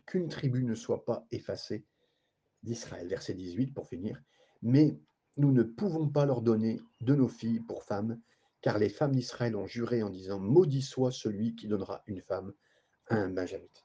qu'une 0.07 0.29
tribu 0.29 0.64
ne 0.64 0.75
soit 0.75 1.05
pas 1.05 1.27
effacée 1.31 1.85
d'Israël. 2.62 3.09
Verset 3.09 3.35
18 3.35 3.73
pour 3.73 3.88
finir. 3.88 4.23
Mais 4.62 4.99
nous 5.37 5.53
ne 5.53 5.62
pouvons 5.62 6.09
pas 6.09 6.27
leur 6.27 6.42
donner 6.42 6.81
de 7.01 7.14
nos 7.14 7.29
filles 7.29 7.61
pour 7.61 7.85
femmes, 7.85 8.21
car 8.61 8.79
les 8.79 8.88
femmes 8.88 9.12
d'Israël 9.12 9.57
ont 9.57 9.66
juré 9.66 10.03
en 10.03 10.11
disant 10.11 10.40
Maudit 10.40 10.83
soit 10.83 11.12
celui 11.12 11.55
qui 11.55 11.68
donnera 11.68 12.03
une 12.07 12.21
femme 12.21 12.53
à 13.09 13.16
un 13.16 13.31
Benjamite. 13.31 13.85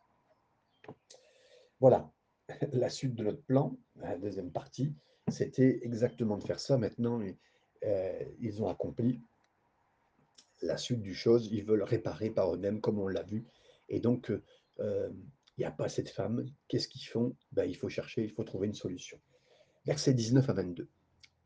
Voilà, 1.79 2.11
la 2.73 2.89
suite 2.89 3.15
de 3.15 3.23
notre 3.23 3.43
plan, 3.43 3.77
la 3.95 4.17
deuxième 4.17 4.51
partie, 4.51 4.95
c'était 5.27 5.79
exactement 5.83 6.37
de 6.37 6.43
faire 6.43 6.59
ça. 6.59 6.77
Maintenant, 6.77 7.21
euh, 7.83 8.23
ils 8.39 8.61
ont 8.61 8.67
accompli 8.67 9.21
la 10.63 10.77
suite 10.77 11.01
du 11.01 11.13
chose. 11.13 11.49
Ils 11.51 11.63
veulent 11.63 11.83
réparer 11.83 12.29
par 12.29 12.53
eux-mêmes, 12.53 12.81
comme 12.81 12.99
on 12.99 13.07
l'a 13.07 13.23
vu. 13.23 13.45
Et 13.89 13.99
donc, 13.99 14.31
euh, 14.79 15.09
il 15.57 15.61
n'y 15.61 15.65
a 15.65 15.71
pas 15.71 15.89
cette 15.89 16.09
femme. 16.09 16.45
Qu'est-ce 16.67 16.87
qu'ils 16.87 17.05
font? 17.05 17.35
Ben, 17.51 17.65
Il 17.65 17.75
faut 17.75 17.89
chercher, 17.89 18.23
il 18.23 18.31
faut 18.31 18.43
trouver 18.43 18.67
une 18.67 18.73
solution. 18.73 19.19
Versets 19.85 20.13
19 20.13 20.49
à 20.49 20.53
22. 20.53 20.89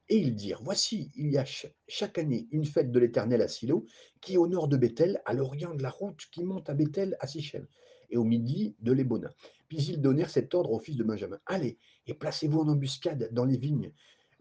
Et 0.09 0.18
ils 0.18 0.36
dirent, 0.36 0.61
voici, 0.63 1.11
il 1.15 1.32
y 1.32 1.38
a 1.38 1.43
chaque 1.88 2.18
année 2.18 2.47
une 2.51 2.65
fête 2.65 2.91
de 2.91 2.99
l'Éternel 2.99 3.41
à 3.41 3.49
Silo, 3.49 3.86
qui 4.22 4.36
est 4.36 4.38
au 4.38 4.47
nord 4.47 4.70
de 4.70 4.78
Bethel, 4.78 5.22
à 5.26 5.34
l'orient 5.34 5.74
de 5.74 5.84
la 5.84 5.89
route 5.89 6.22
qui 6.32 6.45
monte 6.45 6.70
à 6.70 6.74
Bethel, 6.74 7.18
à 7.20 7.28
Sichem, 7.28 7.68
et 8.09 8.15
au 8.15 8.24
midi 8.24 8.76
de 8.80 8.93
Lébona. 8.93 9.34
Puis 9.68 9.84
ils 9.84 10.01
donnèrent 10.01 10.30
cet 10.30 10.53
ordre 10.53 10.72
au 10.72 10.80
fils 10.80 10.95
de 10.95 11.03
Benjamin. 11.03 11.39
Allez, 11.45 11.78
et 12.05 12.13
placez-vous 12.13 12.59
en 12.59 12.70
embuscade 12.70 13.28
dans 13.34 13.43
les 13.43 13.57
vignes 13.57 13.91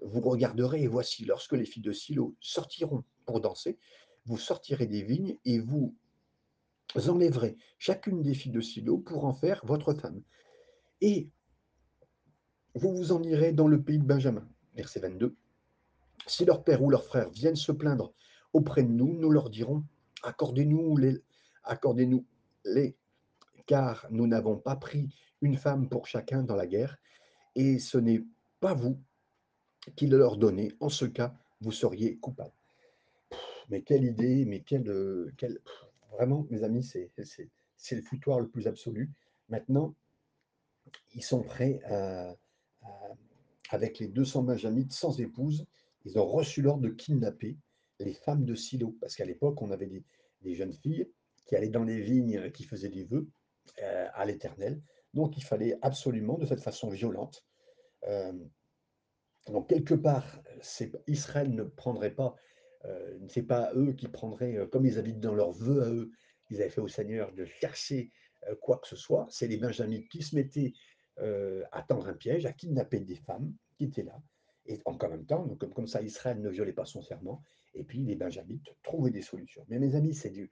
Vous 0.00 0.20
regarderez 0.20 0.84
et 0.84 0.86
voici, 0.86 1.24
lorsque 1.24 1.54
les 1.54 1.64
filles 1.64 1.82
de 1.82 1.92
Silo 1.92 2.36
sortiront 2.40 3.02
pour 3.24 3.40
danser, 3.40 3.76
vous 4.26 4.38
sortirez 4.38 4.86
des 4.86 5.02
vignes 5.02 5.38
et 5.44 5.58
vous 5.58 5.96
enlèverez 6.94 7.56
chacune 7.78 8.22
des 8.22 8.34
filles 8.34 8.52
de 8.52 8.60
Silo 8.60 8.98
pour 8.98 9.24
en 9.24 9.34
faire 9.34 9.60
votre 9.64 9.94
femme. 9.94 10.22
Et 11.00 11.30
vous 12.74 12.94
vous 12.94 13.12
en 13.12 13.22
irez 13.22 13.52
dans 13.52 13.68
le 13.68 13.82
pays 13.82 13.98
de 13.98 14.04
Benjamin. 14.04 14.46
Verset 14.74 15.00
22. 15.00 15.36
Si 16.26 16.44
leur 16.44 16.64
père 16.64 16.82
ou 16.82 16.90
leur 16.90 17.04
frère 17.04 17.30
viennent 17.30 17.56
se 17.56 17.72
plaindre 17.72 18.12
auprès 18.52 18.82
de 18.82 18.90
nous, 18.90 19.14
nous 19.14 19.30
leur 19.30 19.50
dirons, 19.50 19.84
accordez-nous 20.22 20.96
les, 20.96 21.22
accordez-nous 21.64 22.26
les, 22.64 22.96
car 23.66 24.06
nous 24.10 24.26
n'avons 24.26 24.56
pas 24.56 24.76
pris 24.76 25.14
une 25.40 25.56
femme 25.56 25.88
pour 25.88 26.06
chacun 26.06 26.42
dans 26.42 26.56
la 26.56 26.66
guerre, 26.66 26.96
et 27.54 27.78
ce 27.78 27.98
n'est 27.98 28.24
pas 28.60 28.74
vous 28.74 29.00
qui 29.94 30.06
le 30.06 30.18
leur 30.18 30.36
donnez. 30.36 30.72
En 30.80 30.88
ce 30.88 31.04
cas, 31.04 31.34
vous 31.60 31.72
seriez 31.72 32.16
coupable. 32.18 32.55
Mais 33.68 33.82
quelle 33.82 34.04
idée, 34.04 34.44
mais 34.44 34.60
quelle, 34.60 34.88
euh, 34.88 35.32
quelle 35.36 35.60
vraiment, 36.12 36.46
mes 36.50 36.62
amis, 36.62 36.84
c'est 36.84 37.10
le 37.94 38.02
foutoir 38.02 38.40
le 38.40 38.48
plus 38.48 38.66
absolu. 38.66 39.10
Maintenant, 39.48 39.94
ils 41.14 41.22
sont 41.22 41.42
prêts 41.42 41.80
avec 43.70 43.98
les 43.98 44.08
200 44.08 44.44
benjamites 44.44 44.92
sans 44.92 45.20
épouse, 45.20 45.66
ils 46.04 46.18
ont 46.18 46.26
reçu 46.26 46.62
l'ordre 46.62 46.82
de 46.82 46.88
kidnapper 46.88 47.56
les 47.98 48.14
femmes 48.14 48.44
de 48.44 48.54
Silo. 48.54 48.96
Parce 49.00 49.16
qu'à 49.16 49.24
l'époque, 49.24 49.60
on 49.60 49.72
avait 49.72 49.88
des, 49.88 50.04
des 50.42 50.54
jeunes 50.54 50.72
filles 50.72 51.10
qui 51.44 51.56
allaient 51.56 51.68
dans 51.68 51.82
les 51.82 52.00
vignes, 52.00 52.38
euh, 52.38 52.50
qui 52.50 52.64
faisaient 52.64 52.88
des 52.88 53.04
vœux 53.04 53.28
euh, 53.82 54.06
à 54.14 54.24
l'Éternel. 54.24 54.80
Donc, 55.14 55.36
il 55.36 55.44
fallait 55.44 55.76
absolument, 55.82 56.38
de 56.38 56.46
cette 56.46 56.62
façon 56.62 56.88
violente, 56.88 57.44
donc, 59.46 59.68
quelque 59.68 59.94
part, 59.94 60.40
Israël 61.06 61.54
ne 61.54 61.62
prendrait 61.62 62.14
pas, 62.14 62.34
heu, 62.86 63.20
c'est 63.28 63.42
pas 63.42 63.72
eux 63.74 63.92
qui 63.92 64.08
prendraient, 64.08 64.56
heu, 64.56 64.66
comme 64.66 64.86
ils 64.86 64.98
habitent 64.98 65.20
dans 65.20 65.34
leurs 65.34 65.52
vœux 65.52 65.82
à 65.82 65.90
eux, 65.90 66.10
ils 66.50 66.60
avaient 66.60 66.70
fait 66.70 66.80
au 66.80 66.88
Seigneur 66.88 67.32
de 67.32 67.44
chercher, 67.44 68.10
heu, 68.48 68.56
quoi 68.56 68.78
que 68.78 68.88
ce 68.88 68.96
soit. 68.96 69.26
C'est 69.30 69.48
les 69.48 69.56
benjamites 69.56 70.08
qui 70.08 70.22
se 70.22 70.34
mettaient, 70.34 70.72
heu, 71.20 71.64
à 71.72 71.82
tendre 71.82 72.08
un 72.08 72.14
piège, 72.14 72.46
à 72.46 72.52
kidnapper 72.52 73.00
des 73.00 73.16
femmes 73.16 73.52
qui 73.76 73.84
étaient 73.84 74.04
là 74.04 74.20
et 74.68 74.80
en 74.84 74.96
même 75.08 75.24
temps, 75.26 75.46
donc 75.46 75.72
comme 75.72 75.86
ça 75.86 76.02
Israël 76.02 76.40
ne 76.40 76.50
violait 76.50 76.72
pas 76.72 76.86
son 76.86 77.00
serment 77.00 77.40
et 77.74 77.84
puis 77.84 78.04
les 78.04 78.16
benjamites 78.16 78.74
trouvaient 78.82 79.12
des 79.12 79.22
solutions. 79.22 79.64
Mais 79.68 79.78
mes 79.78 79.94
amis, 79.94 80.12
c'est 80.14 80.30
du 80.30 80.50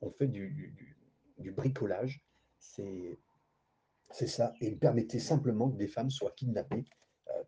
on 0.00 0.10
fait 0.10 0.28
du 0.28 0.72
bricolage, 1.52 2.22
c'est 2.60 3.18
ça 4.10 4.54
et 4.60 4.68
il 4.68 4.78
permettait 4.78 5.18
simplement 5.18 5.68
que 5.68 5.76
des 5.76 5.88
femmes 5.88 6.10
soient 6.10 6.30
kidnappées, 6.30 6.84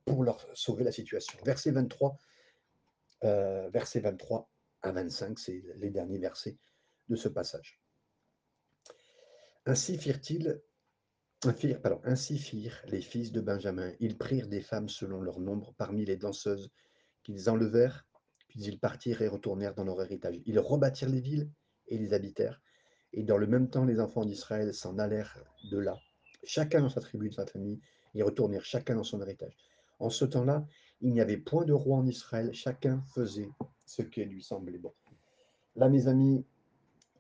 pour 0.05 0.25
leur 0.25 0.45
sauver 0.55 0.85
la 0.85 0.93
situation. 0.93 1.39
Verset 1.45 1.71
23, 1.71 2.17
heu, 3.25 3.69
versets 3.71 4.01
23 4.01 4.51
à 4.83 4.93
25, 4.93 5.39
c'est 5.39 5.63
les 5.77 5.91
derniers 5.91 6.19
versets 6.19 6.57
de 7.09 7.17
ce 7.17 7.29
passage. 7.29 7.81
Ainsi 9.67 9.99
firent-ils 9.99 10.61
firent 11.57 11.81
ainsi 12.05 12.39
firent 12.39 12.83
les 12.87 13.01
fils 13.01 13.31
de 13.31 13.41
Benjamin. 13.41 13.93
Ils 14.01 14.19
prirent 14.19 14.49
des 14.49 14.61
femmes 14.61 14.89
selon 14.89 15.21
leur 15.21 15.39
nombre 15.39 15.73
parmi 15.77 16.05
les 16.05 16.17
danseuses 16.17 16.71
qu'ils 17.23 17.49
enlevèrent, 17.49 18.07
puis 18.49 18.61
ils 18.65 18.81
partirent 18.81 19.23
et 19.23 19.29
retournèrent 19.29 19.75
dans 19.75 19.85
leur 19.85 20.03
héritage. 20.03 20.41
Ils 20.47 20.59
rebâtirent 20.59 21.11
les 21.11 21.21
villes 21.21 21.51
et 21.87 21.99
les 21.99 22.13
habitèrent, 22.13 22.61
et 23.13 23.23
dans 23.23 23.39
le 23.39 23.47
même 23.47 23.71
temps 23.71 23.85
les 23.85 24.01
enfants 24.01 24.25
d'Israël 24.25 24.75
s'en 24.75 24.99
allèrent 24.99 25.39
de 25.71 25.79
là, 25.79 25.99
chacun 26.45 26.81
dans 26.81 26.91
sa 26.91 27.01
tribu, 27.01 27.29
de 27.29 27.35
sa 27.35 27.47
famille, 27.47 27.81
et 28.15 28.23
retournèrent 28.23 28.65
chacun 28.65 28.97
dans 28.97 29.05
son 29.05 29.23
héritage. 29.23 29.57
En 30.01 30.11
ce 30.11 30.25
temps-là, 30.25 30.67
il 31.01 31.13
n'y 31.13 31.21
avait 31.21 31.37
point 31.37 31.65
de 31.65 31.73
roi 31.73 31.99
en 31.99 32.07
Israël, 32.07 32.53
chacun 32.53 33.03
faisait 33.15 33.51
ce 33.87 34.03
qui 34.03 34.25
lui 34.25 34.43
semblait 34.43 34.79
bon. 34.79 34.93
Là, 35.77 35.89
mes 35.89 36.09
amis, 36.09 36.45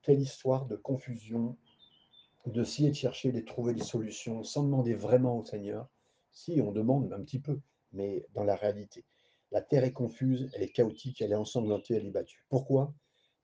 quelle 0.02 0.20
histoire 0.20 0.66
de 0.66 0.76
confusion, 0.76 1.56
de 2.46 2.62
et 2.62 2.88
de 2.88 2.94
chercher, 2.94 3.30
de 3.30 3.40
trouver 3.40 3.74
des 3.74 3.84
solutions 3.84 4.42
sans 4.42 4.64
demander 4.64 4.94
vraiment 4.94 5.38
au 5.38 5.44
Seigneur. 5.44 5.88
Si, 6.32 6.60
on 6.60 6.72
demande 6.72 7.12
un 7.12 7.22
petit 7.22 7.40
peu, 7.40 7.60
mais 7.92 8.26
dans 8.34 8.44
la 8.44 8.56
réalité. 8.56 9.04
La 9.50 9.62
terre 9.62 9.84
est 9.84 9.92
confuse, 9.92 10.50
elle 10.54 10.62
est 10.62 10.72
chaotique, 10.72 11.20
elle 11.22 11.32
est 11.32 11.36
ensanglantée, 11.36 11.94
elle 11.94 12.06
est 12.06 12.10
battue. 12.10 12.44
Pourquoi? 12.48 12.94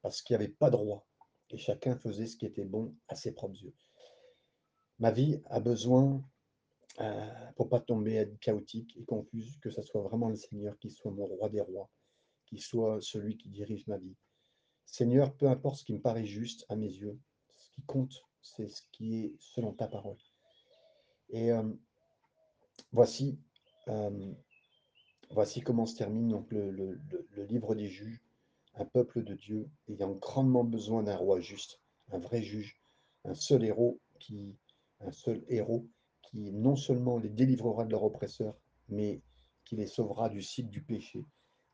Parce 0.02 0.22
qu'il 0.22 0.36
n'y 0.36 0.42
avait 0.44 0.52
pas 0.52 0.70
de 0.70 0.76
roi. 0.76 1.06
Et 1.50 1.58
chacun 1.58 1.96
faisait 1.96 2.26
ce 2.26 2.36
qui 2.36 2.46
était 2.46 2.64
bon 2.64 2.94
à 3.08 3.14
ses 3.14 3.32
propres 3.32 3.62
yeux. 3.62 3.74
Ma 4.98 5.10
vie 5.10 5.42
a 5.46 5.60
besoin, 5.60 6.22
euh, 7.00 7.50
pour 7.56 7.68
pas 7.68 7.80
tomber 7.80 8.14
être 8.14 8.38
chaotique 8.40 8.96
et 8.96 9.04
confuse, 9.04 9.58
que 9.58 9.70
ce 9.70 9.82
soit 9.82 10.02
vraiment 10.02 10.28
le 10.28 10.36
Seigneur 10.36 10.78
qui 10.78 10.90
soit 10.90 11.10
mon 11.10 11.26
roi 11.26 11.48
des 11.48 11.60
rois, 11.60 11.90
qui 12.46 12.58
soit 12.58 13.00
celui 13.02 13.36
qui 13.36 13.48
dirige 13.48 13.86
ma 13.86 13.98
vie. 13.98 14.16
Seigneur, 14.86 15.34
peu 15.34 15.48
importe 15.48 15.78
ce 15.78 15.84
qui 15.84 15.94
me 15.94 16.00
paraît 16.00 16.26
juste 16.26 16.66
à 16.68 16.76
mes 16.76 16.88
yeux, 16.92 17.18
ce 17.58 17.70
qui 17.72 17.82
compte, 17.82 18.22
c'est 18.42 18.68
ce 18.68 18.82
qui 18.92 19.16
est 19.24 19.34
selon 19.40 19.72
ta 19.72 19.88
parole. 19.88 20.18
Et 21.30 21.50
euh, 21.52 21.62
voici, 22.92 23.38
euh, 23.88 24.32
voici 25.30 25.60
comment 25.60 25.86
se 25.86 25.96
termine 25.96 26.28
donc 26.28 26.50
le, 26.50 26.70
le- 26.70 27.00
le- 27.10 27.26
le 27.32 27.44
livre 27.44 27.74
des 27.74 27.88
juges, 27.88 28.20
un 28.74 28.84
peuple 28.84 29.22
de 29.22 29.34
Dieu 29.34 29.68
ayant 29.88 30.12
grandement 30.12 30.64
besoin 30.64 31.02
d'un 31.02 31.16
roi 31.16 31.40
juste, 31.40 31.80
un 32.12 32.18
vrai 32.18 32.42
juge, 32.42 32.80
un 33.24 33.34
seul 33.34 33.64
héros 33.64 34.00
qui, 34.18 34.56
un 35.00 35.12
seul 35.12 35.44
héros 35.48 35.86
qui 36.34 36.50
non 36.50 36.74
seulement 36.74 37.18
les 37.18 37.28
délivrera 37.28 37.84
de 37.84 37.92
leur 37.92 38.02
oppresseur, 38.02 38.56
mais 38.88 39.22
qui 39.64 39.76
les 39.76 39.86
sauvera 39.86 40.28
du 40.28 40.42
site 40.42 40.68
du 40.68 40.82
péché, 40.82 41.24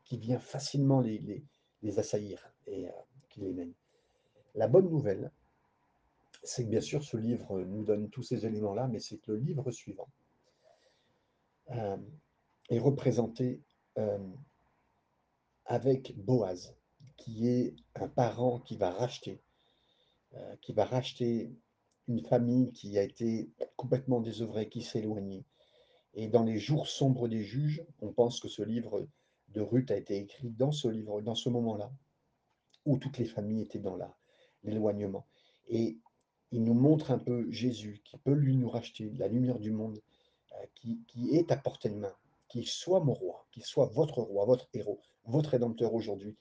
qui 0.05 0.19
vient 0.19 0.37
facilement 0.37 1.01
les, 1.01 1.17
les, 1.17 1.43
les 1.81 1.97
assaillir 1.97 2.53
et 2.67 2.87
euh, 2.87 2.91
qui 3.29 3.41
les 3.41 3.53
mène. 3.53 3.73
La 4.53 4.67
bonne 4.67 4.87
nouvelle, 4.87 5.31
c'est 6.43 6.63
que 6.63 6.69
bien 6.69 6.81
sûr 6.81 7.03
ce 7.03 7.17
livre 7.17 7.59
nous 7.61 7.83
donne 7.83 8.09
tous 8.11 8.21
ces 8.21 8.45
éléments-là, 8.45 8.87
mais 8.87 8.99
c'est 8.99 9.17
que 9.17 9.31
le 9.31 9.39
livre 9.39 9.71
suivant 9.71 10.09
euh, 11.71 11.97
est 12.69 12.79
représenté 12.79 13.63
euh, 13.97 14.19
avec 15.65 16.15
Boaz, 16.17 16.75
qui 17.17 17.47
est 17.47 17.75
un 17.95 18.07
parent 18.07 18.59
qui 18.59 18.77
va 18.77 18.91
racheter, 18.91 19.41
qui 20.61 20.71
va 20.71 20.85
racheter 20.85 21.51
une 22.11 22.25
famille 22.25 22.71
qui 22.71 22.97
a 22.97 23.03
été 23.03 23.49
complètement 23.75 24.21
désœuvrée, 24.21 24.69
qui 24.69 24.81
s'est 24.81 24.99
éloignée. 24.99 25.45
Et 26.13 26.27
dans 26.27 26.43
les 26.43 26.59
jours 26.59 26.87
sombres 26.87 27.27
des 27.27 27.43
juges, 27.43 27.83
on 28.01 28.11
pense 28.11 28.39
que 28.39 28.49
ce 28.49 28.61
livre 28.61 29.07
de 29.49 29.61
Ruth 29.61 29.91
a 29.91 29.97
été 29.97 30.17
écrit 30.17 30.49
dans 30.49 30.71
ce 30.71 30.87
livre, 30.87 31.21
dans 31.21 31.35
ce 31.35 31.49
moment-là, 31.49 31.91
où 32.85 32.97
toutes 32.97 33.17
les 33.17 33.25
familles 33.25 33.63
étaient 33.63 33.79
dans 33.79 33.97
l'éloignement. 34.63 35.25
Et 35.69 35.97
il 36.51 36.63
nous 36.63 36.73
montre 36.73 37.11
un 37.11 37.19
peu 37.19 37.49
Jésus 37.49 38.01
qui 38.03 38.17
peut 38.17 38.33
lui 38.33 38.57
nous 38.57 38.69
racheter 38.69 39.09
la 39.17 39.27
lumière 39.27 39.59
du 39.59 39.71
monde, 39.71 40.01
euh, 40.53 40.65
qui, 40.75 41.29
est 41.31 41.51
à 41.51 41.57
portée 41.57 41.89
de 41.89 41.95
main, 41.95 42.13
qui 42.49 42.65
soit 42.65 42.99
mon 42.99 43.13
roi, 43.13 43.47
qui 43.51 43.61
soit 43.61 43.85
votre 43.85 44.21
roi, 44.21 44.45
votre 44.45 44.67
héros, 44.73 44.99
votre 45.25 45.51
rédempteur 45.51 45.93
aujourd'hui 45.93 46.35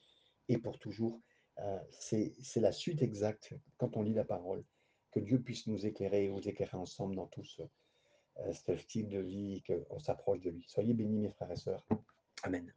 et 0.49 0.59
pour 0.59 0.79
toujours. 0.79 1.21
Euh, 1.59 1.79
c'est 1.91 2.35
la 2.57 2.73
suite 2.73 3.03
exacte 3.03 3.55
quand 3.77 3.97
on 3.97 4.03
lit 4.03 4.15
la 4.15 4.25
parole. 4.25 4.65
Que 5.11 5.21
Dieu 5.21 5.41
puisse 5.41 5.67
nous 5.67 5.87
éclairer 5.87 6.25
et 6.25 6.29
vous 6.29 6.49
éclairer 6.49 6.77
ensemble 6.77 7.17
dans 7.17 7.27
tout 7.27 7.45
ce, 7.45 7.63
euh, 8.39 8.53
ce 8.53 8.77
style 8.77 9.09
de 9.09 9.19
vie, 9.19 9.63
qu'on 9.63 9.99
s'approche 9.99 10.41
de 10.41 10.51
lui. 10.51 10.65
Soyez 10.69 10.95
bénis 10.95 11.19
mes 11.19 11.31
frères 11.31 11.51
et 11.51 11.57
sœurs. 11.57 11.85
Amen. 12.43 12.73